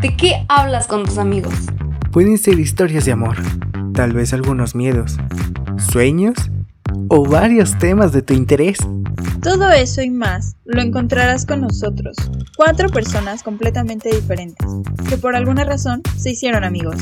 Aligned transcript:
¿De 0.00 0.16
qué 0.16 0.44
hablas 0.48 0.86
con 0.86 1.04
tus 1.04 1.18
amigos? 1.18 1.54
Pueden 2.10 2.38
ser 2.38 2.58
historias 2.58 3.04
de 3.04 3.12
amor, 3.12 3.36
tal 3.92 4.12
vez 4.12 4.32
algunos 4.32 4.74
miedos, 4.74 5.18
sueños 5.76 6.50
o 7.10 7.24
varios 7.24 7.76
temas 7.78 8.12
de 8.12 8.22
tu 8.22 8.32
interés. 8.34 8.78
Todo 9.42 9.68
eso 9.70 10.00
y 10.00 10.10
más 10.10 10.54
lo 10.64 10.80
encontrarás 10.80 11.44
con 11.44 11.60
nosotros, 11.60 12.16
cuatro 12.56 12.88
personas 12.88 13.42
completamente 13.42 14.10
diferentes, 14.10 14.66
que 15.08 15.18
por 15.18 15.34
alguna 15.34 15.64
razón 15.64 16.02
se 16.16 16.30
hicieron 16.30 16.62
amigos. 16.62 16.96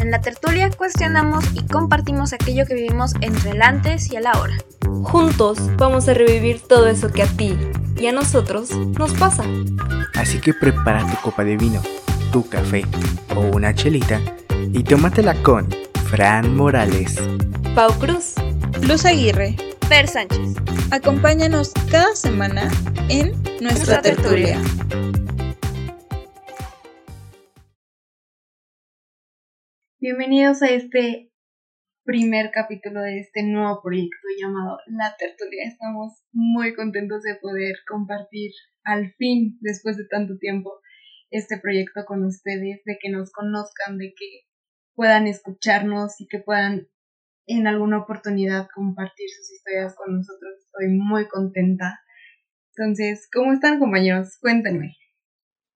En 0.00 0.12
la 0.12 0.20
tertulia 0.20 0.70
cuestionamos 0.70 1.44
y 1.54 1.66
compartimos 1.66 2.32
aquello 2.32 2.66
que 2.66 2.74
vivimos 2.74 3.14
entre 3.20 3.50
el 3.50 3.62
antes 3.62 4.12
y 4.12 4.16
el 4.16 4.28
ahora. 4.28 4.54
Juntos 5.02 5.58
vamos 5.76 6.08
a 6.08 6.14
revivir 6.14 6.60
todo 6.60 6.86
eso 6.86 7.10
que 7.10 7.22
a 7.22 7.26
ti 7.26 7.58
y 8.00 8.06
a 8.06 8.12
nosotros 8.12 8.70
nos 8.70 9.12
pasa. 9.14 9.42
Así 10.14 10.38
que 10.38 10.54
prepara 10.54 11.04
tu 11.04 11.16
copa 11.20 11.42
de 11.42 11.56
vino, 11.56 11.82
tu 12.30 12.48
café 12.48 12.84
o 13.34 13.40
una 13.56 13.74
chelita 13.74 14.20
y 14.72 14.84
tómatela 14.84 15.34
con 15.42 15.66
Fran 16.10 16.54
Morales, 16.54 17.16
Pau 17.74 17.92
Cruz, 17.98 18.34
Luz 18.76 19.04
Aguirre, 19.04 19.56
Per 19.88 20.06
Sánchez. 20.06 20.54
Acompáñanos 20.90 21.72
cada 21.90 22.14
semana 22.14 22.68
en 23.08 23.32
nuestra, 23.60 24.00
Nuestra 24.00 24.02
tertulia. 24.02 24.60
tertulia. 24.60 25.18
Bienvenidos 29.98 30.62
a 30.62 30.68
este 30.70 31.32
primer 32.04 32.50
capítulo 32.52 33.00
de 33.02 33.20
este 33.20 33.42
nuevo 33.42 33.80
proyecto 33.82 34.28
llamado 34.40 34.78
La 34.86 35.16
Tertulia. 35.18 35.64
Estamos 35.66 36.22
muy 36.32 36.74
contentos 36.74 37.22
de 37.22 37.36
poder 37.36 37.76
compartir 37.88 38.52
al 38.84 39.12
fin, 39.14 39.58
después 39.60 39.96
de 39.96 40.06
tanto 40.06 40.38
tiempo, 40.38 40.80
este 41.30 41.58
proyecto 41.58 42.04
con 42.06 42.24
ustedes, 42.24 42.82
de 42.84 42.98
que 43.00 43.10
nos 43.10 43.32
conozcan, 43.32 43.98
de 43.98 44.14
que 44.16 44.46
puedan 44.94 45.26
escucharnos 45.26 46.20
y 46.20 46.28
que 46.28 46.38
puedan 46.38 46.88
en 47.48 47.66
alguna 47.66 47.98
oportunidad 47.98 48.68
compartir 48.74 49.28
sus 49.30 49.52
historias 49.52 49.94
con 49.96 50.16
nosotros. 50.16 50.52
Estoy 50.58 50.88
muy 50.88 51.26
contenta. 51.26 52.00
Entonces, 52.76 53.28
¿cómo 53.32 53.52
están 53.52 53.78
compañeros? 53.78 54.38
Cuéntenme. 54.40 54.96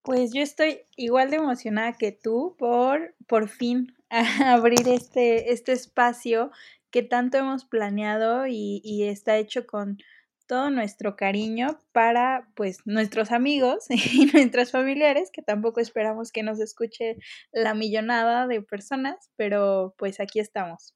Pues 0.03 0.33
yo 0.33 0.43
estoy 0.43 0.81
igual 0.97 1.31
de 1.31 1.37
emocionada 1.37 1.93
que 1.95 2.13
tú 2.13 2.57
por 2.59 3.15
por 3.27 3.49
fin 3.49 3.95
abrir 4.45 4.89
este, 4.89 5.53
este 5.53 5.73
espacio 5.73 6.51
que 6.91 7.03
tanto 7.03 7.39
hemos 7.39 7.65
planeado 7.65 8.47
y, 8.47 8.83
y 8.85 9.05
está 9.05 9.39
hecho 9.39 9.67
con 9.67 9.99
todo 10.47 10.71
nuestro 10.71 11.17
cariño 11.17 11.79
para 11.93 12.47
pues 12.55 12.79
nuestros 12.85 13.33
amigos 13.33 13.87
y 13.89 14.27
nuestros 14.27 14.71
familiares, 14.71 15.31
que 15.33 15.41
tampoco 15.41 15.81
esperamos 15.81 16.31
que 16.31 16.43
nos 16.43 16.61
escuche 16.61 17.17
la 17.53 17.73
millonada 17.73 18.47
de 18.47 18.61
personas, 18.61 19.31
pero 19.37 19.95
pues 19.97 20.21
aquí 20.21 20.41
estamos. 20.41 20.95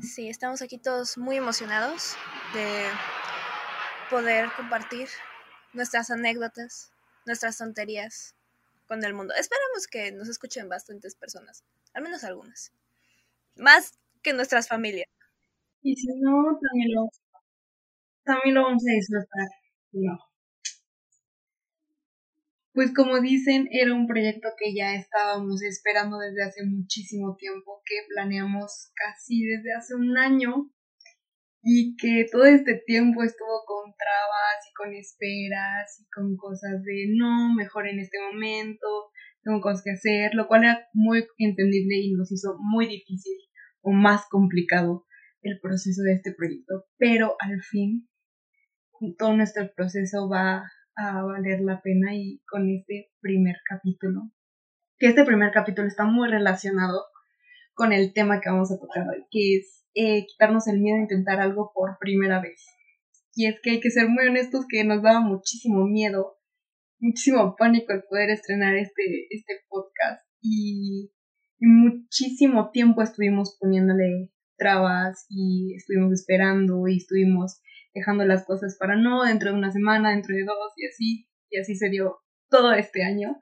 Sí, 0.00 0.28
estamos 0.28 0.62
aquí 0.62 0.78
todos 0.78 1.18
muy 1.18 1.36
emocionados 1.36 2.14
de 2.54 2.86
poder 4.08 4.48
compartir 4.56 5.08
nuestras 5.72 6.10
anécdotas, 6.10 6.92
nuestras 7.26 7.58
tonterías 7.58 8.34
con 8.86 9.04
el 9.04 9.14
mundo. 9.14 9.34
Esperamos 9.34 9.86
que 9.86 10.12
nos 10.12 10.28
escuchen 10.28 10.68
bastantes 10.68 11.14
personas, 11.14 11.64
al 11.94 12.02
menos 12.02 12.24
algunas. 12.24 12.72
Más 13.56 13.98
que 14.22 14.32
nuestras 14.32 14.68
familias. 14.68 15.08
Y 15.82 15.96
si 15.96 16.08
no, 16.20 16.58
también 16.60 16.94
lo, 16.94 17.08
también 18.24 18.54
lo 18.54 18.62
vamos 18.64 18.82
a 18.82 18.92
disfrutar. 18.94 19.48
No. 19.92 20.29
Pues 22.80 22.94
como 22.94 23.20
dicen, 23.20 23.68
era 23.72 23.92
un 23.92 24.06
proyecto 24.06 24.48
que 24.56 24.74
ya 24.74 24.94
estábamos 24.94 25.62
esperando 25.62 26.16
desde 26.16 26.44
hace 26.44 26.64
muchísimo 26.64 27.36
tiempo, 27.36 27.82
que 27.84 27.96
planeamos 28.08 28.90
casi 28.94 29.44
desde 29.44 29.74
hace 29.74 29.94
un 29.94 30.16
año 30.16 30.72
y 31.62 31.94
que 31.98 32.24
todo 32.32 32.46
este 32.46 32.82
tiempo 32.86 33.22
estuvo 33.22 33.64
con 33.66 33.92
trabas 33.98 34.64
y 34.66 34.72
con 34.72 34.94
esperas 34.94 36.00
y 36.00 36.08
con 36.08 36.38
cosas 36.38 36.82
de 36.82 37.08
no, 37.14 37.52
mejor 37.54 37.86
en 37.86 38.00
este 38.00 38.16
momento, 38.18 39.10
tengo 39.42 39.60
cosas 39.60 39.82
que 39.84 39.90
hacer, 39.90 40.34
lo 40.34 40.48
cual 40.48 40.64
era 40.64 40.88
muy 40.94 41.26
entendible 41.36 41.98
y 41.98 42.14
nos 42.14 42.32
hizo 42.32 42.56
muy 42.60 42.86
difícil 42.86 43.36
o 43.82 43.90
más 43.90 44.22
complicado 44.30 45.04
el 45.42 45.60
proceso 45.60 46.00
de 46.00 46.14
este 46.14 46.32
proyecto, 46.32 46.86
pero 46.96 47.36
al 47.40 47.60
fin 47.60 48.08
todo 49.18 49.36
nuestro 49.36 49.70
proceso 49.76 50.30
va 50.30 50.62
a 50.96 51.22
valer 51.22 51.60
la 51.60 51.80
pena 51.80 52.14
y 52.14 52.40
con 52.48 52.68
este 52.70 53.10
primer 53.20 53.56
capítulo, 53.68 54.30
que 54.98 55.08
este 55.08 55.24
primer 55.24 55.52
capítulo 55.52 55.88
está 55.88 56.04
muy 56.04 56.28
relacionado 56.28 57.04
con 57.74 57.92
el 57.92 58.12
tema 58.12 58.40
que 58.40 58.50
vamos 58.50 58.70
a 58.72 58.78
tocar 58.78 59.08
hoy, 59.08 59.24
que 59.30 59.56
es 59.56 59.86
eh, 59.94 60.26
quitarnos 60.26 60.68
el 60.68 60.80
miedo 60.80 60.98
a 60.98 61.02
intentar 61.02 61.40
algo 61.40 61.72
por 61.74 61.98
primera 61.98 62.40
vez. 62.40 62.64
Y 63.34 63.46
es 63.46 63.60
que 63.62 63.70
hay 63.70 63.80
que 63.80 63.90
ser 63.90 64.08
muy 64.08 64.26
honestos 64.26 64.66
que 64.68 64.84
nos 64.84 65.02
daba 65.02 65.20
muchísimo 65.20 65.86
miedo, 65.86 66.36
muchísimo 66.98 67.54
pánico 67.56 67.92
el 67.92 68.02
poder 68.02 68.30
estrenar 68.30 68.76
este, 68.76 69.26
este 69.30 69.60
podcast 69.68 70.22
y, 70.42 71.10
y 71.58 71.66
muchísimo 71.66 72.70
tiempo 72.70 73.02
estuvimos 73.02 73.56
poniéndole 73.58 74.30
trabas 74.58 75.24
y 75.28 75.74
estuvimos 75.74 76.12
esperando 76.12 76.86
y 76.86 76.98
estuvimos 76.98 77.62
dejando 77.94 78.24
las 78.24 78.44
cosas 78.44 78.76
para 78.78 78.96
no, 78.96 79.24
dentro 79.24 79.50
de 79.50 79.56
una 79.56 79.72
semana, 79.72 80.10
dentro 80.10 80.34
de 80.34 80.44
dos 80.44 80.72
y 80.76 80.86
así, 80.86 81.28
y 81.50 81.58
así 81.58 81.74
se 81.74 81.88
dio 81.88 82.20
todo 82.48 82.72
este 82.72 83.04
año. 83.04 83.40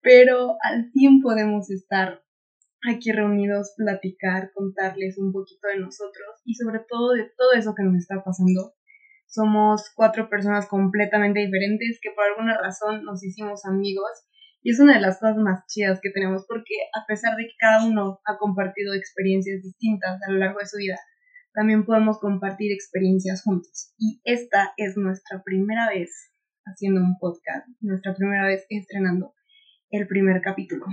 Pero 0.00 0.56
al 0.62 0.90
fin 0.92 1.20
podemos 1.22 1.70
estar 1.70 2.22
aquí 2.88 3.12
reunidos, 3.12 3.74
platicar, 3.76 4.50
contarles 4.54 5.16
un 5.18 5.32
poquito 5.32 5.68
de 5.68 5.80
nosotros 5.80 6.42
y 6.44 6.54
sobre 6.54 6.80
todo 6.88 7.12
de 7.12 7.30
todo 7.36 7.52
eso 7.54 7.74
que 7.76 7.84
nos 7.84 7.96
está 7.96 8.22
pasando. 8.24 8.74
Somos 9.26 9.90
cuatro 9.94 10.28
personas 10.28 10.66
completamente 10.66 11.40
diferentes 11.40 11.98
que 12.02 12.10
por 12.10 12.24
alguna 12.24 12.58
razón 12.60 13.04
nos 13.04 13.24
hicimos 13.24 13.64
amigos 13.64 14.10
y 14.62 14.70
es 14.70 14.80
una 14.80 14.94
de 14.94 15.00
las 15.00 15.18
cosas 15.18 15.36
más 15.38 15.64
chidas 15.66 16.00
que 16.02 16.10
tenemos 16.10 16.44
porque 16.46 16.74
a 16.94 17.06
pesar 17.06 17.36
de 17.36 17.44
que 17.44 17.54
cada 17.58 17.86
uno 17.86 18.20
ha 18.26 18.36
compartido 18.36 18.94
experiencias 18.94 19.62
distintas 19.62 20.20
a 20.26 20.30
lo 20.30 20.38
largo 20.38 20.58
de 20.58 20.66
su 20.66 20.76
vida, 20.76 20.98
también 21.54 21.84
podemos 21.84 22.18
compartir 22.18 22.72
experiencias 22.72 23.42
juntos. 23.42 23.94
Y 23.98 24.20
esta 24.24 24.72
es 24.76 24.96
nuestra 24.96 25.42
primera 25.42 25.88
vez 25.88 26.32
haciendo 26.64 27.00
un 27.00 27.18
podcast, 27.18 27.66
nuestra 27.80 28.14
primera 28.14 28.46
vez 28.46 28.64
estrenando 28.68 29.34
el 29.90 30.06
primer 30.06 30.40
capítulo. 30.40 30.86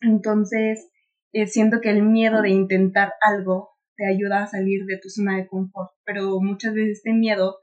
Entonces, 0.00 0.90
eh, 1.32 1.46
siento 1.46 1.80
que 1.80 1.90
el 1.90 2.02
miedo 2.02 2.42
de 2.42 2.50
intentar 2.50 3.12
algo 3.20 3.70
te 3.96 4.06
ayuda 4.06 4.42
a 4.42 4.46
salir 4.46 4.84
de 4.86 4.98
tu 4.98 5.08
zona 5.08 5.36
de 5.36 5.46
confort, 5.46 5.92
pero 6.04 6.40
muchas 6.40 6.74
veces 6.74 6.98
este 6.98 7.12
miedo 7.12 7.58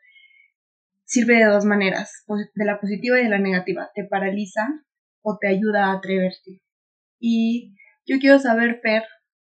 sirve 1.05 1.38
de 1.38 1.45
dos 1.45 1.66
maneras, 1.66 2.23
de 2.55 2.66
la 2.66 2.79
positiva 2.79 3.19
y 3.19 3.23
de 3.23 3.29
la 3.29 3.39
negativa. 3.39 3.89
Te 3.93 4.05
paraliza 4.05 4.67
o 5.22 5.38
te 5.39 5.47
ayuda 5.47 5.88
a 5.88 5.97
atreverte. 5.97 6.61
Y 7.19 7.75
yo 8.05 8.17
quiero 8.19 8.39
saber, 8.39 8.79
Fer, 8.81 9.03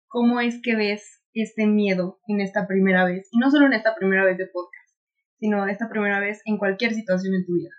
cómo 0.09 0.41
es 0.41 0.61
que 0.63 0.75
ves 0.75 1.20
este 1.35 1.67
miedo 1.67 2.21
en 2.27 2.41
esta 2.41 2.67
primera 2.67 3.05
vez, 3.05 3.29
y 3.31 3.39
no 3.39 3.51
solo 3.51 3.67
en 3.67 3.73
esta 3.73 3.95
primera 3.95 4.25
vez 4.25 4.37
de 4.39 4.47
podcast, 4.47 4.97
sino 5.39 5.67
esta 5.67 5.89
primera 5.89 6.21
vez 6.21 6.41
en 6.45 6.59
cualquier 6.59 6.95
situación 6.95 7.35
en 7.35 7.47
tu 7.47 7.55
vida. 7.55 7.71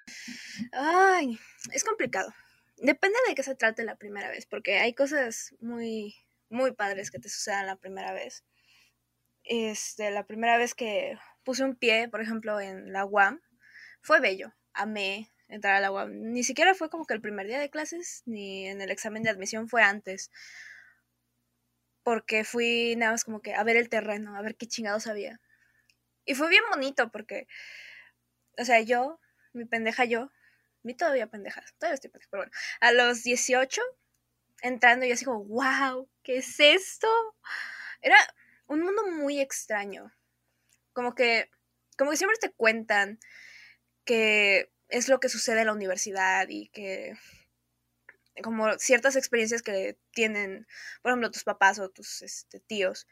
Ay, 0.71 1.37
es 1.73 1.83
complicado. 1.83 2.33
Depende 2.77 3.17
de 3.27 3.35
qué 3.35 3.43
se 3.43 3.55
trate 3.55 3.83
la 3.83 3.95
primera 3.95 4.29
vez, 4.29 4.47
porque 4.47 4.79
hay 4.79 4.93
cosas 4.93 5.55
muy, 5.59 6.15
muy 6.49 6.71
padres 6.73 7.11
que 7.11 7.19
te 7.19 7.29
sucedan 7.29 7.67
la 7.67 7.75
primera 7.75 8.13
vez. 8.13 8.43
Este, 9.43 10.11
la 10.11 10.25
primera 10.25 10.57
vez 10.57 10.73
que 10.73 11.17
puse 11.43 11.63
un 11.63 11.75
pie, 11.75 12.09
por 12.09 12.21
ejemplo, 12.21 12.59
en 12.59 12.91
la 12.91 13.05
UAM, 13.05 13.41
fue 14.01 14.19
bello. 14.19 14.53
Amé 14.73 15.29
entrar 15.51 15.75
a 15.75 15.81
la 15.81 15.91
UAM. 15.91 16.31
Ni 16.31 16.43
siquiera 16.43 16.73
fue 16.73 16.89
como 16.89 17.05
que 17.05 17.13
el 17.13 17.21
primer 17.21 17.45
día 17.45 17.59
de 17.59 17.69
clases, 17.69 18.23
ni 18.25 18.67
en 18.67 18.81
el 18.81 18.89
examen 18.89 19.21
de 19.21 19.29
admisión 19.29 19.67
fue 19.67 19.83
antes. 19.83 20.31
Porque 22.03 22.43
fui 22.43 22.95
nada 22.95 23.13
más 23.13 23.23
como 23.23 23.41
que 23.41 23.53
a 23.53 23.63
ver 23.63 23.77
el 23.77 23.89
terreno, 23.89 24.35
a 24.35 24.41
ver 24.41 24.55
qué 24.55 24.67
chingados 24.67 25.07
había. 25.07 25.39
Y 26.25 26.35
fue 26.35 26.49
bien 26.49 26.63
bonito 26.69 27.11
porque, 27.11 27.47
o 28.57 28.65
sea, 28.65 28.81
yo, 28.81 29.19
mi 29.53 29.65
pendeja 29.65 30.05
yo, 30.05 30.31
mi 30.83 30.95
todavía 30.95 31.27
pendeja, 31.27 31.63
todavía 31.77 31.95
estoy 31.95 32.09
pendeja, 32.09 32.29
pero 32.31 32.43
bueno, 32.43 32.51
a 32.79 32.91
los 32.91 33.23
18, 33.23 33.81
entrando 34.61 35.05
y 35.05 35.11
así 35.11 35.25
como, 35.25 35.43
wow, 35.45 36.09
¿qué 36.23 36.37
es 36.37 36.59
esto? 36.59 37.07
Era 38.01 38.17
un 38.67 38.81
mundo 38.81 39.07
muy 39.07 39.39
extraño. 39.39 40.13
Como 40.93 41.15
que, 41.15 41.49
como 41.97 42.11
que 42.11 42.17
siempre 42.17 42.37
te 42.39 42.51
cuentan 42.51 43.19
que 44.05 44.71
es 44.89 45.07
lo 45.07 45.19
que 45.19 45.29
sucede 45.29 45.61
en 45.61 45.67
la 45.67 45.73
universidad 45.73 46.47
y 46.49 46.69
que 46.69 47.17
como 48.41 48.71
ciertas 48.79 49.15
experiencias 49.15 49.61
que 49.61 49.97
tienen, 50.11 50.67
por 51.01 51.11
ejemplo, 51.11 51.31
tus 51.31 51.43
papás 51.43 51.79
o 51.79 51.89
tus 51.89 52.21
este, 52.21 52.59
tíos 52.59 53.07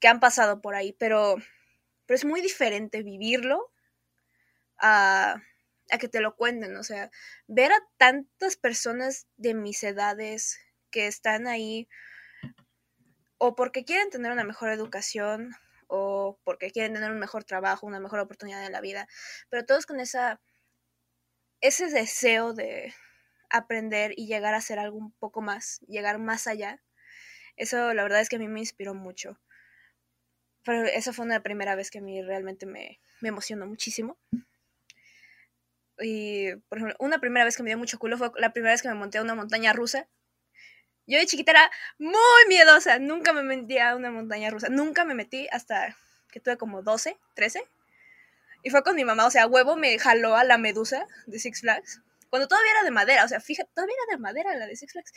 que 0.00 0.08
han 0.08 0.20
pasado 0.20 0.60
por 0.60 0.74
ahí, 0.74 0.92
pero, 0.92 1.36
pero 2.06 2.16
es 2.16 2.24
muy 2.24 2.40
diferente 2.40 3.02
vivirlo 3.02 3.72
a 4.78 5.42
a 5.90 5.98
que 5.98 6.08
te 6.08 6.20
lo 6.20 6.36
cuenten, 6.36 6.76
o 6.76 6.82
sea, 6.82 7.10
ver 7.46 7.72
a 7.72 7.82
tantas 7.96 8.56
personas 8.56 9.26
de 9.36 9.54
mis 9.54 9.82
edades 9.82 10.60
que 10.90 11.06
están 11.06 11.46
ahí 11.46 11.88
o 13.38 13.54
porque 13.54 13.84
quieren 13.84 14.10
tener 14.10 14.32
una 14.32 14.44
mejor 14.44 14.70
educación 14.70 15.52
o 15.86 16.38
porque 16.44 16.70
quieren 16.70 16.94
tener 16.94 17.10
un 17.10 17.18
mejor 17.18 17.44
trabajo, 17.44 17.86
una 17.86 18.00
mejor 18.00 18.20
oportunidad 18.20 18.64
en 18.66 18.72
la 18.72 18.80
vida, 18.80 19.08
pero 19.48 19.64
todos 19.64 19.86
con 19.86 20.00
esa 20.00 20.40
ese 21.60 21.88
deseo 21.88 22.52
de 22.52 22.94
aprender 23.50 24.12
y 24.16 24.26
llegar 24.26 24.54
a 24.54 24.58
hacer 24.58 24.78
algo 24.78 24.98
un 24.98 25.12
poco 25.12 25.40
más, 25.40 25.80
llegar 25.88 26.18
más 26.18 26.46
allá. 26.46 26.82
Eso 27.56 27.92
la 27.94 28.02
verdad 28.02 28.20
es 28.20 28.28
que 28.28 28.36
a 28.36 28.38
mí 28.38 28.48
me 28.48 28.60
inspiró 28.60 28.94
mucho. 28.94 29.38
Pero 30.64 30.84
esa 30.84 31.12
fue 31.12 31.24
una 31.24 31.42
primera 31.42 31.74
vez 31.74 31.90
que 31.90 31.98
a 31.98 32.02
mí 32.02 32.22
realmente 32.22 32.66
me, 32.66 33.00
me 33.20 33.28
emocionó 33.28 33.66
muchísimo. 33.66 34.18
Y, 36.00 36.54
por 36.68 36.78
ejemplo, 36.78 36.96
una 37.00 37.18
primera 37.18 37.44
vez 37.44 37.56
que 37.56 37.62
me 37.62 37.70
dio 37.70 37.78
mucho 37.78 37.98
culo 37.98 38.18
fue 38.18 38.30
la 38.36 38.52
primera 38.52 38.72
vez 38.72 38.82
que 38.82 38.88
me 38.88 38.94
monté 38.94 39.18
a 39.18 39.22
una 39.22 39.34
montaña 39.34 39.72
rusa. 39.72 40.08
Yo 41.06 41.18
de 41.18 41.26
chiquita 41.26 41.52
era 41.52 41.70
muy 41.98 42.46
miedosa, 42.48 42.98
nunca 42.98 43.32
me 43.32 43.42
metí 43.42 43.78
a 43.78 43.96
una 43.96 44.10
montaña 44.10 44.50
rusa, 44.50 44.68
nunca 44.68 45.04
me 45.04 45.14
metí 45.14 45.48
hasta 45.50 45.96
que 46.30 46.38
tuve 46.38 46.58
como 46.58 46.82
12, 46.82 47.18
13. 47.34 47.62
Y 48.62 48.70
fue 48.70 48.82
con 48.82 48.94
mi 48.96 49.04
mamá, 49.04 49.26
o 49.26 49.30
sea, 49.30 49.46
huevo 49.46 49.76
me 49.76 49.98
jaló 49.98 50.36
a 50.36 50.44
la 50.44 50.58
medusa 50.58 51.06
de 51.26 51.38
Six 51.38 51.62
Flags. 51.62 52.02
Cuando 52.30 52.48
todavía 52.48 52.72
era 52.72 52.84
de 52.84 52.90
madera, 52.90 53.24
o 53.24 53.28
sea, 53.28 53.40
fíjate, 53.40 53.70
todavía 53.74 53.94
era 54.06 54.16
de 54.16 54.22
madera 54.22 54.54
la 54.56 54.66
de 54.66 54.76
Six 54.76 54.92
Flags. 54.92 55.12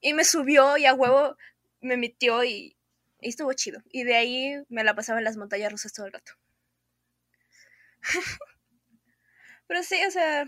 Y 0.00 0.14
me 0.14 0.24
subió 0.24 0.76
y 0.76 0.86
a 0.86 0.94
huevo 0.94 1.36
me 1.80 1.96
metió 1.96 2.44
y, 2.44 2.76
estuvo 3.20 3.52
chido. 3.52 3.82
Y 3.90 4.04
de 4.04 4.16
ahí 4.16 4.62
me 4.68 4.84
la 4.84 4.94
pasaba 4.94 5.18
en 5.18 5.24
las 5.24 5.36
montañas 5.36 5.70
rusas 5.70 5.92
todo 5.92 6.06
el 6.06 6.12
rato. 6.12 6.32
Pero 9.68 9.82
sí, 9.82 10.00
o 10.06 10.10
sea, 10.10 10.44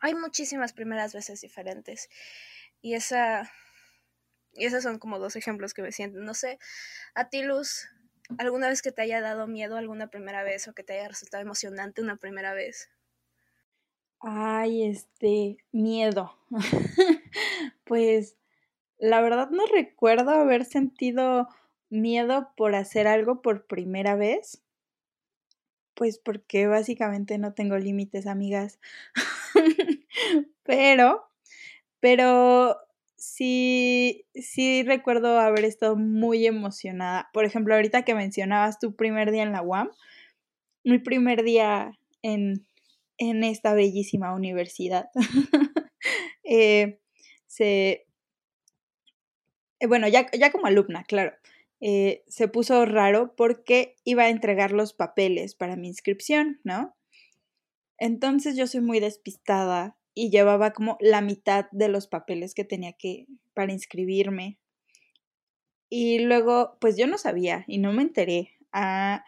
hay 0.00 0.14
muchísimas 0.14 0.72
primeras 0.72 1.14
veces 1.14 1.40
diferentes. 1.40 2.08
Y 2.80 2.94
esa. 2.94 3.50
Y 4.52 4.66
esos 4.66 4.82
son 4.82 4.98
como 4.98 5.18
dos 5.18 5.36
ejemplos 5.36 5.74
que 5.74 5.82
me 5.82 5.92
sienten. 5.92 6.24
No 6.24 6.34
sé, 6.34 6.58
a 7.14 7.28
ti, 7.28 7.42
Luz, 7.42 7.88
¿alguna 8.38 8.68
vez 8.68 8.82
que 8.82 8.92
te 8.92 9.02
haya 9.02 9.20
dado 9.20 9.46
miedo 9.46 9.76
alguna 9.76 10.08
primera 10.08 10.42
vez 10.44 10.68
o 10.68 10.74
que 10.74 10.84
te 10.84 10.94
haya 10.94 11.08
resultado 11.08 11.42
emocionante 11.42 12.02
una 12.02 12.16
primera 12.16 12.54
vez? 12.54 12.90
Ay, 14.26 14.84
este, 14.84 15.58
miedo. 15.70 16.34
pues 17.84 18.36
la 18.98 19.20
verdad 19.20 19.50
no 19.50 19.66
recuerdo 19.66 20.30
haber 20.30 20.64
sentido 20.64 21.48
miedo 21.90 22.48
por 22.56 22.74
hacer 22.74 23.06
algo 23.06 23.42
por 23.42 23.66
primera 23.66 24.16
vez. 24.16 24.62
Pues 25.92 26.18
porque 26.18 26.66
básicamente 26.66 27.36
no 27.36 27.52
tengo 27.52 27.76
límites, 27.76 28.26
amigas. 28.26 28.80
pero, 30.62 31.28
pero 32.00 32.78
sí, 33.16 34.24
sí 34.34 34.84
recuerdo 34.84 35.38
haber 35.38 35.66
estado 35.66 35.96
muy 35.96 36.46
emocionada. 36.46 37.28
Por 37.34 37.44
ejemplo, 37.44 37.74
ahorita 37.74 38.06
que 38.06 38.14
mencionabas 38.14 38.78
tu 38.78 38.96
primer 38.96 39.32
día 39.32 39.42
en 39.42 39.52
la 39.52 39.60
UAM, 39.60 39.90
mi 40.82 40.98
primer 40.98 41.42
día 41.42 41.98
en, 42.22 42.66
en 43.18 43.44
esta 43.44 43.74
bellísima 43.74 44.34
universidad. 44.34 45.10
eh, 46.44 47.00
se, 47.46 48.06
eh, 49.80 49.86
bueno, 49.86 50.08
ya, 50.08 50.30
ya 50.32 50.50
como 50.50 50.66
alumna, 50.66 51.04
claro. 51.04 51.32
Eh, 51.80 52.24
se 52.28 52.48
puso 52.48 52.86
raro 52.86 53.34
porque 53.36 53.96
iba 54.04 54.24
a 54.24 54.30
entregar 54.30 54.72
los 54.72 54.94
papeles 54.94 55.54
para 55.54 55.76
mi 55.76 55.88
inscripción, 55.88 56.60
¿no? 56.64 56.96
Entonces 57.98 58.56
yo 58.56 58.66
soy 58.66 58.80
muy 58.80 59.00
despistada 59.00 59.98
y 60.14 60.30
llevaba 60.30 60.72
como 60.72 60.96
la 61.00 61.20
mitad 61.20 61.66
de 61.72 61.88
los 61.88 62.06
papeles 62.06 62.54
que 62.54 62.64
tenía 62.64 62.92
que 62.94 63.26
para 63.52 63.72
inscribirme. 63.72 64.58
Y 65.90 66.20
luego, 66.20 66.78
pues 66.80 66.96
yo 66.96 67.06
no 67.06 67.18
sabía 67.18 67.64
y 67.68 67.78
no 67.78 67.92
me 67.92 68.02
enteré. 68.02 68.52
Ah, 68.72 69.24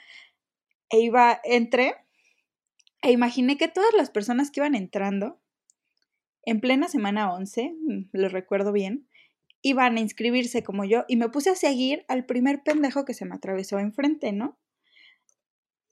e 0.89 1.01
iba, 1.01 1.41
entré 1.45 1.97
e 3.07 3.13
imaginé 3.13 3.57
que 3.57 3.69
todas 3.69 3.95
las 3.97 4.11
personas 4.11 4.51
que 4.51 4.59
iban 4.59 4.75
entrando 4.75 5.41
en 6.43 6.61
plena 6.61 6.89
semana 6.89 7.33
11, 7.33 7.73
mm, 7.79 8.09
lo 8.13 8.29
recuerdo 8.29 8.73
bien, 8.73 9.07
iban 9.63 9.97
a 9.97 10.01
inscribirse 10.01 10.65
como 10.65 10.85
yo 10.85 11.05
y 11.07 11.17
me 11.17 11.29
puse 11.29 11.51
a 11.51 11.55
seguir 11.55 12.05
al 12.09 12.27
primer 12.27 12.65
pendejo 12.65 13.05
que 13.05 13.15
se 13.15 13.25
me 13.25 13.37
atravesó 13.37 13.79
enfrente, 13.79 14.33
¿no? 14.33 14.59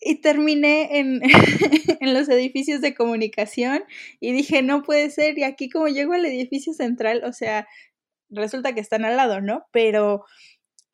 Y 0.01 0.23
terminé 0.23 0.99
en, 0.99 1.21
en, 2.01 2.15
los 2.15 2.29
edificios 2.29 2.81
de 2.81 2.95
comunicación 2.95 3.85
y 4.19 4.33
dije, 4.33 4.63
no 4.63 4.83
puede 4.83 5.09
ser, 5.11 5.39
y 5.39 5.45
aquí 5.45 5.69
como 5.69 5.87
llego 5.87 6.15
al 6.15 6.25
edificio 6.25 6.73
central, 6.73 7.23
o 7.25 7.33
sea, 7.33 7.69
resulta 8.29 8.75
que 8.75 8.81
están 8.81 9.05
al 9.05 9.17
lado, 9.17 9.41
¿no? 9.41 9.67
Pero 9.71 10.25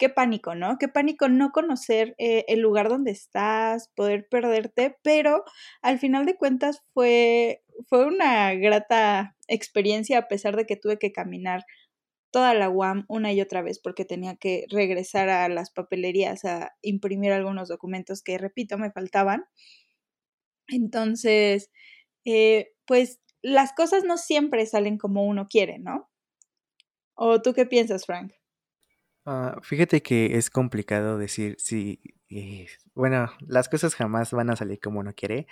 qué 0.01 0.09
pánico, 0.11 0.57
¿no? 0.57 0.79
Qué 0.79 0.89
pánico 0.89 1.29
no 1.29 1.53
conocer 1.53 2.17
eh, 2.19 2.47
el 2.49 2.61
lugar 2.61 2.89
donde 2.89 3.13
estás, 3.13 3.91
poder 3.95 4.27
perderte, 4.31 4.97
pero 5.05 5.45
al 5.83 6.01
final 6.01 6.27
de 6.27 6.37
cuentas 6.39 6.83
fue, 6.95 7.63
fue 7.89 8.07
una 8.07 8.55
grata 8.55 9.37
experiencia 9.49 10.19
a 10.19 10.29
pesar 10.29 10.57
de 10.57 10.67
que 10.67 10.77
tuve 10.77 10.99
que 10.99 11.13
caminar 11.13 11.65
toda 12.33 12.55
la 12.55 12.71
UAM 12.71 13.05
una 13.09 13.33
y 13.33 13.41
otra 13.43 13.63
vez 13.63 13.81
porque 13.81 14.05
tenía 14.07 14.37
que 14.37 14.65
regresar 14.71 15.29
a 15.31 15.49
las 15.49 15.71
papelerías 15.73 16.45
a 16.47 16.73
imprimir 16.83 17.33
algunos 17.33 17.69
documentos 17.69 18.23
que, 18.23 18.39
repito, 18.39 18.79
me 18.79 18.93
faltaban. 18.93 19.45
Entonces, 20.69 21.71
eh, 22.25 22.73
pues 22.87 23.21
las 23.43 23.73
cosas 23.73 24.05
no 24.05 24.17
siempre 24.19 24.67
salen 24.67 24.99
como 24.99 25.25
uno 25.27 25.49
quiere, 25.49 25.79
¿no? 25.79 26.09
¿O 27.15 27.41
tú 27.41 27.55
qué 27.55 27.67
piensas, 27.67 28.05
Frank? 28.05 28.33
Uh, 29.27 29.61
fíjate 29.63 30.03
que 30.03 30.37
es 30.39 30.51
complicado 30.51 31.19
decir 31.19 31.57
si, 31.59 32.01
eh, 32.31 32.67
bueno, 32.95 33.31
las 33.47 33.69
cosas 33.69 33.95
jamás 33.95 34.33
van 34.33 34.51
a 34.51 34.57
salir 34.57 34.81
como 34.81 35.01
uno 35.01 35.13
quiere. 35.15 35.47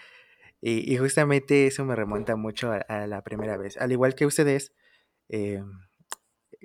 Y, 0.60 0.96
justamente 0.98 1.68
eso 1.68 1.84
me 1.84 1.94
remonta 1.96 2.36
mucho 2.36 2.72
a, 2.72 2.78
a, 2.78 3.06
la 3.06 3.22
primera 3.22 3.56
vez. 3.56 3.76
Al 3.78 3.92
igual 3.92 4.14
que 4.16 4.26
ustedes, 4.26 4.72
eh, 5.28 5.62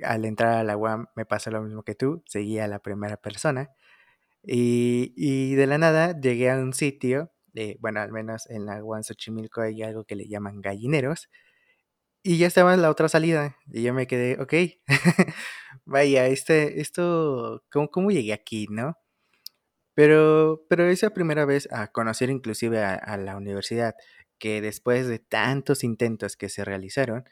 al 0.03 0.25
entrar 0.25 0.53
a 0.57 0.63
la 0.63 0.77
UAM 0.77 1.07
me 1.15 1.25
pasó 1.25 1.51
lo 1.51 1.61
mismo 1.61 1.83
que 1.83 1.95
tú, 1.95 2.23
seguía 2.25 2.65
a 2.65 2.67
la 2.67 2.79
primera 2.79 3.17
persona. 3.17 3.69
Y, 4.43 5.13
y 5.17 5.55
de 5.55 5.67
la 5.67 5.77
nada 5.77 6.19
llegué 6.19 6.51
a 6.51 6.57
un 6.57 6.73
sitio, 6.73 7.31
eh, 7.55 7.77
bueno, 7.79 8.01
al 8.01 8.11
menos 8.11 8.49
en 8.49 8.65
la 8.65 8.83
UAM 8.83 9.03
Xochimilco 9.03 9.61
hay 9.61 9.83
algo 9.83 10.05
que 10.05 10.15
le 10.15 10.27
llaman 10.27 10.61
gallineros. 10.61 11.29
Y 12.23 12.37
ya 12.37 12.47
estaba 12.47 12.73
en 12.73 12.81
la 12.81 12.89
otra 12.89 13.09
salida. 13.09 13.57
Y 13.71 13.83
yo 13.83 13.93
me 13.93 14.07
quedé, 14.07 14.39
ok, 14.41 14.53
vaya, 15.85 16.27
este, 16.27 16.79
esto, 16.79 17.63
¿cómo, 17.69 17.89
¿cómo, 17.89 18.11
llegué 18.11 18.31
aquí, 18.33 18.67
no? 18.69 18.97
Pero, 19.95 20.65
pero 20.69 20.85
esa 20.89 21.11
primera 21.11 21.45
vez 21.45 21.67
a 21.71 21.87
conocer 21.91 22.29
inclusive 22.29 22.83
a, 22.83 23.17
la 23.17 23.37
universidad, 23.37 23.95
que 24.39 24.61
después 24.61 25.07
de 25.07 25.19
tantos 25.19 25.83
intentos 25.83 26.37
que 26.37 26.49
se 26.49 26.65
realizaron, 26.65 27.25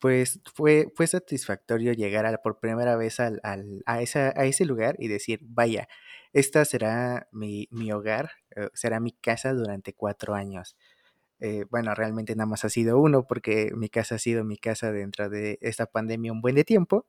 pues 0.00 0.40
fue, 0.54 0.88
fue 0.96 1.06
satisfactorio 1.06 1.92
llegar 1.92 2.26
a, 2.26 2.38
por 2.38 2.60
primera 2.60 2.96
vez 2.96 3.20
al, 3.20 3.40
al, 3.44 3.82
a, 3.86 4.02
esa, 4.02 4.32
a 4.36 4.44
ese 4.46 4.64
lugar 4.66 4.96
y 4.98 5.08
decir, 5.08 5.40
vaya, 5.42 5.88
esta 6.32 6.64
será 6.64 7.28
mi, 7.32 7.68
mi 7.70 7.92
hogar, 7.92 8.32
eh, 8.56 8.68
será 8.74 9.00
mi 9.00 9.12
casa 9.12 9.52
durante 9.54 9.94
cuatro 9.94 10.34
años. 10.34 10.76
Eh, 11.42 11.66
bueno, 11.70 11.94
realmente 11.94 12.36
nada 12.36 12.46
más 12.46 12.64
ha 12.64 12.68
sido 12.70 13.00
uno 13.00 13.26
porque 13.26 13.72
mi 13.74 13.88
casa 13.88 14.14
ha 14.14 14.18
sido 14.18 14.44
mi 14.44 14.58
casa 14.58 14.92
dentro 14.92 15.28
de 15.28 15.58
esta 15.60 15.86
pandemia 15.86 16.32
un 16.32 16.40
buen 16.40 16.54
de 16.54 16.64
tiempo. 16.64 17.06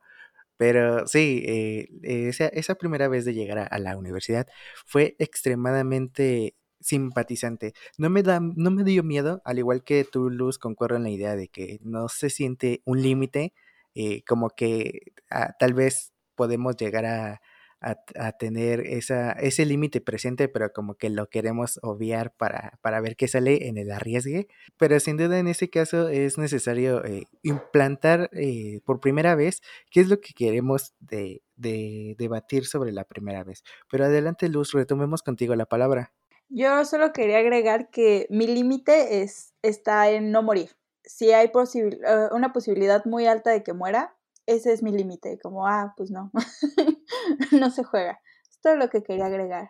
Pero 0.57 1.07
sí, 1.07 1.43
eh, 1.47 1.89
esa, 2.03 2.47
esa, 2.47 2.75
primera 2.75 3.07
vez 3.09 3.25
de 3.25 3.33
llegar 3.35 3.59
a, 3.59 3.65
a 3.65 3.79
la 3.79 3.97
universidad 3.97 4.47
fue 4.85 5.15
extremadamente 5.19 6.55
simpatizante. 6.79 7.73
No 7.97 8.09
me 8.09 8.23
da, 8.23 8.39
no 8.41 8.71
me 8.71 8.83
dio 8.83 9.03
miedo, 9.03 9.41
al 9.45 9.59
igual 9.59 9.83
que 9.83 10.03
tú, 10.05 10.29
Luz, 10.29 10.59
concuerdo 10.59 10.97
en 10.97 11.03
la 11.03 11.09
idea 11.11 11.35
de 11.35 11.47
que 11.49 11.79
no 11.83 12.09
se 12.09 12.29
siente 12.29 12.81
un 12.85 13.01
límite, 13.01 13.53
eh, 13.95 14.23
como 14.25 14.49
que 14.51 15.13
ah, 15.29 15.55
tal 15.59 15.73
vez 15.73 16.13
podemos 16.35 16.75
llegar 16.77 17.05
a, 17.05 17.41
a, 17.83 18.31
tener 18.37 18.79
esa, 18.81 19.31
ese 19.33 19.65
límite 19.65 20.01
presente, 20.01 20.47
pero 20.47 20.71
como 20.71 20.95
que 20.95 21.09
lo 21.09 21.29
queremos 21.29 21.79
obviar 21.83 22.33
para, 22.35 22.79
para 22.81 23.01
ver 23.01 23.15
qué 23.15 23.27
sale 23.27 23.67
en 23.67 23.77
el 23.77 23.91
arriesgue. 23.91 24.47
Pero 24.77 24.99
sin 24.99 25.17
duda 25.17 25.37
en 25.37 25.47
ese 25.47 25.69
caso 25.69 26.07
es 26.07 26.37
necesario 26.37 27.03
eh, 27.03 27.25
implantar 27.41 28.29
eh, 28.33 28.79
por 28.85 28.99
primera 28.99 29.35
vez 29.35 29.61
qué 29.91 30.01
es 30.01 30.07
lo 30.07 30.21
que 30.21 30.33
queremos 30.33 30.93
de, 30.99 31.43
de 31.55 32.15
debatir 32.17 32.65
sobre 32.65 32.91
la 32.91 33.03
primera 33.03 33.43
vez. 33.43 33.63
Pero 33.91 34.05
adelante, 34.05 34.47
Luz, 34.47 34.71
retomemos 34.71 35.21
contigo 35.21 35.55
la 35.55 35.65
palabra. 35.65 36.13
Yo 36.49 36.85
solo 36.85 37.13
quería 37.13 37.39
agregar 37.39 37.89
que 37.89 38.27
mi 38.29 38.47
límite 38.47 39.23
es, 39.23 39.53
está 39.61 40.09
en 40.09 40.31
no 40.31 40.43
morir. 40.43 40.71
Si 41.03 41.31
hay 41.31 41.49
posibil 41.49 41.99
uh, 42.05 42.35
una 42.35 42.53
posibilidad 42.53 43.03
muy 43.05 43.25
alta 43.25 43.49
de 43.49 43.63
que 43.63 43.73
muera, 43.73 44.15
ese 44.45 44.73
es 44.73 44.83
mi 44.83 44.91
límite. 44.91 45.39
Como, 45.41 45.67
ah, 45.67 45.93
pues 45.97 46.11
no, 46.11 46.31
no 47.51 47.69
se 47.69 47.83
juega. 47.83 48.19
Es 48.49 48.59
todo 48.61 48.75
lo 48.75 48.89
que 48.89 49.03
quería 49.03 49.25
agregar. 49.25 49.69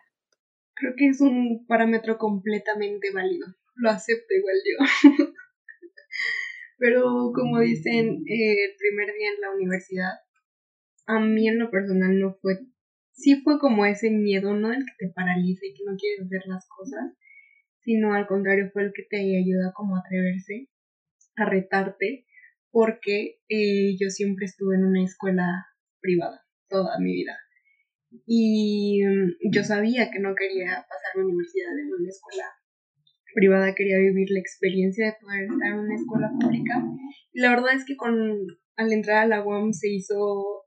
Creo 0.76 0.94
que 0.98 1.08
es 1.08 1.22
un 1.22 1.66
parámetro 1.68 2.18
completamente 2.18 3.12
válido. 3.14 3.48
lo 3.76 3.90
acepto 3.90 4.34
igual 4.34 4.56
yo. 4.66 5.14
Pero 6.78 7.32
como 7.34 7.60
dicen, 7.60 8.24
eh, 8.28 8.66
el 8.66 8.76
primer 8.78 9.14
día 9.16 9.30
en 9.30 9.42
la 9.42 9.52
universidad, 9.52 10.12
a 11.06 11.20
mí 11.20 11.48
en 11.48 11.60
lo 11.60 11.70
personal 11.70 12.20
no 12.20 12.36
fue, 12.42 12.60
sí 13.12 13.42
fue 13.42 13.60
como 13.60 13.86
ese 13.86 14.10
miedo, 14.10 14.54
no 14.54 14.72
el 14.72 14.80
que 14.80 15.08
te 15.08 15.14
paraliza 15.14 15.66
y 15.66 15.74
que 15.74 15.84
no 15.86 15.96
quieres 15.98 16.26
hacer 16.26 16.42
las 16.48 16.68
cosas, 16.68 17.14
sino 17.82 18.14
al 18.14 18.28
contrario 18.28 18.70
fue 18.74 18.84
el 18.84 18.94
que 18.94 19.04
te 19.04 19.18
ayuda 19.18 19.72
como 19.74 19.96
a 19.96 20.00
atreverse, 20.00 20.70
a 21.36 21.46
retarte, 21.46 22.26
porque 22.74 23.38
eh, 23.50 23.96
yo 24.02 24.10
siempre 24.10 24.46
estuve 24.46 24.76
en 24.76 24.84
una 24.84 25.04
escuela 25.04 25.68
privada 26.02 26.44
toda 26.68 26.98
mi 27.00 27.14
vida. 27.14 27.38
Y 28.26 29.06
mm, 29.06 29.52
yo 29.52 29.64
sabía 29.64 30.10
que 30.10 30.20
no 30.20 30.34
quería 30.34 30.84
pasar 30.90 31.12
mi 31.16 31.32
universidad 31.32 31.70
en 31.80 31.94
una 31.94 32.10
escuela 32.10 32.46
privada, 33.36 33.76
quería 33.76 34.00
vivir 34.00 34.28
la 34.32 34.40
experiencia 34.40 35.06
de 35.06 35.16
poder 35.22 35.44
estar 35.44 35.68
en 35.68 35.80
una 35.80 35.96
escuela 35.96 36.32
pública. 36.40 36.84
Y 37.32 37.42
la 37.42 37.52
verdad 37.52 37.76
es 37.76 37.86
que 37.86 37.96
con, 37.96 38.48
al 38.76 38.92
entrar 38.92 39.18
a 39.18 39.28
la 39.28 39.46
UAM 39.46 39.72
se 39.72 39.90
hizo 39.90 40.66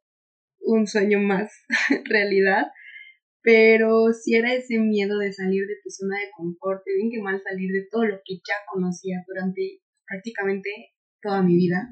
un 0.61 0.87
sueño 0.87 1.19
más 1.19 1.51
realidad, 2.05 2.69
pero 3.43 4.13
si 4.13 4.37
era 4.37 4.55
ese 4.55 4.79
miedo 4.79 5.19
de 5.19 5.33
salir 5.33 5.67
de 5.67 5.75
tu 5.83 5.91
zona 5.91 6.21
de 6.21 6.31
confort, 6.37 6.83
bien 6.85 7.11
que 7.11 7.21
mal 7.21 7.41
salir 7.43 7.73
de 7.73 7.89
todo 7.91 8.05
lo 8.05 8.17
que 8.25 8.37
ya 8.37 8.55
conocía 8.73 9.25
durante 9.27 9.81
prácticamente 10.07 10.71
toda 11.27 11.43
mi 11.43 11.57
vida. 11.57 11.91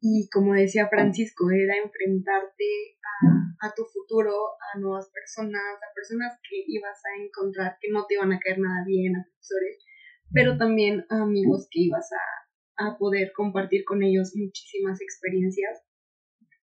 Y 0.00 0.28
como 0.30 0.54
decía 0.54 0.88
Francisco, 0.88 1.50
era 1.50 1.74
enfrentarte 1.82 2.98
a, 3.02 3.66
a, 3.66 3.74
tu 3.74 3.84
futuro, 3.84 4.32
a 4.74 4.78
nuevas 4.78 5.10
personas, 5.10 5.74
a 5.76 5.94
personas 5.94 6.38
que 6.48 6.62
ibas 6.68 6.98
a 7.04 7.24
encontrar 7.24 7.78
que 7.80 7.90
no 7.90 8.06
te 8.06 8.14
iban 8.14 8.32
a 8.32 8.38
caer 8.38 8.60
nada 8.60 8.84
bien, 8.86 9.16
a 9.16 9.24
profesores, 9.24 9.84
pero 10.32 10.56
también 10.56 11.04
a 11.08 11.22
amigos 11.22 11.66
que 11.70 11.80
ibas 11.80 12.08
a, 12.12 12.86
a 12.86 12.98
poder 12.98 13.32
compartir 13.34 13.84
con 13.84 14.02
ellos 14.02 14.34
muchísimas 14.36 15.00
experiencias. 15.00 15.82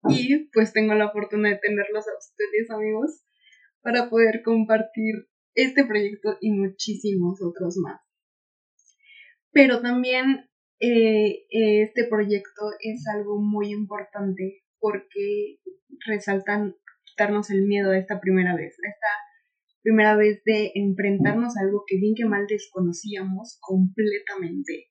Y 0.09 0.49
pues 0.55 0.73
tengo 0.73 0.95
la 0.95 1.11
fortuna 1.11 1.51
de 1.51 1.59
tenerlos 1.59 2.07
a 2.09 2.17
ustedes, 2.17 2.71
amigos, 2.71 3.27
para 3.83 4.09
poder 4.09 4.43
compartir 4.43 5.29
este 5.55 5.85
proyecto 5.85 6.39
y 6.41 6.53
muchísimos 6.53 7.43
otros 7.43 7.77
más. 7.79 8.01
Pero 9.53 9.83
también 9.83 10.48
eh, 10.81 11.47
este 11.51 12.05
proyecto 12.05 12.71
es 12.81 13.07
algo 13.09 13.41
muy 13.41 13.71
importante 13.71 14.63
porque 14.79 15.59
resaltan 16.07 16.75
quitarnos 17.05 17.51
el 17.51 17.67
miedo 17.67 17.93
esta 17.93 18.21
primera 18.21 18.55
vez, 18.55 18.73
esta 18.73 19.09
primera 19.83 20.17
vez 20.17 20.43
de 20.45 20.71
enfrentarnos 20.75 21.57
a 21.57 21.63
algo 21.63 21.85
que 21.87 21.99
bien 21.99 22.15
que 22.15 22.27
mal 22.27 22.47
desconocíamos 22.47 23.59
completamente, 23.61 24.89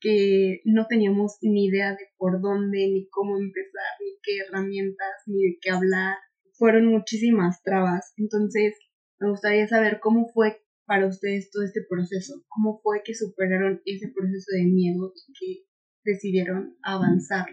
que 0.00 0.60
no 0.64 0.86
teníamos 0.86 1.38
ni 1.42 1.66
idea 1.66 1.92
de 1.92 2.08
por 2.18 2.40
dónde, 2.42 2.88
ni 2.88 3.08
cómo 3.08 3.38
empezar, 3.38 3.90
ni 4.00 4.18
qué 4.22 4.38
herramientas, 4.44 5.22
ni 5.26 5.42
de 5.44 5.58
qué 5.60 5.70
hablar. 5.70 6.16
Fueron 6.54 6.86
muchísimas 6.86 7.62
trabas. 7.62 8.12
Entonces, 8.16 8.74
me 9.20 9.30
gustaría 9.30 9.68
saber 9.68 10.00
cómo 10.00 10.28
fue 10.34 10.61
para 10.86 11.06
ustedes 11.06 11.50
todo 11.50 11.62
este 11.64 11.82
proceso? 11.88 12.42
¿Cómo 12.48 12.80
fue 12.82 13.02
que 13.04 13.14
superaron 13.14 13.80
ese 13.84 14.08
proceso 14.14 14.46
de 14.52 14.64
miedo 14.64 15.12
y 15.28 15.32
que 15.32 15.64
decidieron 16.04 16.76
avanzar? 16.82 17.46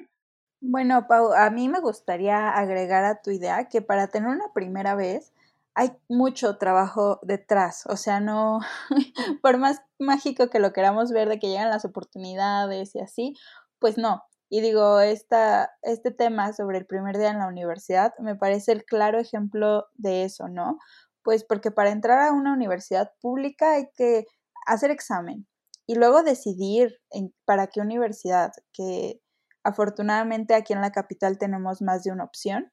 Bueno, 0.62 1.08
Pau, 1.08 1.32
a 1.34 1.50
mí 1.50 1.70
me 1.70 1.80
gustaría 1.80 2.50
agregar 2.50 3.06
a 3.06 3.22
tu 3.22 3.32
idea 3.32 3.70
que 3.70 3.82
para 3.82 4.08
tener 4.08 4.30
una 4.30 4.52
primera 4.54 4.96
vez 4.96 5.34
hay 5.74 5.92
mucho 6.10 6.58
trabajo 6.58 7.20
detrás, 7.24 7.86
o 7.88 7.96
sea, 7.96 8.20
no, 8.20 8.60
por 9.42 9.58
más 9.58 9.82
mágico 9.98 10.50
que 10.50 10.60
lo 10.60 10.74
queramos 10.74 11.12
ver 11.12 11.30
de 11.30 11.40
que 11.40 11.48
llegan 11.48 11.70
las 11.70 11.86
oportunidades 11.86 12.96
y 12.96 13.00
así, 13.00 13.34
pues 13.80 13.98
no. 13.98 14.24
Y 14.50 14.62
digo, 14.62 15.00
esta, 15.00 15.72
este 15.84 16.12
tema 16.12 16.52
sobre 16.54 16.80
el 16.80 16.86
primer 16.86 17.18
día 17.18 17.30
en 17.30 17.38
la 17.38 17.48
universidad 17.48 18.14
me 18.20 18.36
parece 18.36 18.72
el 18.72 18.84
claro 18.84 19.20
ejemplo 19.20 19.86
de 19.94 20.26
eso, 20.26 20.50
¿no? 20.50 20.80
Pues 21.24 21.44
porque 21.44 21.72
para 21.72 21.92
entrar 21.92 22.20
a 22.22 22.32
una 22.32 22.54
universidad 22.54 23.12
pública 23.22 23.74
hay 23.74 23.90
que 23.96 24.26
hacer 24.66 24.92
examen 24.92 25.48
y 25.86 25.96
luego 25.96 26.24
decidir 26.24 27.00
para 27.46 27.68
qué 27.68 27.82
universidad, 27.82 28.52
que 28.74 29.22
afortunadamente 29.64 30.54
aquí 30.54 30.74
en 30.74 30.82
la 30.82 30.92
capital 30.92 31.38
tenemos 31.38 31.82
más 31.82 32.04
de 32.04 32.12
una 32.12 32.24
opción. 32.24 32.72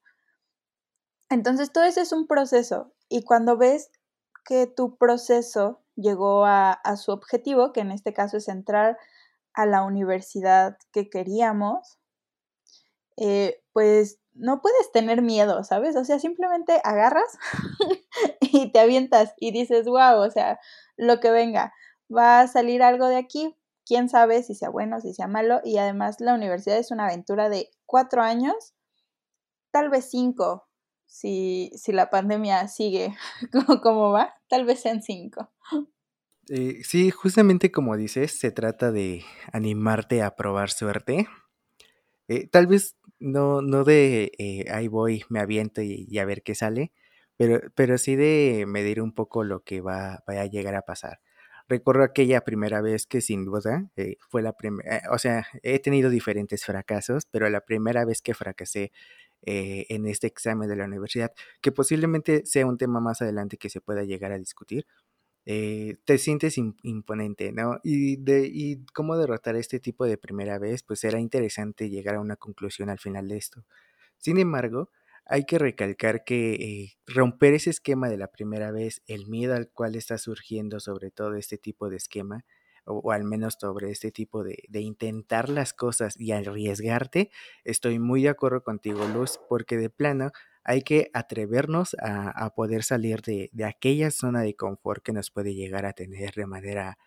Entonces 1.29 1.71
todo 1.71 1.83
eso 1.83 2.01
es 2.01 2.11
un 2.11 2.27
proceso 2.27 2.93
y 3.09 3.23
cuando 3.23 3.57
ves 3.57 3.89
que 4.45 4.67
tu 4.67 4.97
proceso 4.97 5.83
llegó 5.95 6.45
a, 6.45 6.71
a 6.71 6.95
su 6.95 7.11
objetivo, 7.11 7.73
que 7.73 7.81
en 7.81 7.91
este 7.91 8.13
caso 8.13 8.37
es 8.37 8.47
entrar 8.47 8.97
a 9.53 9.65
la 9.65 9.83
universidad 9.83 10.77
que 10.93 11.09
queríamos, 11.09 11.97
eh, 13.17 13.63
pues 13.73 14.19
no 14.37 14.61
puedes 14.61 14.91
tener 14.91 15.21
miedo, 15.21 15.63
¿sabes? 15.63 15.95
O 15.95 16.05
sea, 16.05 16.19
simplemente 16.19 16.79
agarras 16.83 17.37
y 18.41 18.71
te 18.71 18.79
avientas 18.79 19.33
y 19.37 19.51
dices, 19.51 19.85
wow, 19.85 20.19
o 20.19 20.29
sea, 20.29 20.59
lo 20.95 21.19
que 21.19 21.31
venga, 21.31 21.73
va 22.15 22.41
a 22.41 22.47
salir 22.47 22.83
algo 22.83 23.07
de 23.07 23.17
aquí, 23.17 23.55
quién 23.85 24.09
sabe 24.09 24.43
si 24.43 24.55
sea 24.55 24.69
bueno, 24.69 25.01
si 25.01 25.13
sea 25.13 25.27
malo, 25.27 25.61
y 25.63 25.77
además 25.77 26.17
la 26.19 26.33
universidad 26.33 26.77
es 26.77 26.91
una 26.91 27.05
aventura 27.05 27.49
de 27.49 27.69
cuatro 27.85 28.21
años, 28.21 28.73
tal 29.71 29.89
vez 29.89 30.09
cinco, 30.09 30.67
si, 31.05 31.71
si 31.75 31.91
la 31.91 32.09
pandemia 32.09 32.67
sigue 32.67 33.15
como, 33.81 34.11
va, 34.11 34.35
tal 34.47 34.65
vez 34.65 34.81
sean 34.81 35.01
cinco. 35.01 35.51
Eh, 36.49 36.81
sí, 36.83 37.11
justamente 37.11 37.71
como 37.71 37.97
dices, 37.97 38.39
se 38.39 38.51
trata 38.51 38.91
de 38.91 39.23
animarte 39.51 40.21
a 40.21 40.35
probar 40.35 40.69
suerte. 40.69 41.27
Eh, 42.29 42.47
tal 42.47 42.67
vez 42.67 42.95
no, 43.19 43.61
no 43.61 43.83
de 43.83 44.31
eh, 44.37 44.65
ahí 44.71 44.87
voy, 44.87 45.23
me 45.29 45.39
aviento 45.39 45.81
y, 45.81 46.17
a 46.19 46.25
ver 46.25 46.43
qué 46.43 46.55
sale, 46.55 46.91
pero, 47.37 47.61
pero 47.75 47.97
sí 47.97 48.15
de 48.15 48.65
medir 48.67 49.01
un 49.01 49.13
poco 49.13 49.43
lo 49.43 49.63
que 49.63 49.81
va, 49.81 50.23
a 50.27 50.45
llegar 50.45 50.75
a 50.75 50.83
pasar. 50.83 51.19
Recuerdo 51.69 52.03
aquella 52.03 52.41
primera 52.41 52.81
vez 52.81 53.07
que 53.07 53.21
sin 53.21 53.45
duda 53.45 53.89
eh, 53.97 54.15
fue 54.29 54.41
la 54.41 54.53
primera, 54.53 55.01
o 55.11 55.17
sea, 55.17 55.47
he 55.63 55.79
tenido 55.79 56.09
diferentes 56.09 56.65
fracasos, 56.65 57.25
pero 57.29 57.49
la 57.49 57.61
primera 57.61 58.05
vez 58.05 58.21
que 58.21 58.33
fracasé 58.33 58.91
en 59.43 60.07
este 60.07 60.27
examen 60.27 60.67
de 60.67 60.75
la 60.75 60.85
universidad, 60.85 61.31
que 61.61 61.71
posiblemente 61.71 62.45
sea 62.45 62.65
un 62.65 62.77
tema 62.77 62.99
más 62.99 63.21
adelante 63.21 63.57
que 63.57 63.69
se 63.69 63.81
pueda 63.81 64.03
llegar 64.03 64.31
a 64.31 64.37
discutir, 64.39 64.87
eh, 65.49 65.95
te 66.03 66.17
sientes 66.17 66.57
imponente, 66.57 67.53
¿no? 67.53 67.79
Y, 67.81 68.17
de, 68.17 68.49
y 68.51 68.85
cómo 68.93 69.15
derrotar 69.17 69.55
este 69.55 69.79
tipo 69.79 70.05
de 70.05 70.17
primera 70.17 70.59
vez, 70.59 70.83
pues 70.83 71.05
era 71.05 71.21
interesante 71.21 71.89
llegar 71.89 72.15
a 72.15 72.19
una 72.19 72.35
conclusión 72.35 72.89
al 72.89 72.99
final 72.99 73.29
de 73.29 73.37
esto. 73.37 73.63
Sin 74.17 74.39
embargo, 74.39 74.89
hay 75.25 75.45
que 75.45 75.57
recalcar 75.57 76.25
que 76.25 76.55
eh, 76.55 76.97
romper 77.05 77.53
ese 77.53 77.69
esquema 77.69 78.09
de 78.09 78.17
la 78.17 78.27
primera 78.27 78.71
vez, 78.71 79.01
el 79.07 79.27
miedo 79.27 79.55
al 79.55 79.69
cual 79.69 79.95
está 79.95 80.17
surgiendo 80.17 80.81
sobre 80.81 81.11
todo 81.11 81.35
este 81.35 81.57
tipo 81.57 81.89
de 81.89 81.95
esquema, 81.95 82.43
o, 82.83 83.13
al 83.13 83.23
menos 83.23 83.55
sobre 83.57 83.89
este 83.89 84.11
tipo 84.11 84.43
de, 84.43 84.65
de, 84.67 84.81
intentar 84.81 85.47
las 85.47 85.73
cosas 85.73 86.19
y 86.19 86.33
arriesgarte, 86.33 87.31
estoy 87.63 87.99
muy 87.99 88.23
de 88.23 88.29
acuerdo 88.29 88.63
contigo, 88.63 89.07
Luz, 89.07 89.39
porque 89.47 89.77
de 89.77 89.89
plano 89.89 90.33
hay 90.67 90.81
que 90.81 91.09
atrevernos 91.13 91.95
a, 91.99 92.53
poder 92.53 92.83
salir 92.83 93.21
de, 93.21 93.49
aquella 93.65 94.11
zona 94.11 94.41
de 94.41 94.53
confort 94.53 95.01
que 95.01 95.13
nos 95.13 95.31
puede 95.31 95.55
llegar 95.55 95.85
a 95.85 95.93
tener 95.93 96.33
de 96.35 96.45
manera 96.45 96.97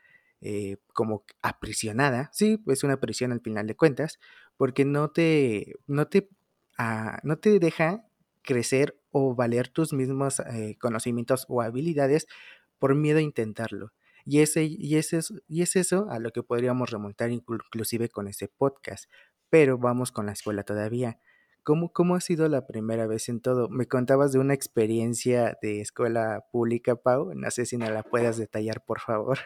eh, 0.41 0.79
como 0.95 1.25
aprisionada. 1.43 2.31
Sí, 2.33 2.63
es 2.69 2.85
una 2.85 2.99
prisión 3.01 3.33
al 3.33 3.43
final 3.43 3.67
de 3.67 3.77
cuentas, 3.77 4.19
porque 4.57 4.87
no 4.87 5.11
te, 5.11 5.75
no 5.87 6.09
te, 6.09 6.31
ah, 6.79 7.21
no 7.23 7.37
te 7.37 7.59
deja 7.59 8.07
crecer 8.43 8.99
o 9.11 9.35
valer 9.35 9.69
tus 9.69 9.93
mismos 9.93 10.41
eh, 10.41 10.79
conocimientos 10.81 11.45
o 11.51 11.61
habilidades 11.61 12.27
por 12.79 12.95
miedo 12.95 13.19
a 13.19 13.23
intentarlo. 13.23 13.93
Y, 14.25 14.41
ese, 14.41 14.65
y, 14.65 14.97
ese 14.97 15.21
y 15.49 15.61
es 15.61 15.77
eso 15.77 16.09
a 16.09 16.19
lo 16.19 16.31
que 16.31 16.43
podríamos 16.43 16.91
remontar 16.91 17.31
inclusive 17.31 18.09
con 18.09 18.27
ese 18.27 18.49
podcast. 18.49 19.05
Pero 19.51 19.77
vamos 19.77 20.13
con 20.13 20.25
la 20.25 20.33
escuela 20.33 20.63
todavía. 20.63 21.19
¿Cómo, 21.71 21.93
¿Cómo 21.93 22.17
ha 22.17 22.21
sido 22.21 22.49
la 22.49 22.67
primera 22.67 23.07
vez 23.07 23.29
en 23.29 23.41
todo? 23.41 23.69
Me 23.69 23.87
contabas 23.87 24.33
de 24.33 24.41
una 24.41 24.55
experiencia 24.55 25.57
de 25.63 25.81
escuela 25.81 26.45
pública, 26.51 26.97
Pau. 26.97 27.33
No 27.33 27.49
sé 27.53 27.65
si 27.65 27.77
no 27.77 27.89
la 27.89 28.03
puedas 28.03 28.39
detallar, 28.39 28.85
por 28.85 28.99
favor. 28.99 29.39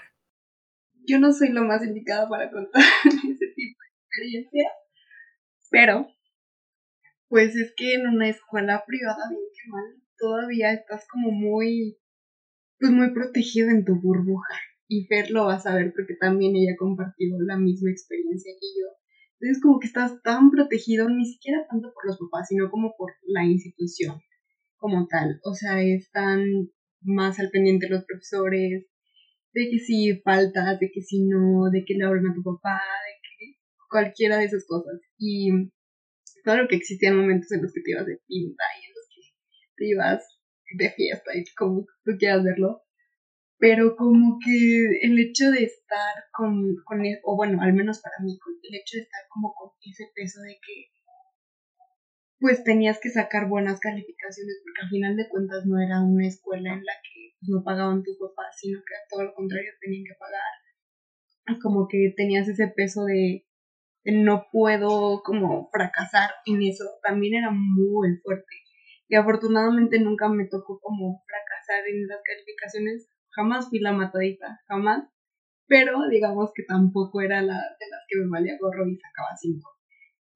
Yo 1.07 1.19
no 1.19 1.35
soy 1.35 1.51
lo 1.51 1.65
más 1.65 1.85
indicada 1.85 2.27
para 2.27 2.51
contar 2.51 2.83
ese 3.05 3.47
tipo 3.55 3.79
de 3.79 3.91
experiencia, 4.07 4.71
pero 5.71 6.07
pues 7.29 7.55
es 7.57 7.75
que 7.77 7.93
en 7.93 8.07
una 8.07 8.31
escuela 8.31 8.83
privada, 8.87 9.29
bien 9.29 9.43
que 9.53 9.71
mal, 9.71 10.03
todavía 10.17 10.73
estás 10.73 11.07
como 11.07 11.31
muy, 11.31 11.99
pues 12.79 12.91
muy 12.91 13.13
protegido 13.13 13.69
en 13.69 13.85
tu 13.85 14.01
burbuja. 14.01 14.55
Y 14.89 15.05
Fer 15.09 15.31
lo 15.31 15.45
va 15.45 15.57
a 15.57 15.61
saber 15.61 15.93
porque 15.95 16.15
también 16.19 16.57
ella 16.57 16.75
compartió 16.79 17.37
la 17.41 17.59
misma 17.59 17.91
experiencia 17.91 18.51
que 18.59 18.81
yo 18.81 19.04
entonces 19.41 19.63
como 19.63 19.79
que 19.81 19.87
estás 19.87 20.23
tan 20.23 20.51
protegido, 20.51 21.09
ni 21.09 21.27
siquiera 21.27 21.67
tanto 21.69 21.93
por 21.93 22.07
los 22.07 22.19
papás, 22.19 22.49
sino 22.49 22.71
como 22.71 22.95
por 22.97 23.13
la 23.23 23.45
institución 23.45 24.21
como 24.77 25.07
tal. 25.09 25.41
O 25.45 25.55
sea, 25.55 25.83
están 25.83 26.45
más 27.01 27.39
al 27.41 27.51
pendiente 27.51 27.89
los 27.89 28.05
profesores, 28.05 28.87
de 29.55 29.71
que 29.71 29.79
si 29.79 30.21
faltas, 30.23 30.79
de 30.81 30.91
que 30.93 31.01
si 31.01 31.25
no, 31.25 31.71
de 31.71 31.85
que 31.85 31.95
le 31.95 32.05
hablan 32.05 32.27
a 32.27 32.35
tu 32.35 32.43
papá, 32.43 32.81
de 33.07 33.15
que 33.23 33.59
cualquiera 33.89 34.39
de 34.39 34.45
esas 34.45 34.67
cosas. 34.67 35.01
Y 35.19 35.51
claro 36.43 36.67
que 36.69 36.77
existían 36.77 37.17
momentos 37.17 37.51
en 37.53 37.63
los 37.63 37.73
que 37.73 37.81
te 37.81 37.93
ibas 37.93 38.07
de 38.07 38.21
pinta 38.27 38.65
y 38.81 38.87
en 38.87 38.93
los 38.93 39.09
que 39.09 39.35
te 39.77 39.89
ibas 39.89 40.25
de 40.77 40.91
fiesta 40.91 41.31
y 41.37 41.45
como 41.57 41.87
tú 42.05 42.13
quieras 42.19 42.43
verlo. 42.43 42.84
Pero 43.59 43.97
como 43.97 44.39
que 44.45 45.07
el 45.07 45.19
hecho 45.19 45.51
de 45.51 45.65
estar 45.65 46.15
con, 46.33 46.77
con 46.85 47.05
e, 47.05 47.21
o 47.23 47.37
bueno, 47.37 47.63
al 47.63 47.73
menos 47.73 48.01
para 48.01 48.17
mí, 48.23 48.39
el 48.63 48.75
hecho 48.75 48.97
de 48.97 49.03
estar 49.03 49.23
como 49.29 49.55
con 49.55 49.71
ese 49.83 50.11
peso 50.15 50.41
de 50.43 50.55
que 50.55 50.95
pues 52.45 52.63
tenías 52.63 53.01
que 53.01 53.09
sacar 53.09 53.49
buenas 53.49 53.81
calificaciones, 53.81 54.61
porque 54.63 54.83
al 54.83 54.91
final 54.91 55.17
de 55.17 55.29
cuentas 55.31 55.65
no 55.65 55.81
era 55.81 56.03
una 56.03 56.27
escuela 56.27 56.75
en 56.75 56.85
la 56.85 56.93
que 57.03 57.33
pues, 57.41 57.49
no 57.49 57.65
pagaban 57.65 58.03
tus 58.03 58.19
papás, 58.19 58.55
sino 58.61 58.81
que 58.81 58.95
todo 59.09 59.25
lo 59.25 59.35
contrario 59.35 59.73
tenían 59.81 60.05
que 60.05 60.13
pagar. 60.19 61.59
Como 61.63 61.89
que 61.89 62.13
tenías 62.15 62.47
ese 62.47 62.69
peso 62.69 63.05
de, 63.05 63.47
no 64.05 64.47
puedo 64.53 65.23
como 65.23 65.71
fracasar 65.71 66.33
en 66.45 66.61
eso, 66.63 66.85
también 67.03 67.35
era 67.35 67.51
muy 67.51 68.17
fuerte. 68.23 68.55
Y 69.09 69.17
afortunadamente 69.17 69.99
nunca 69.99 70.29
me 70.29 70.45
tocó 70.45 70.81
como 70.81 71.25
fracasar 71.27 71.89
en 71.89 72.07
las 72.07 72.21
calificaciones, 72.23 73.09
jamás 73.35 73.69
fui 73.69 73.81
la 73.81 73.93
matadita, 73.93 74.61
jamás. 74.69 75.05
Pero 75.67 76.09
digamos 76.11 76.53
que 76.55 76.63
tampoco 76.65 77.21
era 77.23 77.41
la 77.41 77.55
de 77.55 77.87
las 77.91 78.01
que 78.09 78.19
me 78.21 78.29
valía 78.29 78.59
gorro 78.61 78.87
y 78.87 78.97
sacaba 78.97 79.37
cinco. 79.41 79.71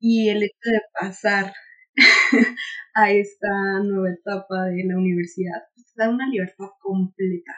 Y 0.00 0.30
el 0.30 0.42
hecho 0.42 0.70
de 0.70 0.80
pasar 0.98 1.52
a 2.94 3.10
esta 3.10 3.80
nueva 3.84 4.10
etapa 4.10 4.66
de 4.66 4.84
la 4.84 4.96
universidad, 4.96 5.62
pues 5.74 5.92
da 5.96 6.08
una 6.08 6.28
libertad 6.28 6.68
completa, 6.80 7.52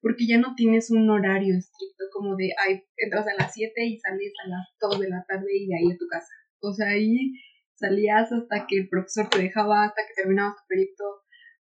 porque 0.00 0.26
ya 0.26 0.38
no 0.38 0.54
tienes 0.54 0.90
un 0.90 1.08
horario 1.10 1.56
estricto 1.56 2.04
como 2.12 2.36
de, 2.36 2.50
ay, 2.64 2.84
entras 2.96 3.26
a 3.26 3.34
las 3.34 3.52
7 3.54 3.72
y 3.84 3.98
sales 3.98 4.32
a 4.44 4.48
las 4.48 4.66
2 4.80 5.00
de 5.00 5.08
la 5.08 5.24
tarde 5.26 5.48
y 5.52 5.66
de 5.66 5.76
ahí 5.76 5.92
a 5.92 5.98
tu 5.98 6.06
casa. 6.06 6.32
O 6.60 6.72
sea, 6.72 6.88
ahí 6.90 7.32
salías 7.74 8.30
hasta 8.32 8.66
que 8.66 8.76
el 8.76 8.88
profesor 8.88 9.28
te 9.28 9.38
dejaba, 9.38 9.84
hasta 9.84 10.02
que 10.06 10.14
terminabas 10.22 10.56
tu 10.56 10.62
proyecto, 10.68 11.04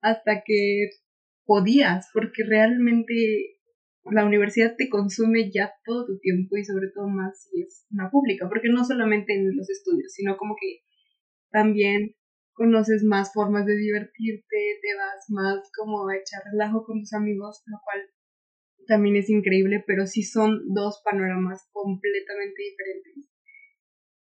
hasta 0.02 0.44
que 0.46 0.90
podías, 1.52 2.10
porque 2.14 2.46
realmente 2.48 3.60
la 4.06 4.24
universidad 4.24 4.74
te 4.78 4.88
consume 4.88 5.52
ya 5.52 5.74
todo 5.84 6.06
tu 6.06 6.18
tiempo 6.20 6.56
y 6.56 6.64
sobre 6.64 6.88
todo 6.96 7.10
más 7.10 7.44
si 7.44 7.62
es 7.62 7.86
una 7.92 8.10
pública, 8.10 8.48
porque 8.48 8.70
no 8.70 8.86
solamente 8.86 9.34
en 9.34 9.54
los 9.58 9.70
estudios, 9.70 10.14
sino 10.14 10.38
como 10.38 10.56
que 10.56 10.80
también 11.52 12.16
conoces 12.54 13.04
más 13.04 13.34
formas 13.34 13.66
de 13.66 13.76
divertirte, 13.76 14.58
te 14.82 14.96
vas 14.96 15.26
más 15.28 15.70
como 15.78 16.08
a 16.08 16.16
echar 16.16 16.42
relajo 16.54 16.86
con 16.86 17.02
tus 17.02 17.12
amigos, 17.12 17.64
lo 17.66 17.80
cual 17.84 18.00
también 18.88 19.18
es 19.18 19.30
increíble, 19.30 19.84
pero 19.86 20.08
sí 20.08 20.24
son 20.24 20.74
dos 20.74 21.02
panoramas 21.04 21.68
completamente 21.74 22.64
diferentes 22.64 23.30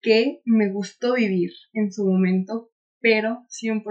que 0.02 0.40
me 0.46 0.72
gustó 0.72 1.14
vivir 1.14 1.52
en 1.74 1.92
su 1.92 2.04
momento, 2.04 2.72
pero 2.98 3.46
100% 3.46 3.84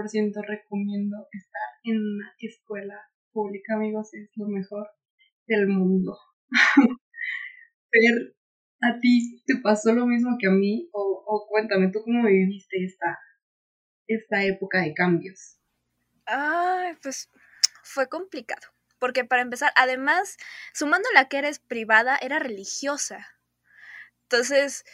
recomiendo 0.46 1.16
estar 1.32 1.70
en 1.84 1.96
una 1.96 2.34
escuela 2.38 3.00
pública, 3.32 3.74
amigos, 3.74 4.12
es 4.14 4.30
lo 4.36 4.48
mejor 4.48 4.88
del 5.46 5.68
mundo. 5.68 6.18
pero 7.90 8.16
a 8.82 8.98
ti 9.00 9.42
te 9.46 9.56
pasó 9.62 9.92
lo 9.92 10.06
mismo 10.06 10.36
que 10.38 10.48
a 10.48 10.50
mí, 10.50 10.88
o, 10.92 11.24
o 11.26 11.46
cuéntame, 11.48 11.90
¿tú 11.92 12.00
cómo 12.04 12.26
viviste 12.26 12.84
esta, 12.84 13.18
esta 14.06 14.44
época 14.44 14.80
de 14.80 14.94
cambios? 14.94 15.58
Ay, 16.26 16.94
pues 17.02 17.28
fue 17.82 18.08
complicado. 18.08 18.68
Porque 18.98 19.24
para 19.24 19.42
empezar, 19.42 19.72
además, 19.76 20.36
sumando 20.74 21.08
la 21.14 21.28
que 21.28 21.38
eres 21.38 21.58
privada, 21.58 22.18
era 22.20 22.38
religiosa. 22.38 23.26
Entonces, 24.24 24.84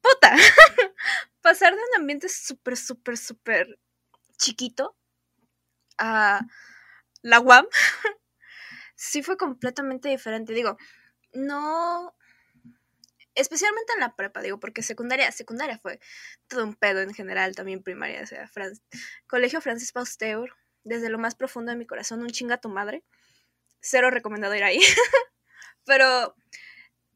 puta, 0.00 0.34
pasar 1.42 1.74
de 1.74 1.80
un 1.80 2.00
ambiente 2.00 2.28
súper, 2.28 2.76
súper, 2.76 3.18
súper 3.18 3.78
chiquito 4.38 4.96
a 5.98 6.46
la 7.22 7.40
UAM, 7.40 7.66
sí 8.94 9.22
fue 9.22 9.36
completamente 9.36 10.08
diferente. 10.08 10.52
Digo, 10.52 10.76
no, 11.32 12.14
especialmente 13.34 13.92
en 13.94 14.00
la 14.00 14.16
prepa, 14.16 14.42
digo, 14.42 14.58
porque 14.58 14.82
secundaria, 14.82 15.30
secundaria 15.32 15.78
fue 15.78 16.00
todo 16.48 16.64
un 16.64 16.74
pedo 16.74 17.00
en 17.00 17.14
general, 17.14 17.54
también 17.54 17.82
primaria, 17.82 18.22
o 18.22 18.26
sea, 18.26 18.50
Colegio 19.26 19.60
Francis 19.60 19.92
Pasteur, 19.92 20.54
desde 20.84 21.08
lo 21.08 21.18
más 21.18 21.34
profundo 21.34 21.70
de 21.70 21.78
mi 21.78 21.86
corazón, 21.86 22.20
un 22.22 22.30
chinga 22.30 22.58
tu 22.58 22.68
madre. 22.68 23.04
Cero 23.80 24.10
recomendado 24.10 24.54
ir 24.56 24.64
ahí. 24.64 24.80
pero, 25.84 26.34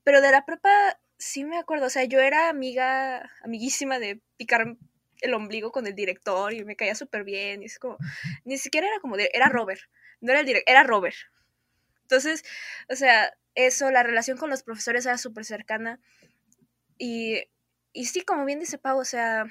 pero 0.04 0.20
de 0.20 0.30
la 0.30 0.44
prepa 0.44 1.00
sí 1.18 1.44
me 1.44 1.58
acuerdo, 1.58 1.86
o 1.86 1.90
sea, 1.90 2.04
yo 2.04 2.20
era 2.20 2.48
amiga, 2.48 3.30
amiguísima 3.42 3.98
de 3.98 4.20
picar 4.36 4.76
el 5.22 5.34
ombligo 5.34 5.72
con 5.72 5.86
el 5.86 5.94
director 5.94 6.52
y 6.52 6.64
me 6.64 6.76
caía 6.76 6.94
súper 6.94 7.24
bien, 7.24 7.62
y 7.62 7.66
es 7.66 7.78
como, 7.78 7.96
ni 8.44 8.58
siquiera 8.58 8.86
era 8.88 9.00
como, 9.00 9.16
era 9.16 9.48
Robert, 9.48 9.80
no 10.20 10.32
era 10.32 10.40
el 10.40 10.46
director, 10.46 10.70
era 10.70 10.82
Robert. 10.82 11.16
Entonces, 12.02 12.44
o 12.88 12.96
sea, 12.96 13.32
eso, 13.54 13.90
la 13.90 14.02
relación 14.02 14.36
con 14.38 14.50
los 14.50 14.62
profesores 14.62 15.06
era 15.06 15.18
súper 15.18 15.44
cercana. 15.44 16.00
Y, 16.98 17.44
y 17.92 18.06
sí, 18.06 18.22
como 18.22 18.44
bien 18.44 18.60
dice 18.60 18.78
Pau, 18.78 18.98
o 18.98 19.04
sea, 19.04 19.46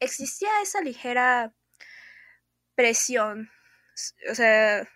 existía 0.00 0.50
esa 0.62 0.80
ligera 0.80 1.52
presión, 2.74 3.50
o 4.30 4.34
sea, 4.34 4.88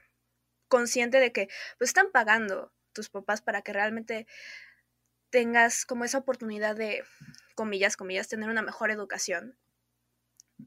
consciente 0.69 1.21
de 1.21 1.33
que 1.33 1.49
pues 1.79 1.91
están 1.91 2.11
pagando 2.13 2.73
tus 2.93 3.11
papás 3.11 3.43
para 3.43 3.63
que 3.63 3.73
realmente 3.73 4.27
tengas 5.31 5.85
como 5.85 6.05
esa 6.05 6.19
oportunidad 6.19 6.77
de, 6.77 7.05
comillas, 7.55 7.97
comillas, 7.97 8.29
tener 8.29 8.49
una 8.49 8.63
mejor 8.63 8.91
educación. 8.91 9.57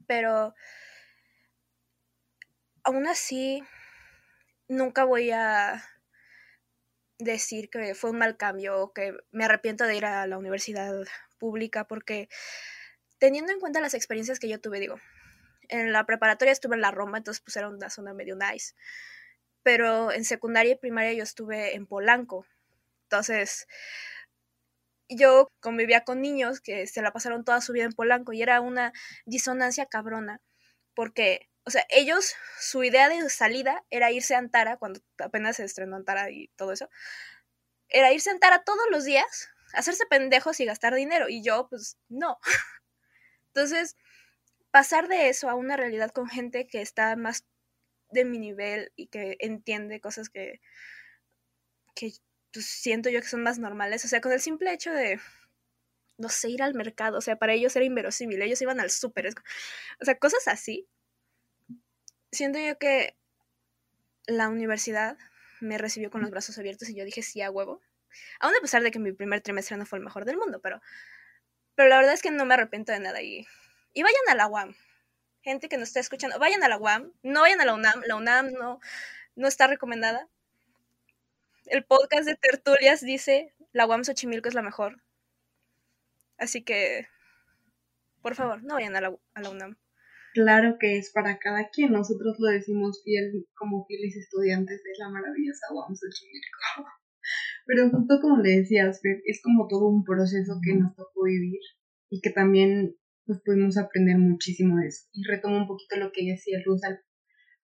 Pero 0.06 0.54
aún 2.84 3.06
así, 3.06 3.62
nunca 4.68 5.04
voy 5.04 5.30
a 5.30 5.84
decir 7.18 7.68
que 7.68 7.94
fue 7.94 8.10
un 8.10 8.18
mal 8.18 8.36
cambio 8.36 8.80
o 8.80 8.92
que 8.92 9.12
me 9.30 9.44
arrepiento 9.44 9.84
de 9.84 9.96
ir 9.96 10.04
a 10.04 10.26
la 10.26 10.38
universidad 10.38 10.94
pública 11.38 11.84
porque 11.86 12.28
teniendo 13.18 13.52
en 13.52 13.60
cuenta 13.60 13.80
las 13.80 13.94
experiencias 13.94 14.38
que 14.38 14.48
yo 14.48 14.60
tuve, 14.60 14.78
digo, 14.80 15.00
en 15.68 15.92
la 15.92 16.06
preparatoria 16.06 16.52
estuve 16.52 16.76
en 16.76 16.80
la 16.80 16.92
Roma, 16.92 17.18
entonces 17.18 17.42
pues 17.42 17.56
era 17.56 17.68
una 17.68 17.90
zona 17.90 18.14
medio 18.14 18.36
nice, 18.36 18.74
pero 19.62 20.12
en 20.12 20.24
secundaria 20.24 20.72
y 20.72 20.76
primaria 20.76 21.12
yo 21.12 21.24
estuve 21.24 21.74
en 21.74 21.86
Polanco, 21.86 22.46
entonces 23.04 23.66
yo 25.08 25.48
convivía 25.60 26.04
con 26.04 26.20
niños 26.20 26.60
que 26.60 26.86
se 26.86 27.02
la 27.02 27.12
pasaron 27.12 27.44
toda 27.44 27.60
su 27.60 27.72
vida 27.72 27.84
en 27.84 27.92
Polanco 27.92 28.32
y 28.32 28.42
era 28.42 28.60
una 28.60 28.92
disonancia 29.26 29.86
cabrona 29.86 30.40
porque 30.94 31.48
o 31.68 31.70
sea, 31.70 31.84
ellos, 31.90 32.34
su 32.58 32.82
idea 32.82 33.10
de 33.10 33.28
salida 33.28 33.84
era 33.90 34.10
irse 34.10 34.34
a 34.34 34.38
Antara, 34.38 34.78
cuando 34.78 35.00
apenas 35.18 35.56
se 35.56 35.64
estrenó 35.64 35.96
Antara 35.96 36.30
y 36.30 36.48
todo 36.56 36.72
eso, 36.72 36.88
era 37.90 38.10
irse 38.10 38.30
a 38.30 38.32
Antara 38.32 38.64
todos 38.64 38.86
los 38.90 39.04
días, 39.04 39.50
hacerse 39.74 40.06
pendejos 40.06 40.60
y 40.60 40.64
gastar 40.64 40.94
dinero. 40.94 41.28
Y 41.28 41.42
yo, 41.42 41.68
pues, 41.68 41.98
no. 42.08 42.38
Entonces, 43.48 43.96
pasar 44.70 45.08
de 45.08 45.28
eso 45.28 45.50
a 45.50 45.56
una 45.56 45.76
realidad 45.76 46.10
con 46.10 46.26
gente 46.26 46.66
que 46.66 46.80
está 46.80 47.14
más 47.16 47.44
de 48.10 48.24
mi 48.24 48.38
nivel 48.38 48.90
y 48.96 49.08
que 49.08 49.36
entiende 49.40 50.00
cosas 50.00 50.30
que, 50.30 50.62
que 51.94 52.12
pues, 52.52 52.66
siento 52.66 53.10
yo 53.10 53.20
que 53.20 53.28
son 53.28 53.42
más 53.42 53.58
normales. 53.58 54.04
O 54.04 54.08
sea, 54.08 54.20
con 54.20 54.32
el 54.32 54.40
simple 54.40 54.72
hecho 54.72 54.92
de, 54.92 55.20
no 56.18 56.28
sé, 56.28 56.50
ir 56.50 56.62
al 56.62 56.74
mercado. 56.74 57.18
O 57.18 57.20
sea, 57.20 57.36
para 57.36 57.54
ellos 57.54 57.74
era 57.76 57.84
inverosímil. 57.84 58.42
Ellos 58.42 58.62
iban 58.62 58.80
al 58.80 58.90
súper. 58.90 59.28
O 60.00 60.04
sea, 60.04 60.18
cosas 60.18 60.48
así 60.48 60.88
siento 62.32 62.58
yo 62.58 62.78
que 62.78 63.16
la 64.26 64.48
universidad 64.48 65.16
me 65.60 65.78
recibió 65.78 66.10
con 66.10 66.20
los 66.20 66.30
brazos 66.30 66.58
abiertos 66.58 66.88
y 66.88 66.94
yo 66.94 67.04
dije 67.04 67.22
sí 67.22 67.42
a 67.42 67.50
huevo. 67.50 67.80
Aún 68.40 68.54
a 68.56 68.60
pesar 68.60 68.82
de 68.82 68.90
que 68.90 68.98
mi 68.98 69.12
primer 69.12 69.40
trimestre 69.40 69.76
no 69.76 69.86
fue 69.86 69.98
el 69.98 70.04
mejor 70.04 70.24
del 70.24 70.36
mundo, 70.36 70.60
pero, 70.60 70.80
pero 71.74 71.88
la 71.88 71.96
verdad 71.96 72.14
es 72.14 72.22
que 72.22 72.30
no 72.30 72.44
me 72.44 72.54
arrepiento 72.54 72.92
de 72.92 73.00
nada. 73.00 73.22
Y, 73.22 73.46
y 73.92 74.02
vayan 74.02 74.22
a 74.28 74.34
la 74.34 74.46
UAM. 74.46 74.74
Gente 75.42 75.68
que 75.68 75.78
nos 75.78 75.88
está 75.88 76.00
escuchando, 76.00 76.38
vayan 76.38 76.62
a 76.62 76.68
la 76.68 76.78
UAM. 76.78 77.12
No 77.22 77.42
vayan 77.42 77.60
a 77.60 77.64
la 77.64 77.74
UNAM. 77.74 78.02
La 78.06 78.16
UNAM 78.16 78.52
no, 78.52 78.80
no 79.36 79.48
está 79.48 79.66
recomendada. 79.66 80.28
El 81.70 81.84
podcast 81.84 82.26
de 82.26 82.36
Tertulias 82.36 83.00
dice, 83.00 83.54
la 83.72 83.86
UAM 83.86 84.04
Xochimilco 84.04 84.48
es 84.48 84.54
la 84.54 84.62
mejor. 84.62 85.02
Así 86.36 86.62
que, 86.62 87.08
por 88.22 88.34
favor, 88.34 88.62
no 88.62 88.74
vayan 88.74 88.96
a 88.96 89.00
la, 89.00 89.16
a 89.34 89.40
la 89.40 89.50
UNAM 89.50 89.76
claro 90.38 90.76
que 90.78 90.98
es 90.98 91.10
para 91.12 91.38
cada 91.38 91.68
quien. 91.70 91.92
Nosotros 91.92 92.36
lo 92.38 92.50
decimos 92.50 93.02
fiel, 93.04 93.46
como 93.54 93.84
fieles 93.86 94.16
estudiantes 94.16 94.82
de 94.84 94.90
la 94.98 95.10
maravillosa 95.10 95.66
UAM 95.72 95.94
Xochimilco. 95.94 96.58
Pero 97.66 97.90
justo 97.90 98.20
como 98.20 98.38
le 98.38 98.60
decías, 98.60 99.00
Fer, 99.02 99.20
es 99.24 99.40
como 99.42 99.66
todo 99.68 99.88
un 99.88 100.04
proceso 100.04 100.60
que 100.64 100.74
nos 100.74 100.94
tocó 100.94 101.24
vivir 101.24 101.60
y 102.08 102.20
que 102.20 102.30
también 102.30 102.96
pues 103.26 103.40
pudimos 103.44 103.76
aprender 103.76 104.16
muchísimo 104.16 104.76
de 104.78 104.86
eso. 104.86 105.08
Y 105.12 105.24
retomo 105.24 105.58
un 105.58 105.66
poquito 105.66 105.96
lo 105.96 106.12
que 106.12 106.24
decía 106.24 106.58
Luz 106.64 106.82
al, 106.84 107.00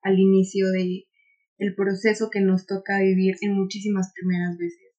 al 0.03 0.19
inicio 0.19 0.71
de 0.71 1.05
el 1.59 1.75
proceso 1.75 2.31
que 2.31 2.40
nos 2.40 2.67
toca 2.67 3.01
vivir 3.01 3.37
en 3.40 3.55
muchísimas 3.55 4.12
primeras 4.14 4.57
veces. 4.59 4.93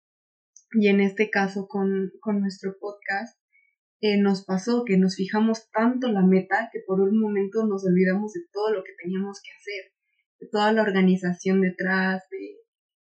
Y 0.71 0.87
en 0.87 0.99
este 0.99 1.29
caso 1.29 1.67
con, 1.67 2.11
con 2.19 2.41
nuestro 2.41 2.77
podcast, 2.79 3.37
eh, 4.01 4.17
nos 4.21 4.45
pasó 4.45 4.83
que 4.85 4.97
nos 4.97 5.15
fijamos 5.15 5.69
tanto 5.71 6.11
la 6.11 6.21
meta 6.21 6.69
que 6.71 6.79
por 6.85 7.01
un 7.01 7.19
momento 7.19 7.65
nos 7.65 7.85
olvidamos 7.85 8.33
de 8.33 8.41
todo 8.51 8.73
lo 8.73 8.83
que 8.83 8.91
teníamos 9.01 9.41
que 9.41 9.51
hacer, 9.51 9.93
de 10.39 10.47
toda 10.51 10.73
la 10.73 10.81
organización 10.81 11.61
detrás, 11.61 12.23
de 12.29 12.65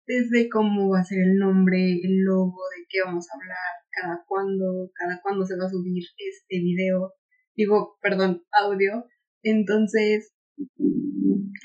desde 0.06 0.48
cómo 0.48 0.90
va 0.90 1.00
a 1.00 1.04
ser 1.04 1.18
el 1.18 1.36
nombre, 1.36 2.00
el 2.02 2.22
logo, 2.22 2.62
de 2.76 2.86
qué 2.88 2.98
vamos 3.04 3.26
a 3.28 3.36
hablar, 3.36 3.74
cada 3.90 4.24
cuándo, 4.26 4.90
cada 4.94 5.20
cuándo 5.20 5.44
se 5.44 5.56
va 5.56 5.66
a 5.66 5.70
subir 5.70 6.04
este 6.16 6.58
video, 6.60 7.12
digo, 7.56 7.98
perdón, 8.00 8.44
audio. 8.52 9.04
Entonces, 9.42 10.32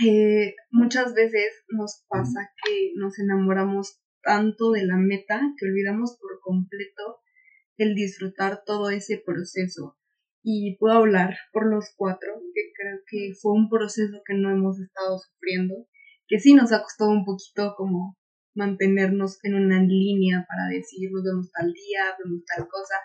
eh, 0.05 0.55
muchas 0.71 1.13
veces 1.13 1.63
nos 1.69 2.03
pasa 2.07 2.51
que 2.63 2.91
nos 2.95 3.19
enamoramos 3.19 4.01
tanto 4.23 4.71
de 4.71 4.85
la 4.85 4.97
meta 4.97 5.41
que 5.57 5.65
olvidamos 5.65 6.17
por 6.19 6.39
completo 6.41 7.21
el 7.77 7.95
disfrutar 7.95 8.63
todo 8.65 8.89
ese 8.89 9.21
proceso. 9.25 9.97
Y 10.43 10.77
puedo 10.77 10.95
hablar 10.95 11.35
por 11.53 11.69
los 11.69 11.93
cuatro, 11.95 12.33
que 12.53 12.71
creo 12.75 12.99
que 13.07 13.33
fue 13.39 13.53
un 13.53 13.69
proceso 13.69 14.21
que 14.25 14.33
no 14.33 14.49
hemos 14.49 14.79
estado 14.79 15.19
sufriendo, 15.19 15.87
que 16.27 16.39
sí 16.39 16.53
nos 16.53 16.71
ha 16.71 16.81
costado 16.81 17.11
un 17.11 17.25
poquito 17.25 17.75
como 17.77 18.17
mantenernos 18.53 19.39
en 19.43 19.55
una 19.55 19.81
línea 19.81 20.45
para 20.47 20.67
decir 20.67 21.09
nos 21.11 21.23
vemos 21.23 21.51
tal 21.51 21.71
día, 21.71 22.15
vemos 22.23 22.43
tal 22.45 22.67
cosa. 22.67 22.95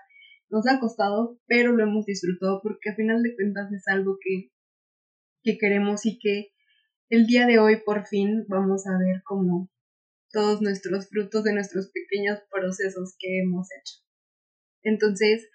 Nos 0.48 0.66
ha 0.66 0.78
costado, 0.78 1.38
pero 1.46 1.72
lo 1.72 1.82
hemos 1.82 2.06
disfrutado 2.06 2.60
porque 2.62 2.90
al 2.90 2.96
final 2.96 3.22
de 3.22 3.34
cuentas 3.34 3.72
es 3.72 3.86
algo 3.88 4.16
que, 4.20 4.50
que 5.46 5.58
queremos 5.58 6.04
y 6.04 6.18
que 6.18 6.52
el 7.08 7.26
día 7.26 7.46
de 7.46 7.60
hoy 7.60 7.76
por 7.86 8.04
fin 8.06 8.44
vamos 8.48 8.84
a 8.88 8.98
ver 8.98 9.22
como 9.24 9.70
todos 10.30 10.60
nuestros 10.60 11.08
frutos 11.08 11.44
de 11.44 11.54
nuestros 11.54 11.90
pequeños 11.92 12.40
procesos 12.50 13.14
que 13.18 13.40
hemos 13.40 13.68
hecho. 13.70 13.94
Entonces, 14.82 15.48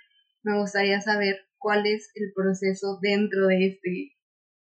me 0.44 0.58
gustaría 0.58 1.02
saber 1.02 1.42
cuál 1.58 1.86
es 1.86 2.10
el 2.16 2.32
proceso 2.34 3.00
dentro 3.02 3.48
de 3.48 3.68
este, 3.68 4.16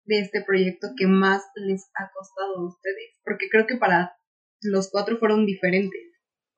de 0.07 0.21
este 0.21 0.43
proyecto 0.43 0.89
que 0.97 1.07
más 1.07 1.43
les 1.57 1.91
ha 1.95 2.11
costado 2.13 2.57
a 2.57 2.67
ustedes, 2.67 3.21
porque 3.23 3.51
creo 3.51 3.67
que 3.67 3.77
para 3.77 4.17
los 4.63 4.91
cuatro 4.91 5.19
fueron 5.19 5.45
diferentes. 5.45 6.01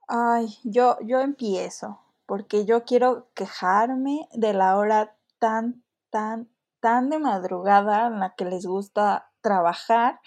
Ay, 0.06 0.46
yo, 0.62 0.96
yo 1.04 1.20
empiezo, 1.20 2.00
porque 2.24 2.64
yo 2.64 2.84
quiero 2.84 3.30
quejarme 3.34 4.28
de 4.32 4.52
la 4.52 4.76
hora 4.76 5.18
tan, 5.40 5.84
tan, 6.10 6.48
tan 6.80 7.10
de 7.10 7.18
madrugada 7.18 8.06
en 8.06 8.20
la 8.20 8.34
que 8.34 8.44
les 8.44 8.66
gusta 8.66 9.30
trabajar. 9.40 10.20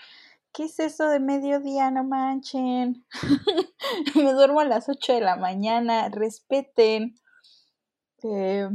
¿Qué 0.53 0.65
es 0.65 0.79
eso 0.79 1.07
de 1.07 1.19
mediodía? 1.19 1.91
No 1.91 2.03
manchen. 2.03 3.05
Me 4.15 4.33
duermo 4.33 4.59
a 4.59 4.65
las 4.65 4.87
8 4.89 5.13
de 5.13 5.21
la 5.21 5.35
mañana. 5.35 6.09
Respeten. 6.09 7.15
Eh, 8.23 8.69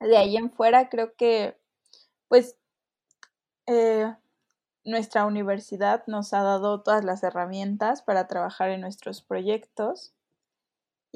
de 0.00 0.16
ahí 0.16 0.36
en 0.36 0.50
fuera 0.52 0.88
creo 0.88 1.14
que, 1.16 1.58
pues, 2.28 2.56
eh, 3.66 4.14
nuestra 4.84 5.24
universidad 5.24 6.04
nos 6.06 6.34
ha 6.34 6.42
dado 6.42 6.82
todas 6.82 7.04
las 7.04 7.22
herramientas 7.22 8.02
para 8.02 8.26
trabajar 8.28 8.70
en 8.70 8.82
nuestros 8.82 9.22
proyectos 9.22 10.14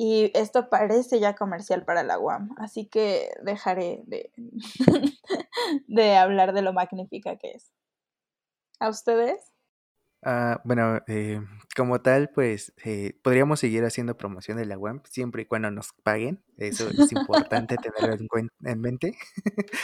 y 0.00 0.30
esto 0.34 0.70
parece 0.70 1.18
ya 1.18 1.34
comercial 1.34 1.84
para 1.84 2.04
la 2.04 2.20
UAM, 2.20 2.54
así 2.58 2.86
que 2.86 3.30
dejaré 3.42 4.04
de, 4.06 4.30
de 5.88 6.16
hablar 6.16 6.52
de 6.52 6.62
lo 6.62 6.72
magnífica 6.72 7.36
que 7.36 7.50
es. 7.50 7.72
¿A 8.78 8.90
ustedes? 8.90 9.52
Ah, 10.22 10.60
bueno, 10.64 11.00
eh, 11.08 11.40
como 11.74 12.00
tal, 12.00 12.30
pues 12.30 12.72
eh, 12.84 13.18
podríamos 13.24 13.58
seguir 13.58 13.84
haciendo 13.84 14.16
promoción 14.16 14.56
de 14.56 14.66
la 14.66 14.78
UAM 14.78 15.02
siempre 15.02 15.42
y 15.42 15.46
cuando 15.46 15.68
nos 15.72 15.92
paguen. 16.04 16.44
Eso 16.58 16.88
es 16.90 17.10
importante 17.10 17.74
tenerlo 17.82 18.38
en, 18.38 18.50
en 18.64 18.80
mente. 18.80 19.18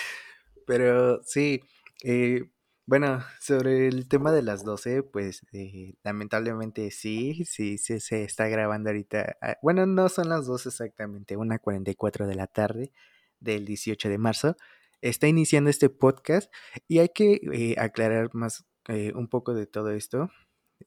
Pero 0.65 1.25
sí, 1.25 1.61
eh, 2.05 2.53
bueno, 2.87 3.25
sobre 3.41 3.89
el 3.89 4.09
tema 4.09 4.31
de 4.33 4.43
las 4.43 4.65
12, 4.65 5.03
pues 5.05 5.43
eh, 5.53 5.95
lamentablemente 6.03 6.91
sí, 6.91 7.45
sí, 7.47 7.79
se 7.79 8.25
está 8.25 8.49
grabando 8.49 8.91
ahorita. 8.91 9.39
Ah, 9.41 9.57
bueno, 9.63 9.87
no 9.87 10.09
son 10.09 10.29
las 10.29 10.47
12 10.47 10.69
exactamente, 10.69 11.37
una 11.37 11.59
44 11.59 12.27
de 12.27 12.35
la 12.35 12.47
tarde 12.47 12.93
del 13.41 13.65
18 13.65 14.09
de 14.09 14.19
marzo. 14.19 14.57
Está 15.01 15.29
iniciando 15.29 15.71
este 15.71 15.89
podcast 15.89 16.53
y 16.89 16.99
hay 16.99 17.09
que 17.11 17.41
eh, 17.53 17.75
aclarar 17.79 18.35
más 18.35 18.67
eh, 18.89 19.13
un 19.15 19.29
poco 19.29 19.55
de 19.55 19.67
todo 19.67 19.91
esto, 19.91 20.31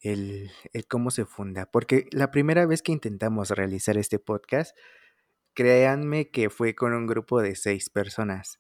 el, 0.01 0.51
el 0.73 0.87
cómo 0.87 1.11
se 1.11 1.25
funda. 1.25 1.65
Porque 1.71 2.07
la 2.11 2.31
primera 2.31 2.65
vez 2.67 2.83
que 2.83 2.91
intentamos 2.91 3.49
realizar 3.51 3.97
este 3.97 4.19
podcast, 4.19 4.77
créanme 5.55 6.29
que 6.29 6.49
fue 6.51 6.75
con 6.75 6.93
un 6.93 7.07
grupo 7.07 7.41
de 7.41 7.55
seis 7.55 7.89
personas. 7.89 8.59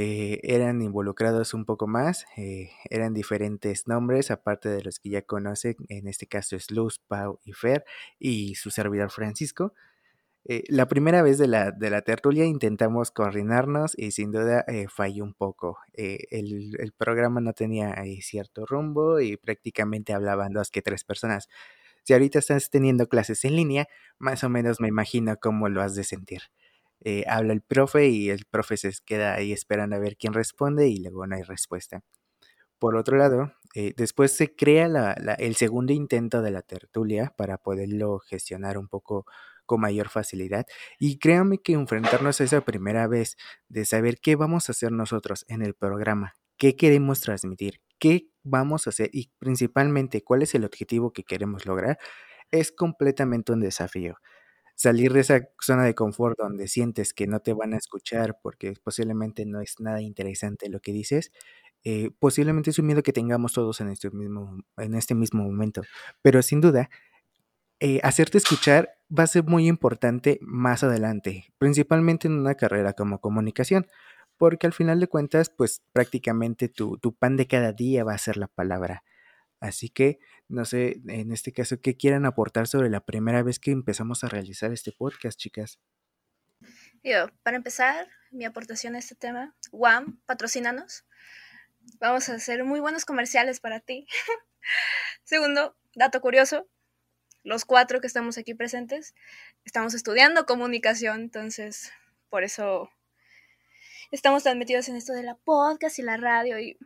Eh, 0.00 0.38
eran 0.44 0.80
involucrados 0.80 1.54
un 1.54 1.64
poco 1.64 1.88
más, 1.88 2.24
eh, 2.36 2.70
eran 2.88 3.14
diferentes 3.14 3.88
nombres, 3.88 4.30
aparte 4.30 4.68
de 4.68 4.80
los 4.80 5.00
que 5.00 5.10
ya 5.10 5.22
conocen, 5.22 5.74
en 5.88 6.06
este 6.06 6.28
caso 6.28 6.54
es 6.54 6.70
Luz, 6.70 7.00
Pau 7.08 7.40
y 7.44 7.52
Fer, 7.52 7.84
y 8.16 8.54
su 8.54 8.70
servidor 8.70 9.10
Francisco. 9.10 9.74
Eh, 10.44 10.62
la 10.68 10.86
primera 10.86 11.22
vez 11.22 11.38
de 11.38 11.48
la, 11.48 11.72
de 11.72 11.90
la, 11.90 12.02
tertulia 12.02 12.44
intentamos 12.44 13.10
coordinarnos 13.10 13.98
y 13.98 14.12
sin 14.12 14.30
duda 14.30 14.64
falló 14.88 15.24
un 15.24 15.34
poco. 15.34 15.78
El, 15.94 16.76
el, 16.78 16.92
programa 16.92 17.40
no 17.40 17.52
tenía 17.52 17.96
cierto 18.20 18.66
rumbo 18.66 19.18
y 19.20 19.36
prácticamente 19.36 20.12
hablaban 20.12 20.52
dos 20.52 20.70
que 20.70 20.80
tres 20.80 21.02
personas. 21.02 21.48
Si 22.04 22.12
ahorita 22.12 22.38
estás 22.38 22.70
teniendo 22.70 23.08
clases 23.08 23.44
en 23.44 23.56
línea, 23.56 23.88
más 24.18 24.44
o 24.44 24.48
menos 24.48 24.80
me 24.80 24.86
imagino 24.86 25.38
cómo 25.40 25.68
lo 25.68 25.82
has 25.82 25.96
de 25.96 26.04
sentir. 26.04 26.42
Eh, 27.00 27.24
habla 27.28 27.52
el 27.52 27.62
profe 27.62 28.08
y 28.08 28.30
el 28.30 28.44
profe 28.50 28.76
se 28.76 28.92
queda 29.04 29.34
ahí 29.34 29.52
esperando 29.52 29.96
a 29.96 30.00
ver 30.00 30.16
quién 30.16 30.32
responde 30.32 30.88
y 30.88 30.98
luego 30.98 31.26
no 31.26 31.36
hay 31.36 31.42
respuesta. 31.42 32.02
Por 32.78 32.96
otro 32.96 33.16
lado, 33.16 33.52
eh, 33.74 33.94
después 33.96 34.32
se 34.32 34.54
crea 34.54 35.14
el 35.38 35.56
segundo 35.56 35.92
intento 35.92 36.42
de 36.42 36.50
la 36.52 36.62
tertulia 36.62 37.34
para 37.36 37.58
poderlo 37.58 38.20
gestionar 38.20 38.78
un 38.78 38.88
poco 38.88 39.26
con 39.66 39.80
mayor 39.80 40.08
facilidad. 40.08 40.66
Y 40.98 41.18
créanme 41.18 41.58
que 41.58 41.74
enfrentarnos 41.74 42.40
a 42.40 42.44
esa 42.44 42.62
primera 42.62 43.06
vez 43.06 43.36
de 43.68 43.84
saber 43.84 44.18
qué 44.20 44.36
vamos 44.36 44.68
a 44.68 44.72
hacer 44.72 44.92
nosotros 44.92 45.44
en 45.48 45.62
el 45.62 45.74
programa, 45.74 46.34
qué 46.56 46.76
queremos 46.76 47.20
transmitir, 47.20 47.80
qué 47.98 48.28
vamos 48.44 48.86
a 48.86 48.90
hacer 48.90 49.10
y 49.12 49.30
principalmente 49.38 50.22
cuál 50.22 50.42
es 50.42 50.54
el 50.54 50.64
objetivo 50.64 51.12
que 51.12 51.24
queremos 51.24 51.66
lograr, 51.66 51.98
es 52.50 52.72
completamente 52.72 53.52
un 53.52 53.60
desafío 53.60 54.16
salir 54.78 55.12
de 55.12 55.20
esa 55.20 55.48
zona 55.60 55.84
de 55.84 55.96
confort 55.96 56.38
donde 56.38 56.68
sientes 56.68 57.12
que 57.12 57.26
no 57.26 57.40
te 57.40 57.52
van 57.52 57.74
a 57.74 57.78
escuchar 57.78 58.38
porque 58.42 58.74
posiblemente 58.82 59.44
no 59.44 59.60
es 59.60 59.80
nada 59.80 60.00
interesante 60.02 60.68
lo 60.68 60.78
que 60.80 60.92
dices, 60.92 61.32
eh, 61.84 62.10
posiblemente 62.20 62.70
es 62.70 62.78
un 62.78 62.86
miedo 62.86 63.02
que 63.02 63.12
tengamos 63.12 63.52
todos 63.54 63.80
en 63.80 63.88
este 63.90 64.10
mismo, 64.10 64.56
en 64.76 64.94
este 64.94 65.14
mismo 65.16 65.42
momento. 65.44 65.82
Pero 66.22 66.42
sin 66.42 66.60
duda, 66.60 66.90
eh, 67.80 68.00
hacerte 68.02 68.38
escuchar 68.38 68.98
va 69.16 69.24
a 69.24 69.26
ser 69.28 69.44
muy 69.44 69.68
importante 69.68 70.38
más 70.42 70.84
adelante, 70.84 71.46
principalmente 71.58 72.28
en 72.28 72.34
una 72.38 72.54
carrera 72.56 72.92
como 72.94 73.20
comunicación, 73.20 73.86
porque 74.36 74.66
al 74.68 74.72
final 74.74 75.00
de 75.00 75.08
cuentas, 75.08 75.50
pues 75.50 75.82
prácticamente 75.92 76.68
tu, 76.68 76.98
tu 76.98 77.14
pan 77.14 77.36
de 77.36 77.46
cada 77.48 77.72
día 77.72 78.04
va 78.04 78.14
a 78.14 78.18
ser 78.18 78.36
la 78.36 78.48
palabra. 78.48 79.02
Así 79.60 79.88
que, 79.88 80.18
no 80.48 80.64
sé, 80.64 81.00
en 81.08 81.32
este 81.32 81.52
caso, 81.52 81.80
¿qué 81.80 81.96
quieran 81.96 82.26
aportar 82.26 82.68
sobre 82.68 82.90
la 82.90 83.04
primera 83.04 83.42
vez 83.42 83.58
que 83.58 83.72
empezamos 83.72 84.22
a 84.22 84.28
realizar 84.28 84.72
este 84.72 84.92
podcast, 84.92 85.38
chicas? 85.38 85.80
Yo, 87.02 87.28
para 87.42 87.56
empezar, 87.56 88.08
mi 88.30 88.44
aportación 88.44 88.94
a 88.94 88.98
este 88.98 89.14
tema, 89.14 89.56
WAM, 89.72 90.20
patrocínanos. 90.26 91.04
Vamos 91.98 92.28
a 92.28 92.34
hacer 92.34 92.64
muy 92.64 92.80
buenos 92.80 93.04
comerciales 93.04 93.60
para 93.60 93.80
ti. 93.80 94.06
Segundo, 95.24 95.76
dato 95.94 96.20
curioso, 96.20 96.68
los 97.42 97.64
cuatro 97.64 98.00
que 98.00 98.06
estamos 98.06 98.36
aquí 98.36 98.54
presentes 98.54 99.14
estamos 99.64 99.94
estudiando 99.94 100.44
comunicación, 100.46 101.22
entonces 101.22 101.92
por 102.28 102.44
eso 102.44 102.90
estamos 104.10 104.44
tan 104.44 104.58
metidos 104.58 104.88
en 104.88 104.96
esto 104.96 105.12
de 105.12 105.22
la 105.22 105.34
podcast 105.34 105.98
y 105.98 106.02
la 106.02 106.16
radio 106.16 106.58
y 106.58 106.78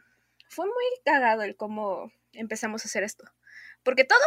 fue 0.48 0.66
muy 0.66 0.84
cagado 1.04 1.42
el 1.42 1.56
cómo 1.56 2.12
empezamos 2.32 2.84
a 2.84 2.88
hacer 2.88 3.02
esto. 3.02 3.24
Porque 3.82 4.04
todo 4.04 4.24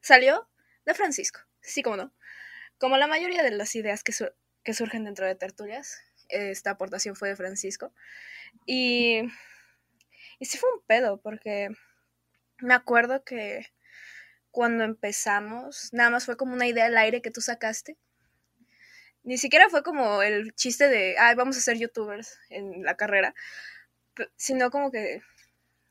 salió 0.00 0.48
de 0.84 0.94
Francisco, 0.94 1.40
sí 1.60 1.82
como 1.82 1.96
no. 1.96 2.14
Como 2.78 2.96
la 2.96 3.06
mayoría 3.06 3.42
de 3.42 3.50
las 3.50 3.74
ideas 3.74 4.02
que, 4.02 4.12
surgen 4.72 5.04
dentro 5.04 5.26
de 5.26 5.34
tertulias, 5.34 6.00
esta 6.28 6.70
aportación 6.70 7.16
fue 7.16 7.28
de 7.28 7.36
Francisco. 7.36 7.92
Y, 8.66 9.22
y 10.38 10.44
sí 10.46 10.58
fue 10.58 10.72
un 10.72 10.82
pedo, 10.86 11.20
porque 11.20 11.70
me 12.58 12.74
acuerdo 12.74 13.24
que 13.24 13.66
cuando 14.50 14.84
empezamos, 14.84 15.92
nada 15.92 16.10
más 16.10 16.24
fue 16.24 16.36
como 16.36 16.54
una 16.54 16.66
idea 16.66 16.86
al 16.86 16.96
aire 16.96 17.22
que 17.22 17.30
tú 17.30 17.40
sacaste. 17.40 17.96
Ni 19.22 19.36
siquiera 19.36 19.68
fue 19.68 19.82
como 19.82 20.22
el 20.22 20.54
chiste 20.54 20.88
de, 20.88 21.16
ay, 21.18 21.34
vamos 21.34 21.56
a 21.56 21.60
ser 21.60 21.76
youtubers 21.76 22.38
en 22.48 22.82
la 22.82 22.96
carrera, 22.96 23.34
sino 24.36 24.70
como 24.70 24.90
que 24.90 25.22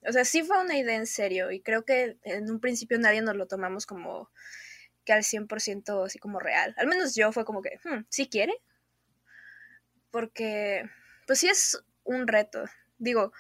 o 0.05 0.11
sea, 0.11 0.25
sí 0.25 0.43
fue 0.43 0.61
una 0.61 0.77
idea 0.77 0.95
en 0.95 1.07
serio 1.07 1.51
y 1.51 1.61
creo 1.61 1.85
que 1.85 2.17
en 2.23 2.49
un 2.49 2.59
principio 2.59 2.99
nadie 2.99 3.21
nos 3.21 3.35
lo 3.35 3.47
tomamos 3.47 3.85
como 3.85 4.29
que 5.05 5.13
al 5.13 5.23
100% 5.23 6.05
así 6.05 6.19
como 6.19 6.39
real. 6.39 6.75
Al 6.77 6.87
menos 6.87 7.15
yo 7.15 7.31
fue 7.31 7.45
como 7.45 7.61
que, 7.61 7.79
hmm, 7.83 8.05
¿sí 8.09 8.27
quiere? 8.27 8.53
Porque, 10.11 10.83
pues 11.25 11.39
sí 11.39 11.47
es 11.47 11.81
un 12.03 12.27
reto. 12.27 12.65
Digo, 12.97 13.31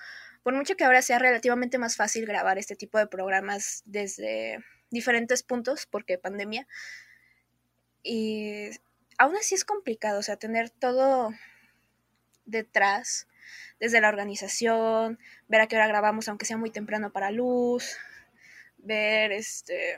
por 0.43 0.53
mucho 0.53 0.75
que 0.75 0.85
ahora 0.85 1.01
sea 1.01 1.19
relativamente 1.19 1.77
más 1.77 1.95
fácil 1.97 2.25
grabar 2.25 2.57
este 2.57 2.75
tipo 2.75 2.97
de 2.97 3.07
programas 3.07 3.83
desde 3.85 4.63
diferentes 4.89 5.43
puntos, 5.43 5.85
porque 5.85 6.17
pandemia, 6.17 6.67
y 8.01 8.69
aún 9.17 9.35
así 9.35 9.55
es 9.55 9.65
complicado, 9.65 10.19
o 10.19 10.23
sea, 10.23 10.37
tener 10.37 10.69
todo 10.69 11.31
detrás, 12.45 13.27
desde 13.79 14.01
la 14.01 14.09
organización, 14.09 15.19
ver 15.47 15.61
a 15.61 15.67
qué 15.67 15.75
hora 15.75 15.87
grabamos, 15.87 16.27
aunque 16.27 16.45
sea 16.45 16.57
muy 16.57 16.71
temprano 16.71 17.11
para 17.11 17.31
luz, 17.31 17.97
ver 18.77 19.31
este 19.31 19.97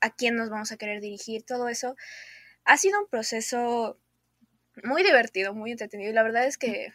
a 0.00 0.14
quién 0.14 0.36
nos 0.36 0.50
vamos 0.50 0.70
a 0.70 0.76
querer 0.76 1.00
dirigir, 1.00 1.44
todo 1.44 1.68
eso. 1.68 1.96
Ha 2.64 2.76
sido 2.76 3.00
un 3.00 3.08
proceso 3.08 3.98
muy 4.82 5.02
divertido, 5.02 5.54
muy 5.54 5.70
entretenido. 5.72 6.10
Y 6.10 6.14
la 6.14 6.22
verdad 6.22 6.46
es 6.46 6.58
que 6.58 6.92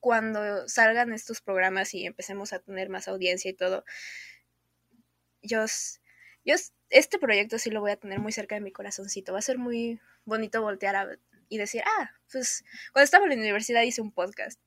cuando 0.00 0.68
salgan 0.68 1.12
estos 1.12 1.40
programas 1.40 1.92
y 1.92 2.06
empecemos 2.06 2.52
a 2.52 2.60
tener 2.60 2.88
más 2.88 3.08
audiencia 3.08 3.50
y 3.50 3.54
todo, 3.54 3.84
yo, 5.42 5.64
yo 6.44 6.54
este 6.90 7.18
proyecto 7.18 7.58
sí 7.58 7.70
lo 7.70 7.80
voy 7.80 7.90
a 7.90 7.96
tener 7.96 8.20
muy 8.20 8.32
cerca 8.32 8.54
de 8.54 8.60
mi 8.60 8.72
corazoncito. 8.72 9.32
Va 9.32 9.40
a 9.40 9.42
ser 9.42 9.58
muy 9.58 10.00
bonito 10.24 10.62
voltear 10.62 11.18
y 11.48 11.58
decir, 11.58 11.82
ah, 11.86 12.10
pues 12.30 12.64
cuando 12.92 13.04
estaba 13.04 13.24
en 13.24 13.30
la 13.30 13.36
universidad 13.36 13.82
hice 13.82 14.00
un 14.00 14.12
podcast. 14.12 14.60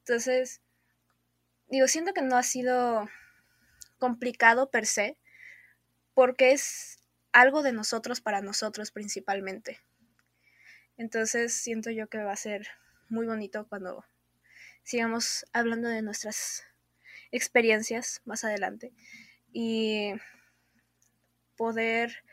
Entonces, 0.00 0.60
digo, 1.68 1.86
siento 1.88 2.12
que 2.12 2.22
no 2.22 2.36
ha 2.36 2.42
sido 2.42 3.08
complicado 3.98 4.70
per 4.70 4.86
se, 4.86 5.18
porque 6.14 6.52
es 6.52 6.98
algo 7.32 7.62
de 7.62 7.72
nosotros 7.72 8.20
para 8.20 8.40
nosotros 8.40 8.90
principalmente. 8.90 9.78
Entonces 10.96 11.54
siento 11.54 11.90
yo 11.90 12.08
que 12.08 12.18
va 12.18 12.32
a 12.32 12.36
ser 12.36 12.68
muy 13.08 13.26
bonito 13.26 13.66
cuando 13.68 14.04
sigamos 14.82 15.46
hablando 15.52 15.88
de 15.88 16.02
nuestras 16.02 16.64
experiencias 17.30 18.20
más 18.24 18.44
adelante 18.44 18.92
y 19.52 20.12
poder 21.56 22.24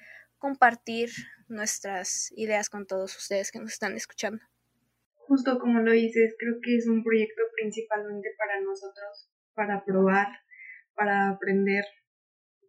compartir 0.46 1.10
nuestras 1.48 2.32
ideas 2.38 2.70
con 2.70 2.86
todos 2.86 3.18
ustedes 3.18 3.52
que 3.52 3.58
nos 3.58 3.74
están 3.74 3.96
escuchando. 3.96 4.44
Justo 5.28 5.58
como 5.58 5.80
lo 5.80 5.92
dices, 5.92 6.36
creo 6.38 6.58
que 6.62 6.76
es 6.76 6.88
un 6.88 7.04
proyecto 7.04 7.42
principalmente 7.56 8.30
para 8.38 8.62
nosotros, 8.62 9.32
para 9.56 9.84
probar, 9.84 10.28
para 10.94 11.30
aprender, 11.30 11.84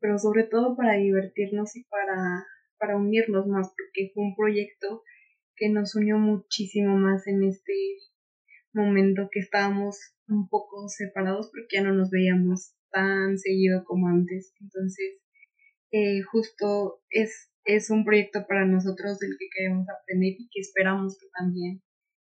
pero 0.00 0.18
sobre 0.18 0.44
todo 0.44 0.74
para 0.74 0.94
divertirnos 0.94 1.76
y 1.76 1.84
para, 1.84 2.46
para 2.78 2.96
unirnos 2.96 3.46
más, 3.46 3.68
porque 3.68 4.10
fue 4.14 4.24
un 4.24 4.34
proyecto 4.34 5.02
que 5.54 5.68
nos 5.68 5.94
unió 5.96 6.16
muchísimo 6.16 6.96
más 6.96 7.26
en 7.26 7.44
este 7.44 7.74
momento 8.72 9.28
que 9.30 9.40
estábamos 9.40 9.98
un 10.28 10.48
poco 10.48 10.88
separados 10.88 11.50
porque 11.50 11.76
ya 11.76 11.82
no 11.82 11.92
nos 11.92 12.08
veíamos 12.08 12.74
tan 12.90 13.36
seguido 13.36 13.84
como 13.84 14.08
antes. 14.08 14.54
Entonces, 14.62 15.18
eh, 15.90 16.22
justo 16.22 17.02
es, 17.10 17.50
es 17.66 17.90
un 17.90 18.04
proyecto 18.04 18.46
para 18.46 18.64
nosotros 18.64 19.18
del 19.18 19.36
que 19.38 19.48
queremos 19.54 19.86
aprender 19.88 20.34
y 20.38 20.48
que 20.50 20.60
esperamos 20.60 21.18
que 21.18 21.26
también 21.36 21.82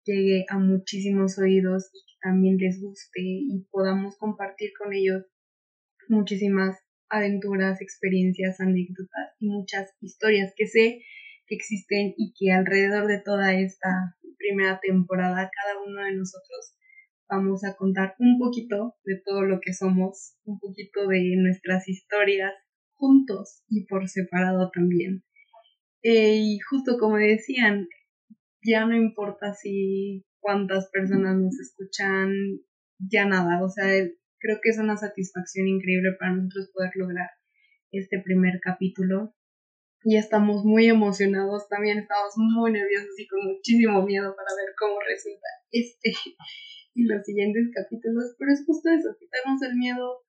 llegue 0.04 0.44
a 0.48 0.58
muchísimos 0.58 1.38
oídos 1.38 1.90
y 1.94 2.00
que 2.00 2.18
también 2.20 2.56
les 2.58 2.80
guste 2.80 3.20
y 3.20 3.66
podamos 3.70 4.16
compartir 4.18 4.72
con 4.76 4.92
ellos 4.92 5.24
muchísimas 6.08 6.76
aventuras, 7.08 7.80
experiencias, 7.80 8.60
anécdotas 8.60 9.30
y 9.38 9.48
muchas 9.48 9.94
historias 10.00 10.52
que 10.56 10.66
sé 10.66 11.02
que 11.46 11.54
existen 11.54 12.14
y 12.16 12.32
que 12.36 12.52
alrededor 12.52 13.06
de 13.06 13.20
toda 13.20 13.54
esta 13.54 14.16
primera 14.36 14.80
temporada 14.80 15.50
cada 15.50 15.80
uno 15.80 16.02
de 16.02 16.16
nosotros 16.16 16.74
vamos 17.28 17.62
a 17.64 17.76
contar 17.76 18.16
un 18.18 18.38
poquito 18.38 18.96
de 19.04 19.20
todo 19.24 19.42
lo 19.42 19.60
que 19.60 19.72
somos, 19.72 20.34
un 20.44 20.58
poquito 20.58 21.06
de 21.06 21.36
nuestras 21.36 21.88
historias 21.88 22.52
juntos 23.00 23.64
y 23.68 23.86
por 23.86 24.08
separado 24.08 24.70
también. 24.72 25.24
Eh, 26.02 26.36
y 26.36 26.58
justo 26.60 26.98
como 26.98 27.16
decían, 27.16 27.88
ya 28.62 28.86
no 28.86 28.94
importa 28.94 29.54
si 29.54 30.24
cuántas 30.38 30.88
personas 30.90 31.36
nos 31.36 31.58
escuchan, 31.58 32.30
ya 32.98 33.24
nada, 33.24 33.62
o 33.64 33.68
sea, 33.68 33.86
creo 34.38 34.58
que 34.62 34.70
es 34.70 34.78
una 34.78 34.96
satisfacción 34.96 35.66
increíble 35.66 36.10
para 36.18 36.34
nosotros 36.34 36.70
poder 36.72 36.92
lograr 36.94 37.30
este 37.90 38.20
primer 38.20 38.60
capítulo. 38.60 39.34
Y 40.02 40.16
estamos 40.16 40.64
muy 40.64 40.86
emocionados, 40.86 41.68
también 41.68 41.98
estamos 41.98 42.32
muy 42.36 42.72
nerviosos 42.72 43.18
y 43.18 43.26
con 43.26 43.44
muchísimo 43.44 44.02
miedo 44.02 44.34
para 44.34 44.56
ver 44.56 44.74
cómo 44.78 44.98
resulta 45.06 45.46
este 45.70 46.12
y 46.94 47.04
los 47.04 47.22
siguientes 47.24 47.70
capítulos, 47.74 48.34
pero 48.38 48.52
es 48.52 48.64
justo 48.66 48.90
eso, 48.90 49.14
quitarnos 49.18 49.62
el 49.62 49.76
miedo 49.76 50.22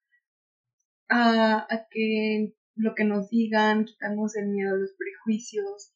a, 1.08 1.66
a 1.74 1.88
que 1.90 2.54
lo 2.76 2.94
que 2.96 3.04
nos 3.04 3.30
digan, 3.30 3.86
quitarnos 3.86 4.36
el 4.36 4.48
miedo 4.50 4.74
a 4.74 4.78
los 4.78 4.94
prejuicios 4.98 5.94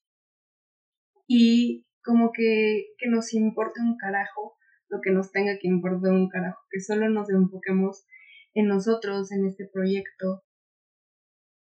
y 1.27 1.85
como 2.03 2.31
que, 2.31 2.93
que 2.97 3.09
nos 3.09 3.33
importe 3.33 3.81
un 3.81 3.97
carajo 3.97 4.55
lo 4.89 5.01
que 5.01 5.11
nos 5.11 5.31
tenga 5.31 5.57
que 5.59 5.67
importar 5.67 6.11
un 6.11 6.29
carajo, 6.29 6.59
que 6.69 6.79
solo 6.79 7.09
nos 7.09 7.29
enfoquemos 7.29 8.05
en 8.53 8.67
nosotros, 8.67 9.31
en 9.31 9.45
este 9.45 9.67
proyecto, 9.71 10.43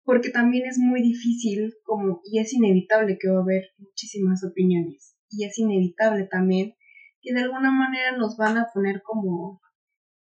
porque 0.03 0.29
también 0.29 0.65
es 0.67 0.77
muy 0.77 1.01
difícil 1.01 1.73
como 1.84 2.21
y 2.25 2.39
es 2.39 2.53
inevitable 2.53 3.17
que 3.19 3.29
va 3.29 3.39
a 3.39 3.43
haber 3.43 3.63
muchísimas 3.77 4.43
opiniones 4.43 5.17
y 5.29 5.45
es 5.45 5.58
inevitable 5.58 6.27
también 6.29 6.75
que 7.21 7.34
de 7.34 7.41
alguna 7.41 7.71
manera 7.71 8.15
nos 8.17 8.38
van 8.38 8.58
a 8.58 8.67
poner 8.71 9.01
como 9.01 9.62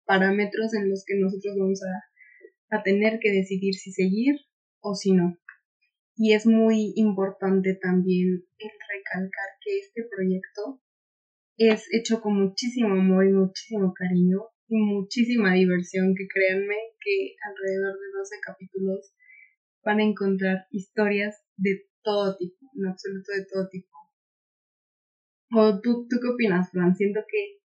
parámetros 0.06 0.74
en 0.76 0.90
los 0.90 1.04
que 1.06 1.16
nosotros 1.20 1.56
vamos 1.60 1.82
a, 1.84 2.78
a 2.78 2.84
tener 2.84 3.20
que 3.20 3.32
decidir 3.32 3.74
si 3.74 3.92
seguir 3.92 4.36
o 4.86 4.94
si 4.94 5.14
no. 5.14 5.38
Y 6.16 6.34
es 6.34 6.46
muy 6.46 6.94
importante 6.96 7.78
también 7.82 8.46
el 8.58 8.70
recalcar 8.70 9.50
que 9.62 9.80
este 9.80 10.04
proyecto 10.04 10.82
es 11.58 11.88
hecho 11.92 12.22
con 12.22 12.36
muchísimo 12.40 12.94
amor 12.94 13.26
y 13.26 13.34
muchísimo 13.34 13.94
cariño 13.94 14.44
y 14.68 14.78
muchísima 14.78 15.54
diversión 15.54 16.14
que 16.16 16.28
créanme 16.28 16.76
que 17.02 17.36
alrededor 17.50 17.94
de 17.94 18.18
12 18.18 18.36
capítulos 18.46 19.14
van 19.84 20.00
a 20.00 20.04
encontrar 20.04 20.68
historias 20.72 21.44
de 21.58 21.88
todo 22.04 22.38
tipo, 22.38 22.72
en 22.76 22.88
absoluto 22.88 23.32
de 23.32 23.46
todo 23.46 23.68
tipo. 23.70 23.90
¿O 25.52 25.80
tú, 25.82 26.08
tú 26.10 26.18
qué 26.22 26.28
opinas, 26.30 26.70
Fran? 26.72 26.96
Siento 26.96 27.22
que 27.30 27.60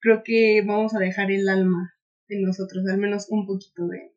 creo 0.00 0.22
que 0.24 0.62
vamos 0.66 0.94
a 0.94 0.98
dejar 0.98 1.30
el 1.30 1.48
alma 1.48 1.94
en 2.28 2.42
nosotros, 2.42 2.84
al 2.88 2.98
menos 2.98 3.26
un 3.30 3.46
poquito 3.46 3.86
de. 3.86 4.12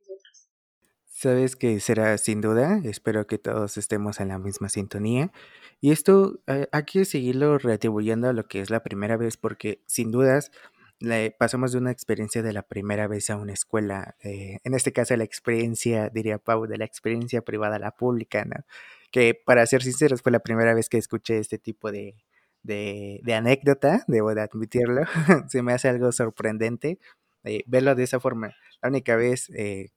Sabes 1.24 1.56
que 1.56 1.80
será 1.80 2.18
sin 2.18 2.42
duda, 2.42 2.82
espero 2.84 3.28
que 3.28 3.38
todos 3.38 3.78
estemos 3.78 4.20
en 4.20 4.28
la 4.28 4.40
misma 4.40 4.68
sintonía 4.68 5.32
y 5.80 5.92
esto 5.92 6.42
eh, 6.48 6.68
hay 6.74 6.84
que 6.84 7.06
seguirlo 7.06 7.58
retribuyendo 7.58 8.28
a 8.28 8.34
lo 8.34 8.50
que 8.50 8.60
es 8.60 8.70
la 8.70 8.84
primera 8.84 9.16
vez, 9.16 9.38
porque 9.38 9.82
sin 9.86 10.12
dudas 10.12 10.52
le 11.00 11.32
pasamos 11.32 11.72
de 11.72 11.78
una 11.78 11.92
experiencia 11.92 12.44
de 12.44 12.52
la 12.52 12.64
primera 12.64 13.08
vez 13.08 13.30
a 13.30 13.38
una 13.38 13.54
escuela, 13.54 14.18
eh, 14.22 14.58
en 14.66 14.74
este 14.74 14.92
caso 14.92 15.16
la 15.16 15.24
experiencia, 15.24 16.10
diría 16.10 16.40
Pau, 16.40 16.68
de 16.68 16.78
la 16.78 16.84
experiencia 16.84 17.42
privada 17.42 17.78
a 17.78 17.80
la 17.80 17.92
pública, 17.96 18.44
¿no? 18.44 18.66
Que 19.10 19.34
para 19.34 19.66
ser 19.66 19.82
sinceros 19.82 20.22
fue 20.22 20.34
la 20.34 20.40
primera 20.42 20.74
vez 20.74 20.90
que 20.90 20.98
escuché 20.98 21.40
este 21.40 21.58
tipo 21.58 21.94
de, 21.94 22.18
de, 22.64 23.22
de 23.24 23.34
anécdota, 23.34 24.04
debo 24.10 24.36
de 24.36 24.42
admitirlo, 24.42 25.04
se 25.48 25.62
me 25.62 25.72
hace 25.72 25.88
algo 25.88 26.12
sorprendente 26.12 27.00
eh, 27.46 27.64
verlo 27.66 27.96
de 27.96 28.04
esa 28.04 28.20
forma. 28.20 28.54
La 28.82 28.90
única 28.90 29.16
vez 29.16 29.50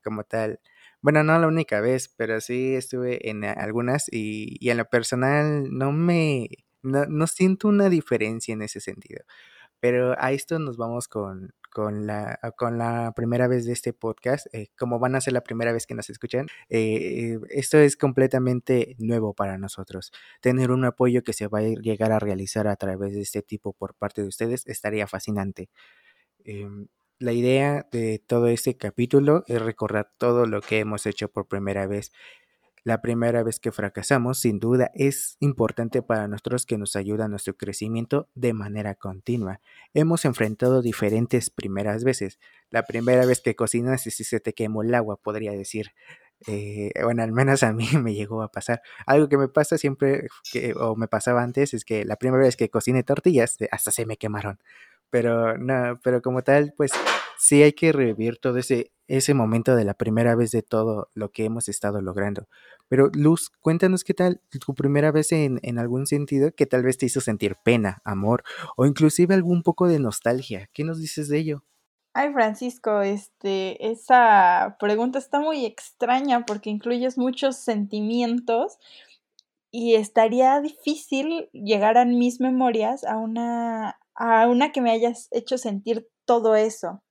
como 0.04 0.22
tal 0.22 0.60
bueno, 1.06 1.22
no 1.22 1.38
la 1.38 1.46
única 1.46 1.80
vez, 1.80 2.12
pero 2.16 2.40
sí 2.40 2.74
estuve 2.74 3.30
en 3.30 3.44
algunas 3.44 4.08
y, 4.12 4.56
y 4.58 4.70
en 4.70 4.78
lo 4.78 4.86
personal 4.86 5.68
no 5.70 5.92
me, 5.92 6.48
no, 6.82 7.06
no, 7.06 7.28
siento 7.28 7.68
una 7.68 7.88
diferencia 7.88 8.52
en 8.52 8.62
ese 8.62 8.80
sentido. 8.80 9.22
Pero 9.78 10.16
a 10.18 10.32
esto 10.32 10.58
nos 10.58 10.76
vamos 10.76 11.06
con, 11.06 11.52
con, 11.70 12.08
la, 12.08 12.40
con 12.58 12.78
la 12.78 13.12
primera 13.14 13.46
vez 13.46 13.66
de 13.66 13.72
este 13.74 13.92
podcast. 13.92 14.48
Eh, 14.52 14.66
como 14.76 14.98
van 14.98 15.14
a 15.14 15.20
ser 15.20 15.32
la 15.34 15.42
primera 15.42 15.72
vez 15.72 15.86
que 15.86 15.94
nos 15.94 16.10
escuchan, 16.10 16.48
eh, 16.70 17.38
esto 17.50 17.78
es 17.78 17.96
completamente 17.96 18.96
nuevo 18.98 19.32
para 19.32 19.58
nosotros. 19.58 20.10
Tener 20.40 20.72
un 20.72 20.84
apoyo 20.86 21.22
que 21.22 21.34
se 21.34 21.46
va 21.46 21.60
a 21.60 21.62
llegar 21.62 22.10
a 22.10 22.18
realizar 22.18 22.66
a 22.66 22.74
través 22.74 23.14
de 23.14 23.20
este 23.22 23.42
tipo 23.42 23.72
por 23.74 23.94
parte 23.94 24.22
de 24.22 24.28
ustedes 24.28 24.66
estaría 24.66 25.06
fascinante. 25.06 25.70
Eh, 26.44 26.68
la 27.18 27.32
idea 27.32 27.86
de 27.92 28.18
todo 28.18 28.48
este 28.48 28.76
capítulo 28.76 29.44
es 29.46 29.60
recordar 29.62 30.12
todo 30.18 30.46
lo 30.46 30.60
que 30.60 30.80
hemos 30.80 31.06
hecho 31.06 31.28
por 31.28 31.48
primera 31.48 31.86
vez. 31.86 32.12
La 32.84 33.02
primera 33.02 33.42
vez 33.42 33.58
que 33.58 33.72
fracasamos, 33.72 34.38
sin 34.38 34.60
duda, 34.60 34.92
es 34.94 35.36
importante 35.40 36.02
para 36.02 36.28
nosotros 36.28 36.66
que 36.66 36.78
nos 36.78 36.94
ayuda 36.94 37.24
a 37.24 37.28
nuestro 37.28 37.56
crecimiento 37.56 38.28
de 38.36 38.52
manera 38.52 38.94
continua. 38.94 39.60
Hemos 39.92 40.24
enfrentado 40.24 40.82
diferentes 40.82 41.50
primeras 41.50 42.04
veces. 42.04 42.38
La 42.70 42.84
primera 42.84 43.26
vez 43.26 43.40
que 43.40 43.56
cocinas 43.56 44.06
y 44.06 44.12
si 44.12 44.22
se 44.22 44.38
te 44.38 44.52
quemó 44.52 44.82
el 44.82 44.94
agua, 44.94 45.16
podría 45.16 45.50
decir. 45.50 45.92
Eh, 46.46 46.92
bueno, 47.02 47.22
al 47.22 47.32
menos 47.32 47.62
a 47.62 47.72
mí 47.72 47.88
me 48.00 48.14
llegó 48.14 48.42
a 48.42 48.52
pasar. 48.52 48.82
Algo 49.06 49.28
que 49.28 49.38
me 49.38 49.48
pasa 49.48 49.78
siempre, 49.78 50.28
o 50.76 50.94
me 50.94 51.08
pasaba 51.08 51.42
antes, 51.42 51.74
es 51.74 51.84
que 51.84 52.04
la 52.04 52.16
primera 52.16 52.44
vez 52.44 52.56
que 52.56 52.70
cociné 52.70 53.02
tortillas, 53.02 53.56
hasta 53.72 53.90
se 53.90 54.06
me 54.06 54.16
quemaron. 54.16 54.60
Pero 55.10 55.56
no, 55.58 55.98
pero 56.02 56.22
como 56.22 56.42
tal, 56.42 56.74
pues 56.76 56.92
sí 57.38 57.62
hay 57.62 57.72
que 57.72 57.92
revivir 57.92 58.38
todo 58.38 58.58
ese, 58.58 58.92
ese 59.08 59.34
momento 59.34 59.76
de 59.76 59.84
la 59.84 59.94
primera 59.94 60.34
vez 60.34 60.50
de 60.50 60.62
todo 60.62 61.10
lo 61.14 61.30
que 61.30 61.44
hemos 61.44 61.68
estado 61.68 62.00
logrando. 62.00 62.48
Pero 62.88 63.10
Luz, 63.12 63.50
cuéntanos 63.60 64.04
qué 64.04 64.14
tal 64.14 64.40
tu 64.64 64.74
primera 64.74 65.10
vez 65.12 65.32
en, 65.32 65.58
en 65.62 65.78
algún 65.78 66.06
sentido 66.06 66.52
que 66.52 66.66
tal 66.66 66.82
vez 66.82 66.98
te 66.98 67.06
hizo 67.06 67.20
sentir 67.20 67.56
pena, 67.64 68.00
amor 68.04 68.44
o 68.76 68.86
inclusive 68.86 69.34
algún 69.34 69.62
poco 69.62 69.88
de 69.88 69.98
nostalgia. 69.98 70.68
¿Qué 70.72 70.84
nos 70.84 71.00
dices 71.00 71.28
de 71.28 71.38
ello? 71.38 71.64
Ay, 72.18 72.32
Francisco, 72.32 73.02
este, 73.02 73.90
esa 73.90 74.78
pregunta 74.80 75.18
está 75.18 75.38
muy 75.38 75.66
extraña 75.66 76.46
porque 76.46 76.70
incluyes 76.70 77.18
muchos 77.18 77.56
sentimientos 77.56 78.78
y 79.70 79.96
estaría 79.96 80.58
difícil 80.62 81.50
llegar 81.52 81.98
a 81.98 82.06
mis 82.06 82.40
memorias 82.40 83.04
a 83.04 83.18
una, 83.18 83.98
a 84.16 84.48
una 84.48 84.72
que 84.72 84.80
me 84.80 84.90
hayas 84.90 85.28
hecho 85.30 85.58
sentir 85.58 86.08
todo 86.24 86.56
eso. 86.56 87.02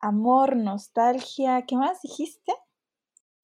Amor, 0.00 0.56
nostalgia, 0.56 1.64
¿qué 1.66 1.76
más 1.76 2.00
dijiste? 2.02 2.52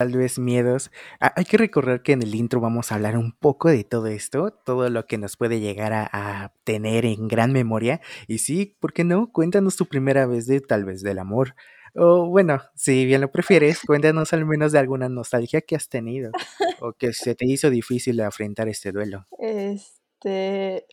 tal 0.02 0.18
vez 0.18 0.38
miedos. 0.38 0.90
Ah, 1.20 1.32
hay 1.36 1.44
que 1.44 1.56
recordar 1.56 2.02
que 2.02 2.10
en 2.10 2.22
el 2.22 2.34
intro 2.34 2.60
vamos 2.60 2.90
a 2.90 2.96
hablar 2.96 3.16
un 3.16 3.30
poco 3.30 3.68
de 3.68 3.84
todo 3.84 4.08
esto, 4.08 4.50
todo 4.50 4.90
lo 4.90 5.06
que 5.06 5.16
nos 5.16 5.36
puede 5.36 5.60
llegar 5.60 5.92
a, 5.92 6.08
a, 6.12 6.54
tener 6.64 7.04
en 7.04 7.28
gran 7.28 7.52
memoria. 7.52 8.00
Y 8.26 8.38
sí, 8.38 8.76
¿por 8.80 8.92
qué 8.92 9.04
no? 9.04 9.30
Cuéntanos 9.30 9.76
tu 9.76 9.86
primera 9.86 10.26
vez 10.26 10.46
de 10.46 10.60
tal 10.60 10.84
vez 10.84 11.02
del 11.02 11.20
amor. 11.20 11.54
O 11.94 12.26
bueno, 12.26 12.60
si 12.74 13.04
bien 13.06 13.20
lo 13.20 13.30
prefieres, 13.30 13.80
cuéntanos 13.86 14.32
al 14.32 14.44
menos 14.44 14.72
de 14.72 14.80
alguna 14.80 15.08
nostalgia 15.08 15.60
que 15.60 15.76
has 15.76 15.88
tenido 15.88 16.32
o 16.80 16.94
que 16.94 17.12
se 17.12 17.36
te 17.36 17.46
hizo 17.46 17.70
difícil 17.70 18.20
afrontar 18.22 18.68
este 18.68 18.90
duelo. 18.90 19.26
Este, 19.38 20.86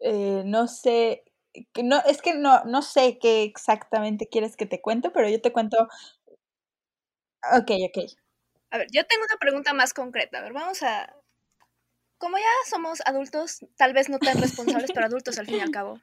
eh, 0.00 0.42
no 0.44 0.68
sé, 0.68 1.24
no, 1.82 2.00
es 2.06 2.22
que 2.22 2.34
no, 2.34 2.64
no 2.64 2.82
sé 2.82 3.18
qué 3.20 3.42
exactamente 3.42 4.28
quieres 4.28 4.56
que 4.56 4.66
te 4.66 4.80
cuente, 4.80 5.10
pero 5.10 5.28
yo 5.28 5.40
te 5.40 5.52
cuento 5.52 5.88
Ok, 7.52 7.70
ok. 7.88 7.98
A 8.70 8.78
ver, 8.78 8.86
yo 8.92 9.06
tengo 9.06 9.24
una 9.24 9.38
pregunta 9.38 9.72
más 9.74 9.94
concreta. 9.94 10.38
A 10.38 10.42
ver, 10.42 10.52
vamos 10.52 10.82
a... 10.82 11.14
Como 12.18 12.36
ya 12.38 12.44
somos 12.68 13.00
adultos, 13.06 13.60
tal 13.76 13.92
vez 13.94 14.08
no 14.08 14.18
tan 14.18 14.40
responsables, 14.40 14.92
pero 14.92 15.06
adultos 15.06 15.38
al 15.38 15.46
fin 15.46 15.56
y 15.56 15.60
al 15.60 15.70
cabo. 15.70 16.00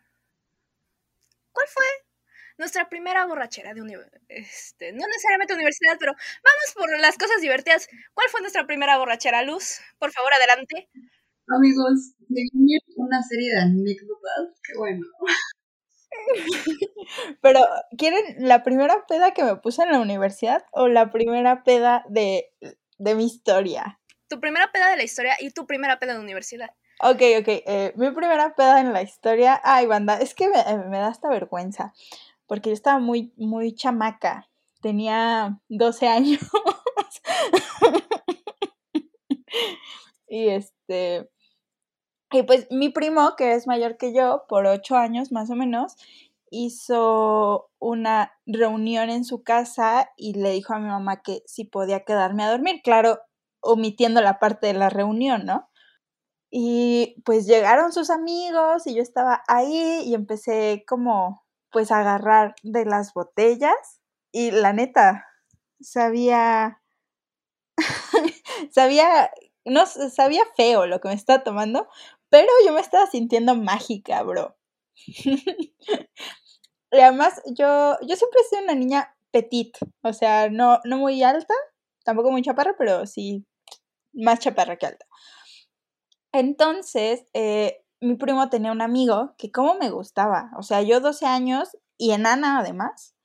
¿Cuál 1.51 1.67
fue 1.67 1.85
nuestra 2.57 2.89
primera 2.89 3.25
borrachera 3.25 3.73
de 3.73 3.81
universidad? 3.81 4.21
Este, 4.29 4.91
no 4.93 5.05
necesariamente 5.07 5.53
universidad, 5.53 5.97
pero 5.99 6.13
vamos 6.13 6.73
por 6.75 6.99
las 6.99 7.17
cosas 7.17 7.41
divertidas. 7.41 7.87
¿Cuál 8.13 8.29
fue 8.29 8.41
nuestra 8.41 8.65
primera 8.65 8.97
borrachera, 8.97 9.43
Luz? 9.43 9.79
Por 9.99 10.11
favor, 10.11 10.33
adelante. 10.33 10.89
Amigos, 11.55 12.13
de 12.27 12.43
una 12.97 13.23
serie 13.23 13.51
de 13.51 13.61
anécdotas, 13.61 14.59
qué 14.63 14.77
bueno. 14.77 15.05
Pero, 17.41 17.61
¿quieren 17.97 18.35
la 18.39 18.63
primera 18.63 19.05
peda 19.07 19.33
que 19.33 19.43
me 19.43 19.55
puse 19.55 19.83
en 19.83 19.91
la 19.91 19.99
universidad 19.99 20.65
o 20.71 20.89
la 20.89 21.11
primera 21.11 21.63
peda 21.63 22.03
de, 22.09 22.51
de 22.97 23.15
mi 23.15 23.25
historia? 23.25 23.99
Tu 24.27 24.41
primera 24.41 24.71
peda 24.73 24.89
de 24.89 24.97
la 24.97 25.03
historia 25.03 25.35
y 25.39 25.51
tu 25.51 25.65
primera 25.65 25.99
peda 25.99 26.13
de 26.13 26.17
la 26.17 26.23
universidad. 26.23 26.69
Ok, 27.01 27.21
ok. 27.39 27.47
Eh, 27.47 27.93
mi 27.95 28.11
primera 28.11 28.53
peda 28.55 28.81
en 28.81 28.91
la 28.91 29.01
historia. 29.01 29.61
Ay, 29.63 29.85
banda, 29.85 30.17
es 30.17 30.33
que 30.33 30.49
me, 30.49 30.57
me, 30.89 30.97
da 30.97 31.09
esta 31.09 31.29
vergüenza. 31.29 31.93
Porque 32.45 32.71
yo 32.71 32.73
estaba 32.73 32.99
muy, 32.99 33.31
muy 33.37 33.73
chamaca. 33.73 34.49
Tenía 34.81 35.61
12 35.69 36.07
años. 36.07 36.41
y 40.27 40.49
este. 40.49 41.29
Y 42.31 42.43
pues 42.43 42.67
mi 42.71 42.89
primo, 42.89 43.35
que 43.37 43.53
es 43.53 43.67
mayor 43.67 43.97
que 43.97 44.13
yo, 44.13 44.45
por 44.49 44.65
ocho 44.65 44.95
años 44.95 45.31
más 45.31 45.49
o 45.49 45.55
menos, 45.55 45.95
hizo 46.49 47.69
una 47.79 48.33
reunión 48.45 49.09
en 49.09 49.23
su 49.23 49.43
casa 49.43 50.09
y 50.17 50.33
le 50.33 50.51
dijo 50.51 50.73
a 50.73 50.79
mi 50.79 50.87
mamá 50.87 51.21
que 51.21 51.43
si 51.45 51.65
podía 51.65 52.05
quedarme 52.05 52.43
a 52.43 52.51
dormir, 52.51 52.81
claro, 52.83 53.19
omitiendo 53.61 54.21
la 54.21 54.39
parte 54.39 54.67
de 54.67 54.73
la 54.73 54.89
reunión, 54.89 55.45
¿no? 55.45 55.69
Y 56.49 57.21
pues 57.25 57.45
llegaron 57.45 57.91
sus 57.91 58.09
amigos 58.09 58.87
y 58.87 58.95
yo 58.95 59.01
estaba 59.01 59.43
ahí 59.47 60.03
y 60.05 60.13
empecé 60.13 60.85
como 60.87 61.45
pues 61.71 61.91
a 61.91 61.99
agarrar 61.99 62.55
de 62.63 62.85
las 62.85 63.13
botellas 63.13 64.01
y 64.31 64.51
la 64.51 64.71
neta, 64.73 65.25
sabía, 65.81 66.81
sabía, 68.71 69.31
no, 69.65 69.85
sabía 69.85 70.43
feo 70.55 70.85
lo 70.87 71.01
que 71.01 71.09
me 71.09 71.13
estaba 71.13 71.43
tomando, 71.43 71.87
pero 72.29 72.47
yo 72.65 72.73
me 72.73 72.81
estaba 72.81 73.07
sintiendo 73.07 73.55
mágica, 73.55 74.23
bro. 74.23 74.57
y 76.91 76.99
además, 76.99 77.41
yo, 77.45 77.97
yo 78.01 78.15
siempre 78.15 78.41
he 78.41 78.49
sido 78.49 78.63
una 78.63 78.75
niña 78.75 79.15
petit, 79.31 79.77
o 80.03 80.13
sea, 80.13 80.49
no, 80.49 80.79
no 80.85 80.97
muy 80.97 81.23
alta, 81.23 81.53
tampoco 82.03 82.31
muy 82.31 82.41
chaparra, 82.41 82.75
pero 82.77 83.05
sí 83.05 83.45
más 84.13 84.39
chaparra 84.39 84.77
que 84.77 84.87
alta. 84.87 85.05
Entonces, 86.33 87.25
eh, 87.33 87.83
mi 88.01 88.15
primo 88.15 88.49
tenía 88.49 88.71
un 88.71 88.81
amigo 88.81 89.33
que 89.37 89.51
como 89.51 89.75
me 89.75 89.89
gustaba, 89.89 90.51
o 90.57 90.63
sea, 90.63 90.81
yo 90.81 90.99
12 90.99 91.25
años 91.25 91.69
y 91.97 92.11
enana 92.11 92.59
además, 92.59 93.15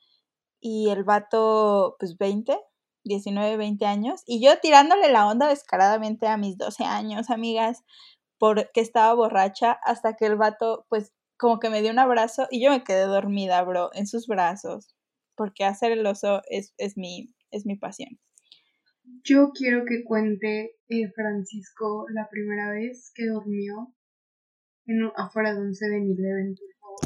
y 0.61 0.91
el 0.91 1.05
vato 1.05 1.97
pues 1.99 2.17
20, 2.19 2.59
19, 3.05 3.57
20 3.57 3.87
años, 3.87 4.23
y 4.27 4.43
yo 4.45 4.59
tirándole 4.61 5.11
la 5.11 5.27
onda 5.27 5.49
descaradamente 5.49 6.27
a 6.27 6.37
mis 6.37 6.57
12 6.57 6.85
años, 6.85 7.31
amigas, 7.31 7.85
porque 8.43 8.81
estaba 8.81 9.15
borracha, 9.15 9.71
hasta 9.85 10.17
que 10.17 10.27
el 10.27 10.35
vato 10.35 10.85
pues 10.89 11.13
como 11.39 11.61
que 11.61 11.71
me 11.71 11.81
dio 11.81 11.93
un 11.93 12.01
abrazo 12.01 12.49
y 12.51 12.61
yo 12.61 12.73
me 12.73 12.83
quedé 12.83 13.03
dormida, 13.03 13.63
bro, 13.63 13.91
en 13.95 14.09
sus 14.09 14.27
brazos, 14.27 14.97
porque 15.37 15.65
hacer 15.65 15.93
el 15.93 16.05
oso 16.05 16.43
es, 16.51 16.75
es, 16.77 16.97
mi, 16.97 17.33
es 17.53 17.67
mi 17.67 17.77
pasión. 17.77 18.19
Yo 19.23 19.53
quiero 19.55 19.85
que 19.85 20.03
cuente 20.03 20.77
eh, 20.89 21.09
Francisco 21.15 22.07
la 22.13 22.29
primera 22.29 22.73
vez 22.73 23.13
que 23.15 23.27
durmió 23.27 23.95
en, 24.87 25.13
afuera 25.15 25.55
de 25.55 25.61
un 25.61 25.73
7-Eleven. 25.73 26.57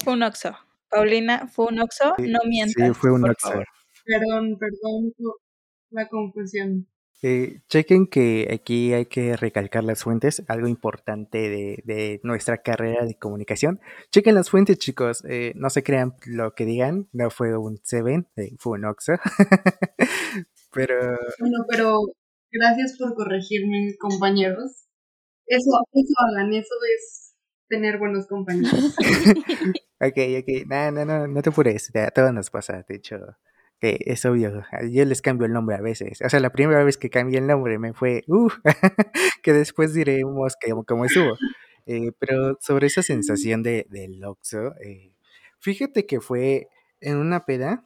Fue 0.05 0.14
un 0.14 0.22
oxo. 0.22 0.57
Paulina, 0.88 1.49
fue 1.49 1.66
un 1.66 1.81
oxo, 1.81 2.14
sí, 2.16 2.31
no 2.31 2.38
mientas. 2.49 2.83
Sí, 2.83 2.94
fue 2.94 3.12
un 3.12 3.29
oxo. 3.29 3.62
Perdón, 4.07 4.59
perdón 4.59 5.12
por 5.18 5.37
la 5.90 6.09
confusión. 6.09 6.88
Eh, 7.22 7.61
chequen 7.68 8.07
que 8.07 8.48
aquí 8.52 8.92
hay 8.92 9.07
que 9.07 9.37
recalcar 9.37 9.85
las 9.85 10.02
fuentes, 10.02 10.42
algo 10.48 10.68
importante 10.68 11.48
de, 11.48 11.83
de 11.85 12.20
nuestra 12.22 12.59
carrera 12.59 13.07
de 13.07 13.16
comunicación. 13.16 13.81
Chequen 14.12 14.35
las 14.35 14.50
fuentes, 14.50 14.79
chicos. 14.79 15.24
Eh, 15.29 15.52
no 15.57 15.70
se 15.70 15.83
crean 15.83 16.14
lo 16.26 16.55
que 16.55 16.66
digan. 16.66 17.09
No 17.12 17.31
fue 17.31 17.57
un 17.57 17.79
Seven, 17.83 18.29
eh, 18.37 18.50
fue 18.59 18.79
un 18.79 18.85
Oxxo. 18.85 19.14
pero. 20.72 21.16
Bueno, 21.38 21.59
pero 21.68 22.00
gracias 22.52 22.96
por 22.98 23.14
corregirme, 23.14 23.94
compañeros. 23.98 24.87
Eso, 25.46 25.70
eso 25.92 26.14
hagan, 26.18 26.52
eso 26.52 26.74
es 26.94 27.35
tener 27.68 27.98
buenos 27.98 28.26
compañeros. 28.26 28.94
ok, 30.00 30.18
ok. 30.40 30.66
No, 30.66 30.90
no, 30.90 31.05
no, 31.05 31.26
no 31.26 31.42
te 31.42 31.48
apures. 31.48 31.94
A 31.96 32.11
todos 32.11 32.33
nos 32.35 32.50
pasa, 32.50 32.85
de 32.87 32.96
hecho 32.96 33.16
que 33.81 33.99
es 34.07 34.25
obvio, 34.25 34.65
yo 34.91 35.05
les 35.05 35.23
cambio 35.23 35.47
el 35.47 35.53
nombre 35.53 35.77
a 35.77 35.81
veces. 35.81 36.21
O 36.23 36.29
sea, 36.29 36.41
la 36.41 36.51
primera 36.51 36.83
vez 36.85 36.97
que 36.97 37.11
cambié 37.11 37.39
el 37.39 37.47
nombre 37.47 37.79
me 37.79 37.93
fue, 37.93 38.25
uh, 38.29 38.49
que 39.43 39.53
después 39.53 39.93
diremos 39.95 40.55
que 40.61 40.73
como 40.87 41.05
estuvo. 41.05 41.37
Eh, 41.87 42.12
pero 42.19 42.59
sobre 42.61 42.89
esa 42.89 43.03
sensación 43.03 43.62
de, 43.62 43.87
del 43.91 44.25
Oxxo, 44.25 44.75
eh, 44.81 45.12
fíjate 45.61 46.07
que 46.07 46.21
fue 46.21 46.69
en 47.01 47.17
una 47.17 47.45
peda, 47.45 47.85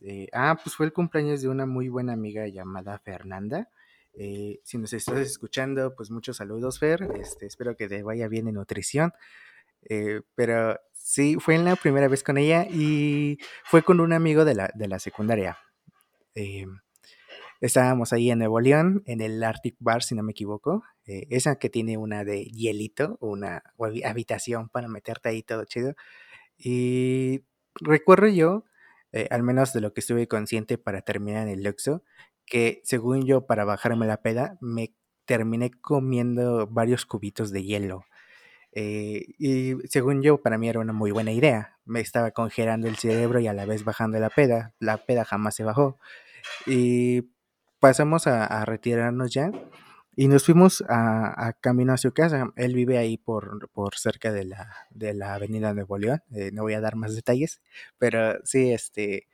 eh, 0.00 0.28
ah, 0.32 0.58
pues 0.62 0.74
fue 0.74 0.86
el 0.86 0.92
cumpleaños 0.92 1.42
de 1.42 1.48
una 1.48 1.66
muy 1.66 1.88
buena 1.88 2.12
amiga 2.12 2.46
llamada 2.48 2.98
Fernanda. 2.98 3.68
Eh, 4.14 4.60
si 4.64 4.78
nos 4.78 4.92
estás 4.92 5.18
escuchando, 5.18 5.94
pues 5.94 6.10
muchos 6.10 6.38
saludos, 6.38 6.78
Fer. 6.78 7.08
Este, 7.20 7.46
espero 7.46 7.76
que 7.76 7.88
te 7.88 8.02
vaya 8.02 8.28
bien 8.28 8.48
en 8.48 8.54
nutrición. 8.54 9.12
Eh, 9.88 10.22
pero 10.34 10.78
sí, 10.92 11.36
fue 11.40 11.54
en 11.56 11.64
la 11.64 11.76
primera 11.76 12.08
vez 12.08 12.22
con 12.22 12.38
ella 12.38 12.66
y 12.70 13.38
fue 13.64 13.82
con 13.82 14.00
un 14.00 14.12
amigo 14.12 14.44
de 14.44 14.54
la, 14.54 14.70
de 14.74 14.88
la 14.88 14.98
secundaria. 14.98 15.58
Eh, 16.34 16.66
estábamos 17.60 18.12
ahí 18.12 18.30
en 18.30 18.38
Nuevo 18.38 18.60
León, 18.60 19.02
en 19.06 19.20
el 19.20 19.42
Arctic 19.42 19.76
Bar, 19.78 20.02
si 20.02 20.14
no 20.14 20.22
me 20.22 20.32
equivoco. 20.32 20.84
Eh, 21.06 21.26
esa 21.30 21.56
que 21.56 21.70
tiene 21.70 21.96
una 21.96 22.24
de 22.24 22.44
hielito, 22.44 23.18
una 23.20 23.62
habitación 24.04 24.68
para 24.68 24.88
meterte 24.88 25.28
ahí 25.30 25.42
todo 25.42 25.64
chido. 25.64 25.94
Y 26.58 27.44
recuerdo 27.80 28.28
yo, 28.28 28.64
al 29.30 29.42
menos 29.42 29.72
de 29.72 29.80
lo 29.80 29.92
que 29.92 30.00
estuve 30.00 30.28
consciente 30.28 30.78
para 30.78 31.02
terminar 31.02 31.48
en 31.48 31.54
el 31.54 31.64
Luxo, 31.64 32.02
que 32.46 32.80
según 32.84 33.26
yo, 33.26 33.46
para 33.46 33.64
bajarme 33.64 34.06
la 34.06 34.22
peda, 34.22 34.58
me 34.60 34.94
terminé 35.24 35.70
comiendo 35.70 36.66
varios 36.66 37.06
cubitos 37.06 37.50
de 37.52 37.64
hielo. 37.64 38.04
Eh, 38.72 39.24
y 39.38 39.74
según 39.88 40.22
yo, 40.22 40.40
para 40.42 40.58
mí 40.58 40.68
era 40.68 40.80
una 40.80 40.92
muy 40.92 41.10
buena 41.10 41.32
idea. 41.32 41.78
Me 41.84 42.00
estaba 42.00 42.30
congelando 42.32 42.88
el 42.88 42.96
cerebro 42.96 43.40
y 43.40 43.46
a 43.48 43.52
la 43.54 43.66
vez 43.66 43.84
bajando 43.84 44.18
la 44.20 44.30
peda. 44.30 44.74
La 44.78 44.98
peda 44.98 45.24
jamás 45.24 45.54
se 45.56 45.64
bajó. 45.64 45.98
Y 46.66 47.30
pasamos 47.80 48.26
a, 48.26 48.44
a 48.46 48.64
retirarnos 48.64 49.32
ya 49.32 49.50
y 50.14 50.28
nos 50.28 50.44
fuimos 50.44 50.84
a, 50.88 51.48
a 51.48 51.52
camino 51.54 51.92
a 51.92 51.96
su 51.98 52.12
casa. 52.12 52.52
Él 52.56 52.74
vive 52.74 52.98
ahí 52.98 53.16
por, 53.18 53.70
por 53.70 53.96
cerca 53.96 54.32
de 54.32 54.44
la, 54.44 54.74
de 54.90 55.14
la 55.14 55.34
avenida 55.34 55.72
Nuevo 55.74 55.98
León. 55.98 56.22
Eh, 56.32 56.50
no 56.52 56.62
voy 56.62 56.74
a 56.74 56.80
dar 56.80 56.96
más 56.96 57.14
detalles, 57.14 57.60
pero 57.98 58.34
sí, 58.44 58.72
este, 58.72 59.28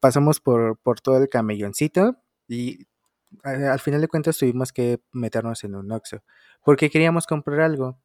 pasamos 0.00 0.40
por, 0.40 0.78
por 0.78 1.00
todo 1.00 1.18
el 1.18 1.28
camelloncito 1.28 2.16
y 2.48 2.88
a- 3.44 3.72
al 3.72 3.80
final 3.80 4.00
de 4.00 4.08
cuentas 4.08 4.38
tuvimos 4.38 4.72
que 4.72 5.00
meternos 5.12 5.64
en 5.64 5.74
un 5.76 5.92
Oxxo 5.92 6.22
porque 6.64 6.90
queríamos 6.90 7.26
comprar 7.26 7.60
algo. 7.60 8.00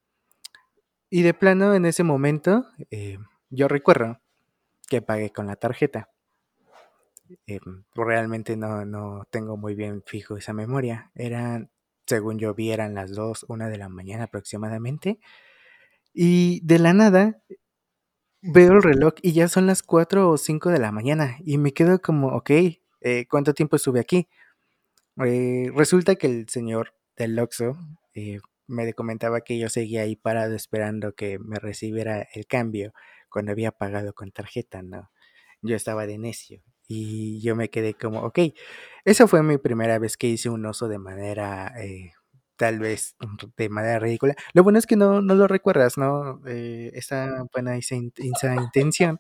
Y 1.10 1.22
de 1.22 1.34
plano, 1.34 1.74
en 1.76 1.86
ese 1.86 2.04
momento, 2.04 2.66
eh, 2.92 3.18
yo 3.50 3.68
recuerdo 3.68 4.20
que 4.88 5.02
pagué 5.02 5.32
con 5.32 5.48
la 5.48 5.56
tarjeta. 5.56 6.10
Eh, 7.48 7.60
realmente 7.96 8.56
no, 8.56 8.86
no 8.86 9.26
tengo 9.32 9.58
muy 9.58 9.76
bien 9.76 10.04
fijo 10.06 10.38
esa 10.38 10.54
memoria. 10.54 11.12
Eran, 11.16 11.72
según 12.06 12.38
yo 12.40 12.54
vi, 12.54 12.72
eran 12.72 12.94
las 12.96 13.12
2, 13.12 13.46
1 13.50 13.70
de 13.70 13.78
la 13.78 13.90
mañana 13.90 14.26
aproximadamente. 14.26 15.20
Y 16.14 16.62
de 16.66 16.80
la 16.80 16.94
nada 16.94 17.42
veo 18.42 18.74
el 18.74 18.84
reloj 18.84 19.14
y 19.22 19.34
ya 19.34 19.48
son 19.48 19.66
las 19.68 19.84
4 19.84 20.30
o 20.30 20.38
5 20.38 20.70
de 20.70 20.80
la 20.80 20.92
mañana. 20.92 21.38
Y 21.44 21.58
me 21.58 21.74
quedo 21.74 22.02
como, 22.02 22.30
ok, 22.30 22.52
eh, 23.02 23.28
¿cuánto 23.30 23.54
tiempo 23.54 23.76
estuve 23.76 24.00
aquí? 24.00 24.28
Eh, 25.26 25.72
resulta 25.76 26.16
que 26.16 26.28
el 26.28 26.50
señor 26.50 26.94
del 27.18 27.40
Oxxo 27.40 27.78
eh, 28.14 28.40
me 28.68 28.94
comentaba 28.94 29.42
que 29.42 29.58
yo 29.60 29.70
seguía 29.70 30.02
ahí 30.02 30.16
parado 30.16 30.56
esperando 30.56 31.14
que 31.14 31.40
me 31.40 31.60
recibiera 31.60 32.28
el 32.34 32.48
cambio 32.48 32.94
cuando 33.30 33.52
había 33.52 33.72
pagado 33.72 34.14
con 34.14 34.32
tarjeta, 34.32 34.82
¿no? 34.82 35.12
Yo 35.62 35.76
estaba 35.76 36.06
de 36.08 36.18
necio 36.18 36.62
y 36.88 37.42
yo 37.42 37.56
me 37.56 37.70
quedé 37.70 37.94
como, 37.96 38.22
ok, 38.22 38.40
esa 39.06 39.28
fue 39.28 39.44
mi 39.44 39.58
primera 39.58 40.00
vez 40.00 40.18
que 40.18 40.28
hice 40.28 40.50
un 40.50 40.66
oso 40.66 40.88
de 40.88 41.00
manera, 41.00 41.74
eh, 41.82 42.12
tal 42.58 42.80
vez 42.80 43.16
de 43.58 43.70
manera 43.70 44.00
ridícula. 44.00 44.36
Lo 44.54 44.64
bueno 44.64 44.80
es 44.80 44.86
que 44.88 44.96
no, 44.96 45.22
no 45.22 45.36
lo 45.36 45.48
recuerdas, 45.48 45.98
¿no? 45.98 46.42
Eh, 46.48 46.92
esa 46.94 47.46
buena 47.54 47.78
esa, 47.78 47.96
esa 48.18 48.56
intención 48.56 49.20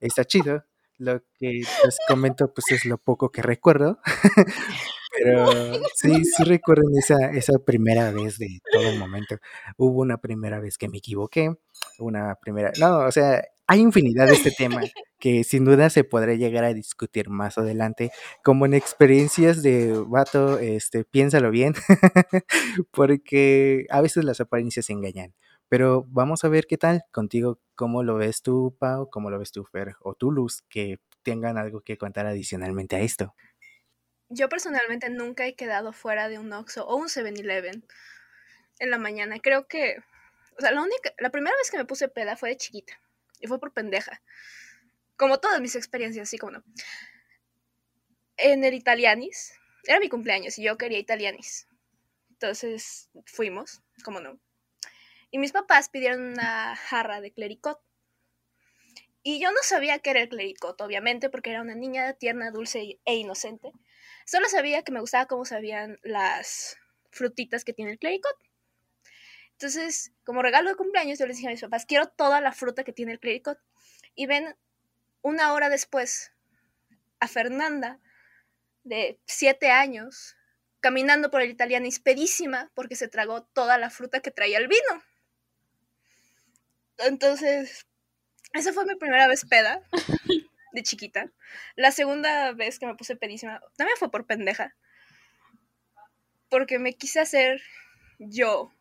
está 0.00 0.24
chido. 0.24 0.64
Lo 0.98 1.20
que 1.38 1.62
les 1.84 1.98
comento, 2.08 2.52
pues 2.54 2.70
es 2.70 2.84
lo 2.84 2.98
poco 2.98 3.30
que 3.32 3.42
recuerdo. 3.42 4.00
Pero 5.18 5.46
sí, 5.94 6.24
sí 6.24 6.44
recuerdo 6.44 6.84
esa, 6.98 7.30
esa 7.32 7.58
primera 7.58 8.10
vez 8.12 8.38
de 8.38 8.60
todo 8.72 8.88
el 8.88 8.98
momento. 8.98 9.36
Hubo 9.76 10.00
una 10.00 10.18
primera 10.18 10.60
vez 10.60 10.78
que 10.78 10.88
me 10.88 10.98
equivoqué, 10.98 11.54
una 11.98 12.34
primera... 12.36 12.72
No, 12.78 13.00
o 13.00 13.12
sea, 13.12 13.42
hay 13.66 13.80
infinidad 13.80 14.26
de 14.26 14.34
este 14.34 14.50
tema 14.50 14.82
que 15.18 15.44
sin 15.44 15.64
duda 15.64 15.88
se 15.88 16.04
podrá 16.04 16.34
llegar 16.34 16.64
a 16.64 16.74
discutir 16.74 17.30
más 17.30 17.58
adelante, 17.58 18.10
como 18.44 18.66
en 18.66 18.74
experiencias 18.74 19.62
de 19.62 19.92
vato, 20.08 20.58
este, 20.58 21.04
piénsalo 21.04 21.50
bien, 21.50 21.74
porque 22.90 23.86
a 23.90 24.00
veces 24.00 24.24
las 24.24 24.40
apariencias 24.40 24.90
engañan. 24.90 25.34
Pero 25.68 26.04
vamos 26.08 26.44
a 26.44 26.48
ver 26.48 26.66
qué 26.66 26.76
tal 26.76 27.04
contigo, 27.12 27.60
cómo 27.74 28.02
lo 28.02 28.16
ves 28.16 28.42
tú, 28.42 28.76
Pau, 28.78 29.08
cómo 29.10 29.30
lo 29.30 29.38
ves 29.38 29.52
tú, 29.52 29.64
Fer, 29.64 29.94
o 30.00 30.14
tú, 30.14 30.30
Luz, 30.32 30.62
que 30.68 30.98
tengan 31.22 31.56
algo 31.56 31.80
que 31.80 31.96
contar 31.96 32.26
adicionalmente 32.26 32.96
a 32.96 33.00
esto. 33.00 33.34
Yo 34.34 34.48
personalmente 34.48 35.10
nunca 35.10 35.46
he 35.46 35.54
quedado 35.54 35.92
fuera 35.92 36.30
de 36.30 36.38
un 36.38 36.50
Oxxo 36.54 36.86
o 36.86 36.96
un 36.96 37.08
7-Eleven 37.08 37.84
en 38.78 38.90
la 38.90 38.96
mañana. 38.96 39.38
Creo 39.40 39.68
que, 39.68 39.98
o 40.56 40.60
sea, 40.60 40.72
la 40.72 40.80
única, 40.80 41.12
la 41.18 41.28
primera 41.28 41.54
vez 41.58 41.70
que 41.70 41.76
me 41.76 41.84
puse 41.84 42.08
peda 42.08 42.34
fue 42.34 42.48
de 42.48 42.56
chiquita 42.56 42.98
y 43.40 43.46
fue 43.46 43.60
por 43.60 43.74
pendeja. 43.74 44.22
Como 45.16 45.38
todas 45.38 45.60
mis 45.60 45.76
experiencias, 45.76 46.28
así 46.28 46.38
como 46.38 46.52
no. 46.52 46.64
En 48.38 48.64
el 48.64 48.72
Italianis, 48.72 49.52
era 49.84 50.00
mi 50.00 50.08
cumpleaños 50.08 50.58
y 50.58 50.62
yo 50.62 50.78
quería 50.78 50.98
Italianis. 50.98 51.68
Entonces 52.30 53.10
fuimos, 53.26 53.82
como 54.02 54.20
no. 54.20 54.40
Y 55.30 55.38
mis 55.38 55.52
papás 55.52 55.90
pidieron 55.90 56.22
una 56.22 56.74
jarra 56.74 57.20
de 57.20 57.32
clericot. 57.32 57.78
Y 59.22 59.40
yo 59.40 59.52
no 59.52 59.58
sabía 59.62 59.98
qué 59.98 60.10
era 60.10 60.22
el 60.22 60.30
clericot, 60.30 60.80
obviamente, 60.80 61.28
porque 61.28 61.50
era 61.50 61.60
una 61.60 61.74
niña 61.74 62.14
tierna, 62.14 62.50
dulce 62.50 62.98
e 63.04 63.14
inocente. 63.14 63.72
Solo 64.24 64.48
sabía 64.48 64.82
que 64.82 64.92
me 64.92 65.00
gustaba 65.00 65.26
cómo 65.26 65.44
sabían 65.44 65.98
las 66.02 66.76
frutitas 67.10 67.64
que 67.64 67.72
tiene 67.72 67.92
el 67.92 67.98
clericot. 67.98 68.36
Entonces, 69.52 70.12
como 70.24 70.42
regalo 70.42 70.70
de 70.70 70.76
cumpleaños, 70.76 71.18
yo 71.18 71.26
les 71.26 71.36
dije 71.36 71.48
a 71.48 71.52
mis 71.52 71.60
papás, 71.60 71.86
quiero 71.86 72.08
toda 72.08 72.40
la 72.40 72.52
fruta 72.52 72.84
que 72.84 72.92
tiene 72.92 73.12
el 73.12 73.20
clericot. 73.20 73.58
Y 74.14 74.26
ven 74.26 74.56
una 75.22 75.52
hora 75.52 75.68
después 75.68 76.32
a 77.20 77.28
Fernanda, 77.28 78.00
de 78.84 79.20
siete 79.26 79.70
años, 79.70 80.36
caminando 80.80 81.30
por 81.30 81.40
el 81.42 81.50
Italianis 81.50 82.00
pedísima 82.00 82.70
porque 82.74 82.96
se 82.96 83.08
tragó 83.08 83.44
toda 83.44 83.78
la 83.78 83.90
fruta 83.90 84.20
que 84.20 84.32
traía 84.32 84.58
el 84.58 84.66
vino. 84.66 85.04
Entonces, 86.98 87.86
esa 88.52 88.72
fue 88.72 88.84
mi 88.84 88.96
primera 88.96 89.28
vez 89.28 89.46
peda 89.46 89.80
de 90.72 90.82
chiquita. 90.82 91.30
La 91.76 91.92
segunda 91.92 92.52
vez 92.52 92.78
que 92.78 92.86
me 92.86 92.94
puse 92.94 93.16
pedísima 93.16 93.60
también 93.76 93.96
fue 93.98 94.10
por 94.10 94.26
pendeja. 94.26 94.74
Porque 96.48 96.78
me 96.78 96.94
quise 96.94 97.20
hacer 97.20 97.62
yo 98.18 98.72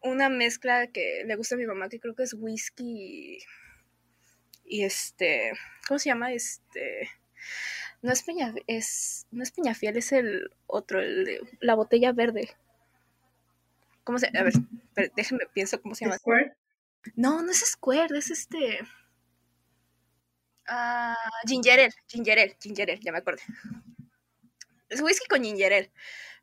una 0.00 0.28
mezcla 0.28 0.86
que 0.86 1.24
le 1.26 1.36
gusta 1.36 1.54
a 1.54 1.58
mi 1.58 1.66
mamá, 1.66 1.88
que 1.88 2.00
creo 2.00 2.14
que 2.14 2.22
es 2.22 2.34
whisky 2.34 2.84
y, 2.84 3.38
y 4.64 4.84
este, 4.84 5.52
¿cómo 5.86 5.98
se 5.98 6.10
llama? 6.10 6.32
Este, 6.32 7.10
no 8.02 8.12
es 8.12 8.22
Peña, 8.22 8.54
es, 8.66 9.26
no 9.30 9.42
es 9.42 9.50
Peñafiel, 9.50 9.96
es 9.96 10.12
el 10.12 10.50
otro, 10.66 11.00
el 11.00 11.24
de 11.24 11.40
la 11.60 11.74
botella 11.74 12.12
verde. 12.12 12.50
¿Cómo 14.04 14.18
se, 14.18 14.28
a 14.28 14.42
ver, 14.42 14.54
déjenme 15.16 15.46
pienso 15.52 15.82
cómo 15.82 15.94
se 15.94 16.04
llama. 16.04 16.18
Squirt. 16.18 16.54
No, 17.14 17.42
no 17.42 17.50
es 17.50 17.58
Square, 17.58 18.16
es 18.16 18.30
este. 18.30 18.80
Ah, 20.68 21.16
ginger 21.46 21.80
ale, 21.80 22.56
ginger 22.60 23.00
ya 23.00 23.12
me 23.12 23.18
acordé. 23.18 23.42
Es 24.90 25.00
whisky 25.00 25.26
con 25.26 25.42
ginger 25.42 25.72
ale. 25.72 25.92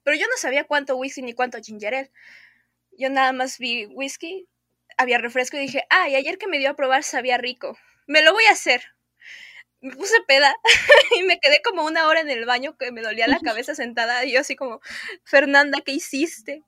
Pero 0.04 0.18
yo 0.18 0.28
no 0.28 0.38
sabía 0.38 0.66
cuánto 0.66 0.98
whisky 0.98 1.22
ni 1.22 1.34
cuánto 1.34 1.60
ginger 1.60 1.96
ale. 1.96 2.12
Yo 2.98 3.10
nada 3.10 3.34
más 3.34 3.60
vi 3.60 3.86
whisky, 3.88 4.48
había 4.98 5.18
refresco 5.20 5.58
y 5.58 5.62
dije, 5.62 5.86
ah, 5.90 6.10
y 6.10 6.16
ayer 6.16 6.38
que 6.38 6.48
me 6.48 6.60
dio 6.60 6.72
a 6.72 6.76
probar 6.76 7.04
sabía 7.04 7.38
rico. 7.38 7.78
Me 8.08 8.24
lo 8.24 8.34
voy 8.34 8.46
a 8.46 8.52
hacer. 8.52 8.84
Me 9.82 9.96
puse 9.96 10.16
peda 10.28 10.56
y 11.20 11.24
me 11.24 11.40
quedé 11.40 11.62
como 11.64 11.86
una 11.86 12.08
hora 12.08 12.22
en 12.22 12.30
el 12.30 12.46
baño 12.46 12.78
que 12.78 12.92
me 12.92 13.02
dolía 13.02 13.28
la 13.28 13.40
cabeza 13.40 13.76
sentada 13.76 14.26
y 14.26 14.34
yo 14.34 14.40
así 14.42 14.56
como, 14.56 14.82
Fernanda, 15.24 15.80
¿qué 15.86 15.92
hiciste? 15.92 16.64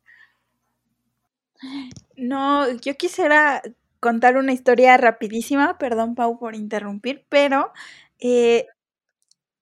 No, 2.15 2.71
yo 2.77 2.95
quisiera 2.95 3.61
contar 3.99 4.37
una 4.37 4.53
historia 4.53 4.97
rapidísima, 4.97 5.77
perdón 5.77 6.15
Pau 6.15 6.39
por 6.39 6.55
interrumpir, 6.55 7.25
pero 7.29 7.71
eh, 8.19 8.67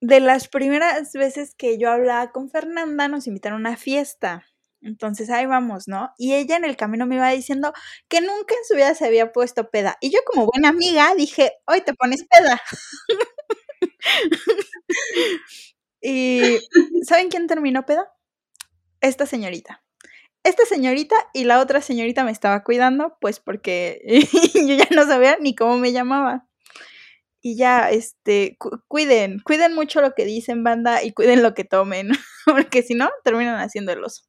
de 0.00 0.20
las 0.20 0.48
primeras 0.48 1.12
veces 1.12 1.54
que 1.54 1.78
yo 1.78 1.90
hablaba 1.90 2.30
con 2.32 2.50
Fernanda 2.50 3.08
nos 3.08 3.26
invitaron 3.26 3.66
a 3.66 3.70
una 3.70 3.76
fiesta. 3.76 4.46
Entonces 4.82 5.30
ahí 5.30 5.46
vamos, 5.46 5.88
¿no? 5.88 6.12
Y 6.18 6.34
ella 6.34 6.56
en 6.56 6.64
el 6.64 6.76
camino 6.76 7.06
me 7.06 7.16
iba 7.16 7.28
diciendo 7.30 7.72
que 8.08 8.20
nunca 8.20 8.54
en 8.54 8.64
su 8.68 8.74
vida 8.76 8.94
se 8.94 9.06
había 9.06 9.32
puesto 9.32 9.70
peda. 9.70 9.96
Y 10.00 10.10
yo 10.10 10.20
como 10.26 10.46
buena 10.46 10.68
amiga 10.68 11.14
dije, 11.16 11.52
hoy 11.66 11.80
te 11.80 11.94
pones 11.94 12.24
peda. 12.24 12.60
y 16.00 16.58
¿saben 17.04 17.28
quién 17.30 17.46
terminó 17.46 17.86
peda? 17.86 18.12
Esta 19.00 19.26
señorita 19.26 19.85
esta 20.46 20.64
señorita 20.64 21.16
y 21.32 21.44
la 21.44 21.60
otra 21.60 21.80
señorita 21.80 22.24
me 22.24 22.30
estaba 22.30 22.62
cuidando, 22.64 23.16
pues 23.20 23.40
porque 23.40 24.02
yo 24.54 24.74
ya 24.74 24.88
no 24.94 25.04
sabía 25.06 25.36
ni 25.40 25.54
cómo 25.54 25.78
me 25.78 25.92
llamaba. 25.92 26.46
Y 27.40 27.56
ya, 27.56 27.90
este, 27.90 28.56
cu 28.58 28.82
cuiden, 28.88 29.40
cuiden 29.40 29.74
mucho 29.74 30.00
lo 30.00 30.14
que 30.14 30.24
dicen, 30.24 30.64
banda, 30.64 31.02
y 31.04 31.12
cuiden 31.12 31.42
lo 31.42 31.54
que 31.54 31.64
tomen, 31.64 32.08
porque 32.46 32.82
si 32.82 32.94
no, 32.94 33.10
terminan 33.22 33.60
haciendo 33.60 33.92
el 33.92 34.02
oso. 34.02 34.22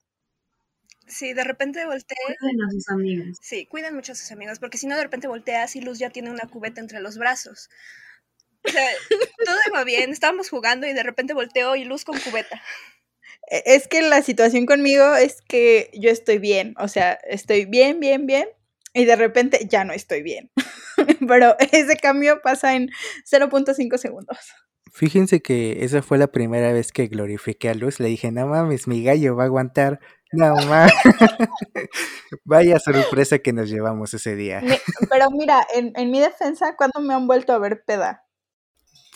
Sí, 1.07 1.34
de 1.34 1.43
repente 1.43 1.86
volteé. 1.86 2.18
Cuiden 2.39 2.61
a 2.61 2.72
sus 2.72 2.89
amigos. 2.89 3.38
Sí, 3.41 3.65
cuiden 3.65 3.95
mucho 3.95 4.11
a 4.11 4.15
sus 4.15 4.32
amigos, 4.32 4.59
porque 4.59 4.78
si 4.78 4.88
no, 4.88 4.95
de 4.95 5.03
repente 5.03 5.28
volteas 5.28 5.76
y 5.76 5.82
Luz 5.82 5.99
ya 5.99 6.09
tiene 6.09 6.30
una 6.30 6.47
cubeta 6.47 6.82
entre 6.82 6.99
los 6.99 7.18
brazos. 7.18 7.70
O 8.63 8.70
sea, 8.70 8.88
todo 9.45 9.55
iba 9.68 9.84
bien, 9.84 10.11
estábamos 10.11 10.49
jugando 10.49 10.86
y 10.88 10.93
de 10.93 11.03
repente 11.03 11.34
volteo 11.34 11.76
y 11.76 11.86
Luz 11.86 12.03
con 12.03 12.20
cubeta. 12.20 12.61
Es 13.50 13.88
que 13.88 14.02
la 14.02 14.22
situación 14.22 14.66
conmigo 14.66 15.16
es 15.16 15.41
que 15.41 15.89
yo 15.93 16.10
estoy 16.10 16.38
bien, 16.38 16.76
o 16.80 16.88
sea, 16.88 17.14
estoy 17.14 17.66
bien, 17.66 18.00
bien, 18.00 18.26
bien, 18.26 18.48
y 18.93 19.06
de 19.06 19.16
repente 19.16 19.68
ya 19.70 19.84
no 19.84 19.93
estoy 19.93 20.22
bien. 20.22 20.52
Pero 21.28 21.56
ese 21.72 21.95
cambio 21.98 22.41
pasa 22.41 22.76
en 22.76 22.89
0.5 23.30 23.98
segundos. 23.98 24.38
Fíjense 24.91 25.41
que 25.41 25.84
esa 25.84 26.02
fue 26.02 26.18
la 26.18 26.28
primera 26.28 26.74
vez 26.74 26.91
que 26.91 27.08
glorifiqué 27.08 27.70
a 27.70 27.74
Luz. 27.76 28.00
Le 28.00 28.08
dije, 28.08 28.32
no 28.32 28.48
mames, 28.48 28.88
mi 28.88 29.04
gallo 29.04 29.36
va 29.36 29.43
a 29.43 29.45
aguantar. 29.45 30.00
No 30.32 30.56
mames. 30.56 30.93
Vaya 32.43 32.80
sorpresa 32.80 33.39
que 33.39 33.54
nos 33.54 33.70
llevamos 33.70 34.14
ese 34.14 34.36
día. 34.36 34.62
Pero 35.10 35.30
mira, 35.30 35.66
en, 35.76 35.93
en, 35.95 36.10
mi 36.10 36.20
defensa, 36.20 36.76
¿cuándo 36.76 37.00
me 37.00 37.14
han 37.14 37.28
vuelto 37.28 37.54
a 37.54 37.60
ver 37.60 37.84
peda? 37.86 38.27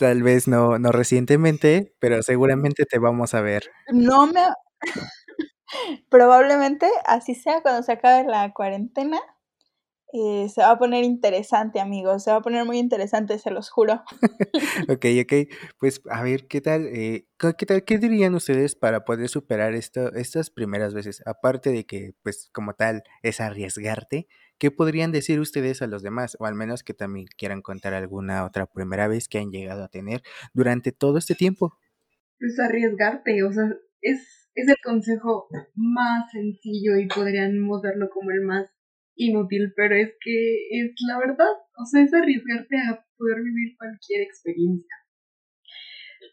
Tal 0.02 0.24
vez 0.24 0.48
no, 0.48 0.80
no 0.80 0.90
recientemente, 0.90 1.94
pero 2.00 2.24
seguramente 2.24 2.86
te 2.86 2.98
vamos 2.98 3.34
a 3.34 3.40
ver. 3.40 3.70
No 3.92 4.26
me... 4.26 4.40
Probablemente 6.10 6.90
así 7.06 7.36
sea 7.36 7.62
cuando 7.62 7.84
se 7.84 7.92
acabe 7.92 8.28
la 8.28 8.52
cuarentena. 8.52 9.20
Eh, 10.12 10.48
se 10.52 10.60
va 10.60 10.72
a 10.72 10.78
poner 10.78 11.04
interesante, 11.04 11.78
amigos. 11.78 12.24
Se 12.24 12.32
va 12.32 12.38
a 12.38 12.42
poner 12.42 12.64
muy 12.64 12.78
interesante, 12.78 13.38
se 13.38 13.52
los 13.52 13.70
juro. 13.70 14.02
ok, 14.88 15.06
ok. 15.22 15.32
Pues 15.78 16.02
a 16.10 16.24
ver, 16.24 16.48
¿qué 16.48 16.60
tal? 16.60 16.88
Eh, 16.88 17.28
¿qué, 17.38 17.64
tal? 17.64 17.84
¿Qué 17.84 17.98
dirían 17.98 18.34
ustedes 18.34 18.74
para 18.74 19.04
poder 19.04 19.28
superar 19.28 19.72
esto, 19.74 20.12
estas 20.14 20.50
primeras 20.50 20.94
veces? 20.94 21.22
Aparte 21.26 21.70
de 21.70 21.86
que, 21.86 22.16
pues, 22.24 22.50
como 22.52 22.74
tal, 22.74 23.04
es 23.22 23.40
arriesgarte. 23.40 24.26
¿Qué 24.62 24.70
podrían 24.70 25.10
decir 25.10 25.40
ustedes 25.40 25.82
a 25.82 25.88
los 25.88 26.04
demás? 26.04 26.36
O 26.38 26.46
al 26.46 26.54
menos 26.54 26.84
que 26.84 26.94
también 26.94 27.26
quieran 27.36 27.62
contar 27.62 27.94
alguna 27.94 28.44
otra 28.44 28.66
primera 28.66 29.08
vez 29.08 29.26
que 29.26 29.38
han 29.38 29.50
llegado 29.50 29.82
a 29.82 29.88
tener 29.88 30.22
durante 30.54 30.92
todo 30.92 31.18
este 31.18 31.34
tiempo. 31.34 31.76
Pues 32.38 32.60
arriesgarte, 32.60 33.42
o 33.42 33.50
sea, 33.50 33.64
es, 34.00 34.48
es 34.54 34.68
el 34.68 34.76
consejo 34.84 35.48
más 35.74 36.30
sencillo 36.30 36.96
y 36.96 37.08
podríamos 37.08 37.82
verlo 37.82 38.08
como 38.14 38.30
el 38.30 38.42
más 38.42 38.68
inútil, 39.16 39.72
pero 39.74 39.96
es 39.96 40.12
que 40.20 40.54
es 40.70 40.92
la 41.08 41.18
verdad, 41.18 41.54
o 41.76 41.84
sea, 41.84 42.04
es 42.04 42.14
arriesgarte 42.14 42.76
a 42.88 43.04
poder 43.16 43.42
vivir 43.42 43.76
cualquier 43.76 44.22
experiencia. 44.22 44.94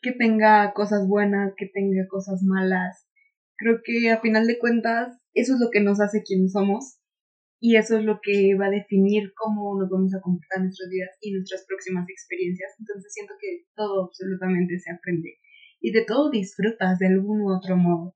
Que 0.03 0.11
tenga 0.11 0.71
cosas 0.73 1.07
buenas, 1.07 1.53
que 1.57 1.65
tenga 1.65 2.07
cosas 2.07 2.43
malas. 2.43 3.09
Creo 3.57 3.79
que 3.83 4.11
a 4.11 4.21
final 4.21 4.45
de 4.45 4.59
cuentas, 4.59 5.17
eso 5.33 5.55
es 5.55 5.59
lo 5.59 5.71
que 5.71 5.81
nos 5.81 5.99
hace 5.99 6.21
quienes 6.21 6.51
somos 6.51 6.98
y 7.59 7.75
eso 7.75 7.97
es 7.97 8.05
lo 8.05 8.19
que 8.21 8.55
va 8.55 8.67
a 8.67 8.71
definir 8.71 9.33
cómo 9.35 9.77
nos 9.79 9.89
vamos 9.89 10.13
a 10.15 10.21
comportar 10.21 10.61
nuestras 10.61 10.89
vidas 10.89 11.17
y 11.21 11.33
nuestras 11.33 11.65
próximas 11.67 12.07
experiencias. 12.09 12.71
Entonces 12.79 13.13
siento 13.13 13.33
que 13.39 13.65
todo 13.75 14.05
absolutamente 14.05 14.79
se 14.79 14.91
aprende 14.91 15.37
y 15.81 15.91
de 15.91 16.05
todo 16.05 16.29
disfrutas 16.29 16.99
de 16.99 17.07
algún 17.07 17.41
u 17.41 17.55
otro 17.55 17.75
modo. 17.77 18.15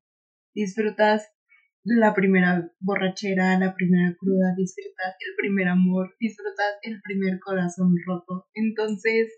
Disfrutas 0.54 1.30
la 1.84 2.14
primera 2.14 2.72
borrachera, 2.80 3.58
la 3.58 3.74
primera 3.74 4.16
cruda, 4.18 4.54
disfrutas 4.56 5.14
el 5.20 5.34
primer 5.36 5.68
amor, 5.68 6.14
disfrutas 6.18 6.78
el 6.82 7.00
primer 7.02 7.38
corazón 7.40 7.94
roto. 8.06 8.46
Entonces, 8.54 9.28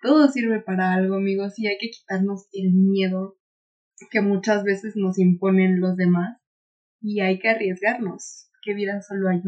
todo 0.00 0.28
sirve 0.28 0.60
para 0.60 0.92
algo, 0.92 1.16
amigos, 1.16 1.58
y 1.58 1.66
hay 1.66 1.76
que 1.78 1.90
quitarnos 1.90 2.48
el 2.52 2.72
miedo 2.72 3.36
que 4.12 4.20
muchas 4.20 4.62
veces 4.62 4.94
nos 4.94 5.18
imponen 5.18 5.80
los 5.80 5.96
demás 5.96 6.38
y 7.00 7.20
hay 7.20 7.40
que 7.40 7.48
arriesgarnos, 7.48 8.47
que 8.74 9.02
solo 9.02 9.28
hay. 9.30 9.40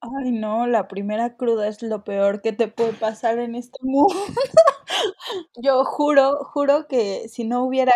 Ay, 0.00 0.32
no, 0.32 0.66
la 0.66 0.86
primera 0.88 1.36
cruda 1.36 1.66
es 1.68 1.82
lo 1.82 2.04
peor 2.04 2.42
que 2.42 2.52
te 2.52 2.68
puede 2.68 2.92
pasar 2.92 3.38
en 3.38 3.54
este 3.54 3.78
mundo. 3.82 4.14
Yo 5.62 5.84
juro, 5.84 6.44
juro 6.44 6.86
que 6.88 7.28
si 7.28 7.44
no 7.44 7.64
hubiera, 7.64 7.92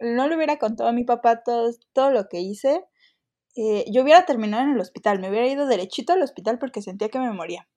no 0.00 0.28
le 0.28 0.36
hubiera 0.36 0.58
contado 0.58 0.88
a 0.88 0.92
mi 0.92 1.04
papá 1.04 1.42
todo, 1.42 1.70
todo 1.92 2.10
lo 2.10 2.28
que 2.28 2.40
hice, 2.40 2.84
eh, 3.56 3.84
yo 3.92 4.02
hubiera 4.02 4.26
terminado 4.26 4.64
en 4.64 4.72
el 4.72 4.80
hospital, 4.80 5.20
me 5.20 5.28
hubiera 5.30 5.46
ido 5.48 5.66
derechito 5.66 6.12
al 6.12 6.22
hospital 6.22 6.58
porque 6.58 6.82
sentía 6.82 7.08
que 7.10 7.18
me 7.18 7.32
moría. 7.32 7.68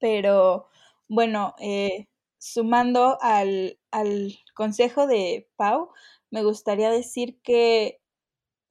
Pero 0.00 0.68
bueno, 1.08 1.54
eh, 1.60 2.08
sumando 2.38 3.18
al, 3.22 3.78
al 3.90 4.34
consejo 4.54 5.06
de 5.06 5.48
Pau, 5.56 5.90
me 6.30 6.42
gustaría 6.42 6.90
decir 6.90 7.40
que 7.42 8.00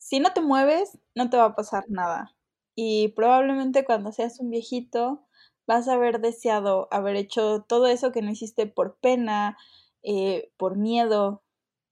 si 0.04 0.20
no 0.20 0.34
te 0.34 0.42
mueves, 0.42 1.00
no 1.16 1.30
te 1.30 1.38
va 1.38 1.46
a 1.46 1.56
pasar 1.56 1.86
nada. 1.88 2.36
Y 2.76 3.10
probablemente 3.16 3.86
cuando 3.86 4.12
seas 4.12 4.42
un 4.42 4.50
viejito, 4.50 5.26
vas 5.66 5.88
a 5.88 5.94
haber 5.94 6.20
deseado 6.20 6.90
haber 6.92 7.16
hecho 7.16 7.64
todo 7.70 7.88
eso 7.88 8.12
que 8.12 8.22
no 8.22 8.30
hiciste 8.30 8.68
por 8.68 8.98
pena, 9.00 9.58
eh, 10.02 10.52
por 10.58 10.76
miedo, 10.76 11.42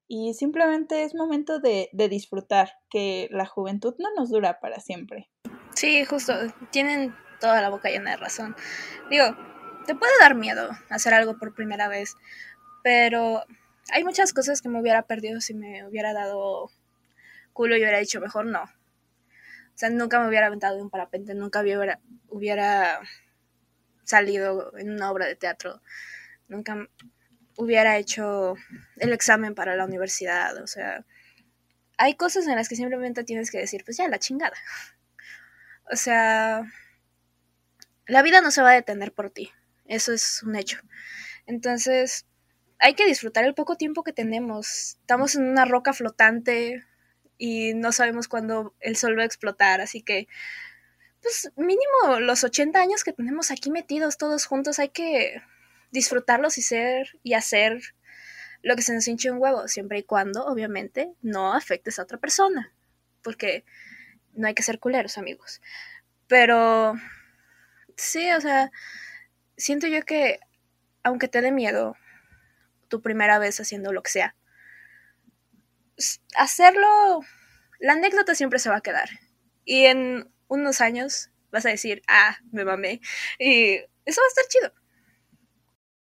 y 0.09 0.33
simplemente 0.33 1.05
es 1.05 1.15
momento 1.15 1.59
de, 1.59 1.89
disfrutar, 1.93 2.73
que 2.89 3.29
la 3.31 3.45
juventud 3.45 3.95
no 3.97 4.09
nos 4.13 4.29
dura 4.29 4.59
para 4.59 4.81
siempre. 4.81 5.29
Sí, 5.73 6.03
justo, 6.03 6.33
tienen 6.69 7.15
toda 7.39 7.61
la 7.61 7.69
boca 7.69 7.89
llena 7.89 8.11
de 8.11 8.17
razón. 8.17 8.53
Digo, 9.09 9.23
te 9.87 9.95
puede 9.95 10.11
dar 10.19 10.35
miedo 10.35 10.69
hacer 10.89 11.13
algo 11.13 11.37
por 11.37 11.55
primera 11.55 11.87
vez, 11.87 12.17
pero 12.83 13.41
hay 13.93 14.03
muchas 14.03 14.33
cosas 14.33 14.61
que 14.61 14.67
me 14.67 14.81
hubiera 14.81 15.03
perdido 15.03 15.39
si 15.39 15.53
me 15.53 15.87
hubiera 15.87 16.11
dado 16.11 16.69
culo 17.51 17.75
y 17.75 17.79
hubiera 17.79 17.99
dicho 17.99 18.19
mejor 18.19 18.45
no. 18.45 18.63
O 18.63 19.77
sea, 19.81 19.89
nunca 19.89 20.19
me 20.19 20.27
hubiera 20.27 20.47
aventado 20.47 20.75
de 20.75 20.81
un 20.81 20.89
parapente, 20.89 21.33
nunca 21.33 21.61
hubiera, 21.61 21.99
hubiera 22.27 22.99
salido 24.03 24.77
en 24.77 24.91
una 24.91 25.11
obra 25.11 25.25
de 25.25 25.35
teatro, 25.35 25.81
nunca 26.47 26.87
hubiera 27.57 27.97
hecho 27.97 28.55
el 28.97 29.13
examen 29.13 29.55
para 29.55 29.75
la 29.75 29.85
universidad, 29.85 30.57
o 30.61 30.67
sea, 30.67 31.05
hay 31.97 32.15
cosas 32.15 32.47
en 32.47 32.55
las 32.55 32.67
que 32.67 32.75
simplemente 32.75 33.23
tienes 33.23 33.51
que 33.51 33.59
decir, 33.59 33.83
pues 33.85 33.97
ya, 33.97 34.07
la 34.07 34.17
chingada. 34.17 34.55
O 35.91 35.95
sea, 35.95 36.63
la 38.07 38.21
vida 38.23 38.41
no 38.41 38.49
se 38.49 38.61
va 38.61 38.71
a 38.71 38.73
detener 38.73 39.13
por 39.13 39.29
ti, 39.29 39.51
eso 39.85 40.11
es 40.11 40.41
un 40.43 40.55
hecho. 40.55 40.79
Entonces, 41.45 42.25
hay 42.79 42.95
que 42.95 43.05
disfrutar 43.05 43.45
el 43.45 43.53
poco 43.53 43.75
tiempo 43.75 44.03
que 44.03 44.13
tenemos. 44.13 44.97
Estamos 45.01 45.35
en 45.35 45.47
una 45.47 45.65
roca 45.65 45.93
flotante 45.93 46.83
y 47.41 47.73
no 47.73 47.91
sabemos 47.91 48.27
cuándo 48.27 48.75
el 48.79 48.95
sol 48.95 49.17
va 49.17 49.23
a 49.23 49.25
explotar, 49.25 49.81
así 49.81 50.03
que, 50.03 50.27
pues 51.23 51.51
mínimo 51.55 52.19
los 52.19 52.43
80 52.43 52.79
años 52.79 53.03
que 53.03 53.13
tenemos 53.13 53.49
aquí 53.49 53.71
metidos 53.71 54.19
todos 54.19 54.45
juntos, 54.45 54.77
hay 54.77 54.89
que 54.89 55.41
disfrutarlos 55.89 56.59
y 56.59 56.61
ser 56.61 57.17
y 57.23 57.33
hacer 57.33 57.81
lo 58.61 58.75
que 58.75 58.83
se 58.83 58.93
nos 58.93 59.07
hinche 59.07 59.31
un 59.31 59.39
huevo, 59.41 59.67
siempre 59.67 59.97
y 59.97 60.03
cuando, 60.03 60.45
obviamente, 60.45 61.15
no 61.23 61.55
afectes 61.55 61.97
a 61.97 62.03
otra 62.03 62.19
persona, 62.19 62.71
porque 63.23 63.65
no 64.33 64.45
hay 64.45 64.53
que 64.53 64.61
ser 64.61 64.77
culeros, 64.77 65.17
amigos. 65.17 65.63
Pero, 66.27 66.93
sí, 67.97 68.31
o 68.33 68.39
sea, 68.39 68.71
siento 69.57 69.87
yo 69.87 70.03
que, 70.03 70.39
aunque 71.01 71.27
te 71.27 71.41
dé 71.41 71.51
miedo 71.51 71.97
tu 72.87 73.01
primera 73.01 73.39
vez 73.39 73.59
haciendo 73.59 73.93
lo 73.93 74.03
que 74.03 74.11
sea, 74.11 74.35
hacerlo, 76.35 77.21
la 77.79 77.93
anécdota 77.93 78.35
siempre 78.35 78.59
se 78.59 78.69
va 78.69 78.77
a 78.77 78.81
quedar. 78.81 79.09
Y 79.65 79.85
en 79.85 80.31
unos 80.47 80.81
años 80.81 81.29
vas 81.51 81.65
a 81.65 81.69
decir, 81.69 82.01
ah, 82.07 82.37
me 82.51 82.65
mamé. 82.65 83.01
Y 83.39 83.75
eso 84.05 84.21
va 84.21 84.25
a 84.25 84.29
estar 84.29 84.45
chido. 84.49 84.73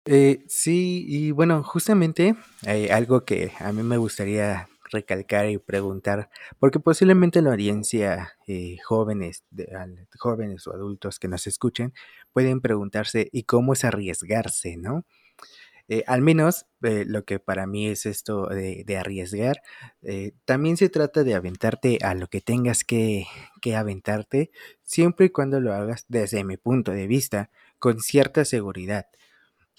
Eh, 0.05 0.45
sí, 0.47 1.05
y 1.07 1.31
bueno, 1.31 1.63
justamente 1.63 2.35
hay 2.65 2.87
algo 2.87 3.25
que 3.25 3.51
a 3.59 3.73
mí 3.73 3.83
me 3.83 3.97
gustaría 3.97 4.69
recalcar 4.89 5.49
y 5.49 5.57
preguntar, 5.57 6.29
porque 6.59 6.79
posiblemente 6.79 7.41
la 7.41 7.51
audiencia, 7.51 8.33
eh, 8.47 8.77
jóvenes, 8.85 9.43
de, 9.49 9.67
jóvenes 10.17 10.65
o 10.67 10.73
adultos 10.73 11.19
que 11.19 11.27
nos 11.27 11.45
escuchen, 11.45 11.93
pueden 12.31 12.61
preguntarse, 12.61 13.27
¿y 13.33 13.43
cómo 13.43 13.73
es 13.73 13.83
arriesgarse, 13.83 14.77
no? 14.77 15.05
Eh, 15.89 16.03
al 16.07 16.21
menos 16.21 16.65
lo 16.81 17.23
que 17.23 17.39
para 17.39 17.65
mí 17.65 17.87
es 17.87 18.05
esto 18.05 18.47
de, 18.47 18.97
arriesgar, 18.97 19.61
también 20.45 20.77
se 20.77 20.89
trata 20.89 21.23
de 21.23 21.33
aventarte 21.33 21.97
a 22.01 22.13
lo 22.13 22.27
que 22.27 22.41
tengas 22.41 22.83
que, 22.83 23.25
que 23.61 23.75
aventarte, 23.75 24.51
siempre 24.83 25.27
y 25.27 25.29
cuando 25.29 25.59
lo 25.59 25.73
hagas 25.73 26.05
desde 26.07 26.43
mi 26.43 26.57
punto 26.57 26.91
de 26.91 27.07
vista, 27.07 27.49
con 27.79 27.99
cierta 27.99 28.45
seguridad. 28.45 29.07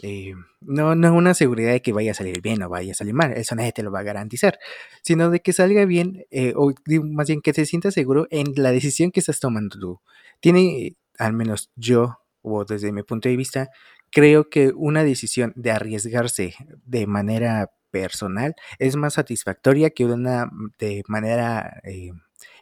Eh, 0.01 0.35
no, 0.61 0.95
no 0.95 1.13
una 1.13 1.35
seguridad 1.35 1.73
de 1.73 1.83
que 1.83 1.93
vaya 1.93 2.13
a 2.13 2.15
salir 2.15 2.41
bien 2.41 2.63
o 2.63 2.69
vaya 2.69 2.93
a 2.93 2.95
salir 2.95 3.15
mal, 3.15 3.33
eso 3.33 3.57
nadie 3.57 3.73
te 3.73 3.83
lo 3.83 3.91
va 3.91 4.01
a 4.01 4.05
garantizar, 4.05 4.59
sino 5.03 5.29
de 5.31 5.41
que 5.41 5.53
salga 5.53 5.85
bien, 5.87 6.25
eh, 6.31 6.53
o 6.57 6.73
más 7.03 7.27
bien 7.27 7.41
que 7.41 7.53
te 7.53 7.67
sientas 7.67 7.95
seguro 7.95 8.29
en 8.31 8.53
la 8.57 8.71
decisión 8.71 9.11
que 9.11 9.21
estás 9.21 9.41
tomando 9.41 9.79
tú. 9.79 10.01
Tiene, 10.41 10.97
al 11.19 11.33
menos 11.33 11.71
yo, 11.75 12.21
o 12.43 12.65
desde 12.65 12.93
mi 12.93 13.03
punto 13.03 13.29
de 13.29 13.37
vista, 13.37 13.71
creo 14.11 14.49
que 14.51 14.73
una 14.75 15.05
decisión 15.05 15.53
de 15.57 15.71
arriesgarse 15.71 16.55
de 16.85 17.07
manera 17.07 17.71
personal 17.91 18.55
es 18.79 18.97
más 18.97 19.15
satisfactoria 19.15 19.91
que 19.91 20.05
una 20.05 20.51
de 20.79 21.03
manera 21.09 21.81
eh, 21.85 22.11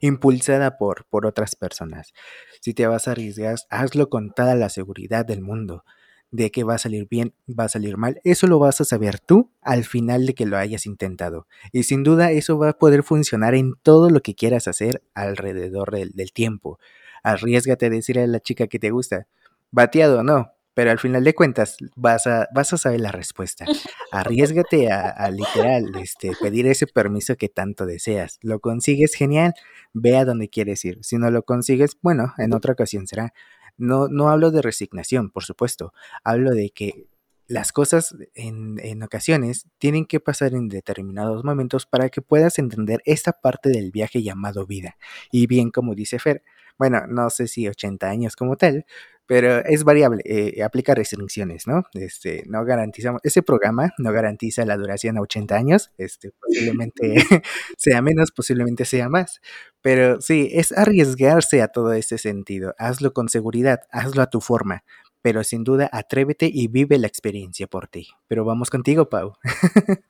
impulsada 0.00 0.78
por, 0.78 1.06
por 1.06 1.26
otras 1.26 1.56
personas. 1.56 2.12
Si 2.60 2.74
te 2.74 2.86
vas 2.86 3.08
a 3.08 3.12
arriesgar, 3.12 3.56
hazlo 3.70 4.08
con 4.08 4.32
toda 4.32 4.54
la 4.54 4.68
seguridad 4.68 5.24
del 5.24 5.42
mundo 5.42 5.84
de 6.30 6.50
que 6.50 6.64
va 6.64 6.74
a 6.74 6.78
salir 6.78 7.06
bien, 7.08 7.34
va 7.48 7.64
a 7.64 7.68
salir 7.68 7.96
mal, 7.96 8.20
eso 8.24 8.46
lo 8.46 8.58
vas 8.58 8.80
a 8.80 8.84
saber 8.84 9.18
tú 9.20 9.50
al 9.62 9.84
final 9.84 10.26
de 10.26 10.34
que 10.34 10.46
lo 10.46 10.56
hayas 10.56 10.86
intentado. 10.86 11.46
Y 11.72 11.84
sin 11.84 12.02
duda 12.02 12.32
eso 12.32 12.58
va 12.58 12.70
a 12.70 12.78
poder 12.78 13.02
funcionar 13.02 13.54
en 13.54 13.74
todo 13.82 14.10
lo 14.10 14.20
que 14.20 14.34
quieras 14.34 14.68
hacer 14.68 15.02
alrededor 15.14 15.90
del, 15.92 16.32
tiempo. 16.32 16.78
Arriesgate 17.22 17.86
a 17.86 17.90
decirle 17.90 18.22
a 18.22 18.26
la 18.26 18.40
chica 18.40 18.66
que 18.66 18.78
te 18.78 18.90
gusta, 18.90 19.26
bateado 19.70 20.20
o 20.20 20.22
no, 20.22 20.52
pero 20.76 20.90
al 20.90 20.98
final 20.98 21.24
de 21.24 21.34
cuentas 21.34 21.78
vas 21.96 22.26
a, 22.26 22.48
vas 22.54 22.70
a 22.74 22.76
saber 22.76 23.00
la 23.00 23.10
respuesta. 23.10 23.64
Arriesgate 24.12 24.92
a, 24.92 25.08
a, 25.08 25.30
literal 25.30 25.90
este, 25.98 26.32
pedir 26.38 26.66
ese 26.66 26.86
permiso 26.86 27.34
que 27.36 27.48
tanto 27.48 27.86
deseas. 27.86 28.38
Lo 28.42 28.60
consigues, 28.60 29.14
genial, 29.14 29.54
ve 29.94 30.18
a 30.18 30.26
donde 30.26 30.50
quieres 30.50 30.84
ir. 30.84 30.98
Si 31.00 31.16
no 31.16 31.30
lo 31.30 31.44
consigues, 31.44 31.96
bueno, 32.02 32.34
en 32.36 32.52
otra 32.52 32.74
ocasión 32.74 33.06
será. 33.06 33.32
No, 33.78 34.08
no 34.08 34.28
hablo 34.28 34.50
de 34.50 34.60
resignación, 34.60 35.30
por 35.30 35.44
supuesto. 35.44 35.94
Hablo 36.24 36.50
de 36.50 36.68
que 36.68 37.06
las 37.46 37.72
cosas 37.72 38.14
en, 38.34 38.78
en, 38.82 39.02
ocasiones 39.02 39.66
tienen 39.78 40.04
que 40.04 40.20
pasar 40.20 40.52
en 40.52 40.68
determinados 40.68 41.42
momentos 41.42 41.86
para 41.86 42.10
que 42.10 42.20
puedas 42.20 42.58
entender 42.58 43.00
esta 43.06 43.32
parte 43.32 43.70
del 43.70 43.92
viaje 43.92 44.22
llamado 44.22 44.66
vida. 44.66 44.98
Y 45.32 45.46
bien, 45.46 45.70
como 45.70 45.94
dice 45.94 46.18
Fer, 46.18 46.42
bueno, 46.78 47.06
no 47.08 47.30
sé 47.30 47.48
si 47.48 47.66
80 47.66 48.08
años 48.08 48.36
como 48.36 48.56
tal, 48.56 48.84
pero 49.26 49.64
es 49.64 49.84
variable, 49.84 50.22
eh, 50.24 50.62
aplica 50.62 50.94
restricciones, 50.94 51.66
¿no? 51.66 51.82
Este, 51.94 52.44
no 52.46 52.64
garantizamos, 52.64 53.20
ese 53.24 53.42
programa 53.42 53.92
no 53.98 54.12
garantiza 54.12 54.64
la 54.64 54.76
duración 54.76 55.18
a 55.18 55.20
80 55.20 55.56
años, 55.56 55.92
este, 55.98 56.32
posiblemente 56.40 57.16
sea 57.76 58.02
menos, 58.02 58.30
posiblemente 58.30 58.84
sea 58.84 59.08
más, 59.08 59.40
pero 59.82 60.20
sí, 60.20 60.50
es 60.52 60.72
arriesgarse 60.72 61.62
a 61.62 61.68
todo 61.68 61.92
este 61.92 62.18
sentido, 62.18 62.74
hazlo 62.78 63.12
con 63.12 63.28
seguridad, 63.28 63.80
hazlo 63.90 64.22
a 64.22 64.30
tu 64.30 64.40
forma, 64.40 64.84
pero 65.22 65.42
sin 65.42 65.64
duda 65.64 65.88
atrévete 65.92 66.48
y 66.52 66.68
vive 66.68 66.98
la 66.98 67.08
experiencia 67.08 67.66
por 67.66 67.88
ti. 67.88 68.06
Pero 68.28 68.44
vamos 68.44 68.70
contigo, 68.70 69.08
Pau. 69.08 69.32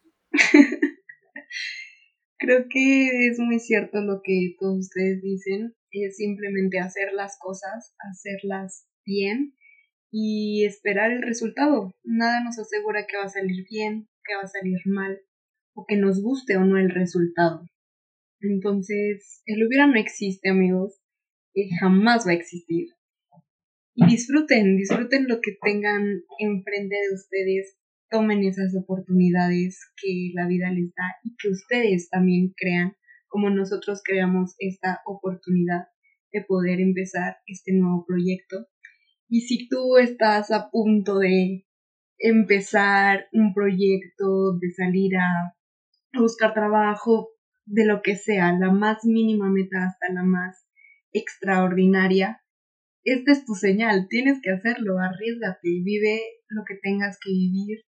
Creo 2.38 2.66
que 2.68 3.28
es 3.28 3.38
muy 3.38 3.58
cierto 3.58 4.02
lo 4.02 4.20
que 4.22 4.56
todos 4.60 4.80
ustedes 4.80 5.22
dicen, 5.22 5.74
es 5.90 6.16
simplemente 6.16 6.80
hacer 6.80 7.14
las 7.14 7.38
cosas, 7.40 7.94
hacerlas 7.98 8.86
bien 9.06 9.54
y 10.10 10.64
esperar 10.66 11.10
el 11.12 11.22
resultado. 11.22 11.94
Nada 12.04 12.42
nos 12.44 12.58
asegura 12.58 13.06
que 13.06 13.16
va 13.16 13.24
a 13.24 13.28
salir 13.28 13.64
bien, 13.70 14.08
que 14.24 14.34
va 14.34 14.42
a 14.42 14.48
salir 14.48 14.78
mal 14.84 15.20
o 15.74 15.86
que 15.86 15.96
nos 15.96 16.22
guste 16.22 16.56
o 16.56 16.64
no 16.64 16.78
el 16.78 16.90
resultado. 16.90 17.66
Entonces, 18.40 19.42
el 19.46 19.66
hubiera 19.66 19.86
no 19.86 19.98
existe, 19.98 20.50
amigos, 20.50 21.00
y 21.54 21.70
jamás 21.80 22.26
va 22.26 22.32
a 22.32 22.34
existir. 22.34 22.88
Y 23.94 24.06
disfruten, 24.06 24.76
disfruten 24.76 25.26
lo 25.26 25.40
que 25.40 25.56
tengan 25.62 26.22
enfrente 26.38 26.96
de 26.96 27.14
ustedes, 27.14 27.78
tomen 28.10 28.44
esas 28.44 28.74
oportunidades 28.76 29.80
que 30.00 30.32
la 30.34 30.46
vida 30.46 30.70
les 30.70 30.92
da 30.94 31.16
y 31.24 31.34
que 31.36 31.48
ustedes 31.48 32.10
también 32.10 32.52
crean 32.56 32.94
como 33.28 33.50
nosotros 33.50 34.02
creamos 34.04 34.54
esta 34.58 35.00
oportunidad 35.06 35.88
de 36.32 36.42
poder 36.42 36.80
empezar 36.80 37.36
este 37.46 37.72
nuevo 37.72 38.04
proyecto 38.06 38.66
y 39.28 39.40
si 39.42 39.68
tú 39.68 39.96
estás 39.96 40.50
a 40.50 40.70
punto 40.70 41.18
de 41.18 41.66
empezar 42.18 43.26
un 43.32 43.52
proyecto, 43.52 44.56
de 44.58 44.72
salir 44.72 45.16
a, 45.16 45.54
buscar 46.18 46.54
trabajo, 46.54 47.28
de 47.66 47.84
lo 47.84 48.00
que 48.02 48.16
sea, 48.16 48.52
la 48.58 48.70
más 48.70 49.04
mínima 49.04 49.50
meta 49.50 49.84
hasta 49.84 50.12
la 50.14 50.22
más 50.22 50.66
extraordinaria, 51.12 52.40
esta 53.04 53.32
es 53.32 53.44
tu 53.44 53.54
señal, 53.54 54.06
tienes 54.08 54.40
que 54.42 54.50
hacerlo, 54.50 54.98
arriesgate, 54.98 55.68
vive 55.84 56.20
lo 56.48 56.62
que 56.66 56.76
tengas 56.76 57.18
que 57.22 57.30
vivir, 57.30 57.80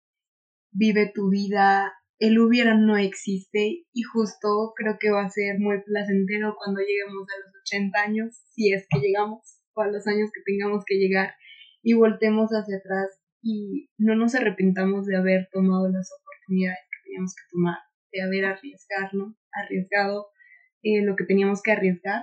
vive 0.72 1.10
tu 1.14 1.30
vida, 1.30 1.92
el 2.18 2.38
hubiera 2.38 2.76
no 2.76 2.98
existe 2.98 3.86
y 3.92 4.02
justo 4.02 4.72
creo 4.76 4.98
que 5.00 5.10
va 5.10 5.24
a 5.24 5.30
ser 5.30 5.58
muy 5.58 5.82
placentero 5.82 6.54
cuando 6.58 6.80
lleguemos 6.80 7.26
a 7.28 7.46
los 7.46 7.54
80 7.62 8.00
años, 8.00 8.34
si 8.52 8.72
es 8.72 8.86
que 8.90 9.00
llegamos 9.00 9.57
a 9.80 9.88
los 9.88 10.06
años 10.06 10.30
que 10.32 10.42
tengamos 10.44 10.84
que 10.86 10.96
llegar 10.96 11.34
y 11.82 11.94
voltemos 11.94 12.50
hacia 12.50 12.78
atrás 12.78 13.20
y 13.42 13.90
no 13.98 14.16
nos 14.16 14.34
arrepintamos 14.34 15.06
de 15.06 15.16
haber 15.16 15.48
tomado 15.52 15.88
las 15.90 16.10
oportunidades 16.12 16.80
que 16.90 17.04
teníamos 17.04 17.34
que 17.34 17.42
tomar, 17.50 17.78
de 18.12 18.22
haber 18.22 18.44
arriesgarnos, 18.44 19.36
arriesgado 19.52 20.26
eh, 20.82 21.02
lo 21.02 21.16
que 21.16 21.24
teníamos 21.24 21.62
que 21.62 21.72
arriesgar, 21.72 22.22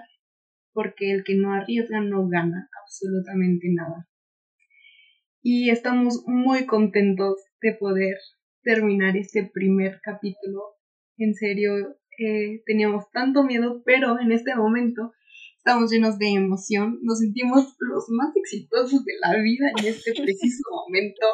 porque 0.73 1.11
el 1.11 1.23
que 1.23 1.35
no 1.35 1.53
arriesga 1.53 2.01
no 2.01 2.27
gana 2.27 2.69
absolutamente 2.83 3.67
nada. 3.73 4.07
Y 5.41 5.69
estamos 5.69 6.23
muy 6.25 6.65
contentos 6.65 7.35
de 7.61 7.73
poder 7.73 8.17
terminar 8.63 9.15
este 9.15 9.49
primer 9.53 9.99
capítulo. 10.01 10.61
En 11.17 11.33
serio, 11.35 11.97
eh, 12.17 12.61
teníamos 12.65 13.09
tanto 13.11 13.43
miedo, 13.43 13.83
pero 13.85 14.19
en 14.19 14.31
este 14.31 14.55
momento 14.55 15.13
estamos 15.65 15.91
llenos 15.91 16.19
de 16.19 16.27
emoción, 16.29 16.99
nos 17.01 17.19
sentimos 17.19 17.75
los 17.79 18.05
más 18.09 18.35
exitosos 18.35 19.03
de 19.03 19.13
la 19.19 19.41
vida 19.41 19.65
en 19.79 19.85
este 19.87 20.13
preciso 20.13 20.61
momento. 20.71 21.25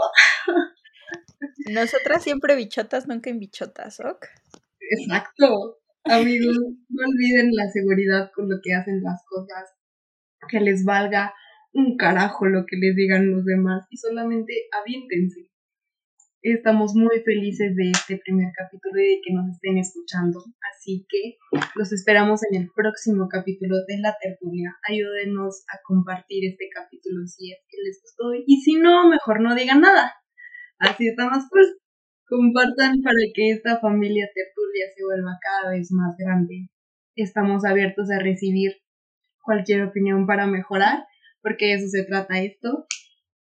Nosotras 1.70 2.24
siempre 2.24 2.56
bichotas, 2.56 3.10
nunca 3.10 3.30
en 3.30 3.40
bichotas, 3.40 4.00
¿ok? 4.00 4.26
Exacto. 4.80 5.80
Amigos, 6.06 6.58
no 6.88 7.04
olviden 7.08 7.50
la 7.52 7.70
seguridad 7.72 8.32
con 8.34 8.50
lo 8.50 8.56
que 8.64 8.74
hacen 8.74 9.04
las 9.04 9.22
cosas, 9.28 9.70
que 10.48 10.62
les 10.62 10.86
valga 10.86 11.34
un 11.74 11.98
carajo 11.98 12.46
lo 12.46 12.66
que 12.66 12.78
les 12.78 12.96
digan 12.96 13.32
los 13.32 13.44
demás 13.44 13.86
y 13.90 13.98
solamente 13.98 14.54
aviéntense. 14.72 15.51
Estamos 16.44 16.96
muy 16.96 17.22
felices 17.24 17.76
de 17.76 17.92
este 17.92 18.18
primer 18.18 18.52
capítulo 18.58 19.00
y 19.00 19.10
de 19.10 19.22
que 19.24 19.32
nos 19.32 19.48
estén 19.48 19.78
escuchando. 19.78 20.42
Así 20.74 21.06
que 21.08 21.38
los 21.76 21.94
esperamos 21.94 22.42
en 22.50 22.60
el 22.60 22.72
próximo 22.76 23.28
capítulo 23.30 23.76
de 23.88 24.00
La 24.00 24.18
Tertulia. 24.20 24.76
Ayúdenos 24.90 25.64
a 25.70 25.78
compartir 25.86 26.50
este 26.50 26.66
capítulo 26.74 27.28
si 27.28 27.52
es 27.52 27.60
que 27.70 27.78
les 27.86 28.02
gustó. 28.02 28.34
Y 28.48 28.60
si 28.62 28.74
no, 28.74 29.08
mejor 29.08 29.40
no 29.42 29.54
digan 29.54 29.82
nada. 29.82 30.16
Así 30.80 31.10
estamos, 31.10 31.44
pues 31.52 31.78
compartan 32.26 33.04
para 33.04 33.22
que 33.36 33.52
esta 33.52 33.80
familia 33.80 34.26
tertulia 34.34 34.86
se 34.96 35.04
vuelva 35.04 35.38
cada 35.40 35.74
vez 35.74 35.92
más 35.92 36.16
grande. 36.18 36.70
Estamos 37.16 37.66
abiertos 37.66 38.10
a 38.10 38.18
recibir 38.18 38.78
cualquier 39.44 39.84
opinión 39.84 40.26
para 40.26 40.48
mejorar, 40.48 41.06
porque 41.44 41.68
de 41.68 41.74
eso 41.74 41.88
se 41.88 42.04
trata 42.04 42.42
esto. 42.42 42.88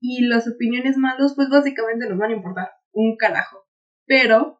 Y 0.01 0.25
las 0.25 0.47
opiniones 0.47 0.97
malas, 0.97 1.33
pues 1.35 1.49
básicamente 1.49 2.09
nos 2.09 2.17
van 2.17 2.31
a 2.31 2.35
importar 2.35 2.76
un 2.93 3.15
carajo. 3.17 3.65
Pero 4.05 4.59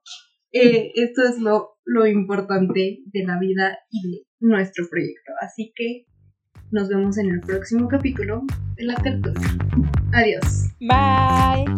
eh, 0.51 0.91
esto 0.95 1.23
es 1.23 1.39
lo, 1.39 1.77
lo 1.85 2.05
importante 2.07 2.99
de 3.05 3.23
la 3.23 3.39
vida 3.39 3.77
y 3.89 4.09
de 4.09 4.27
nuestro 4.39 4.85
proyecto. 4.89 5.33
Así 5.41 5.71
que 5.75 6.05
nos 6.71 6.89
vemos 6.89 7.17
en 7.17 7.29
el 7.29 7.41
próximo 7.41 7.87
capítulo 7.87 8.43
de 8.75 8.83
la 8.85 8.95
tertulia. 8.95 9.57
Adiós. 10.13 10.69
Bye. 10.79 11.76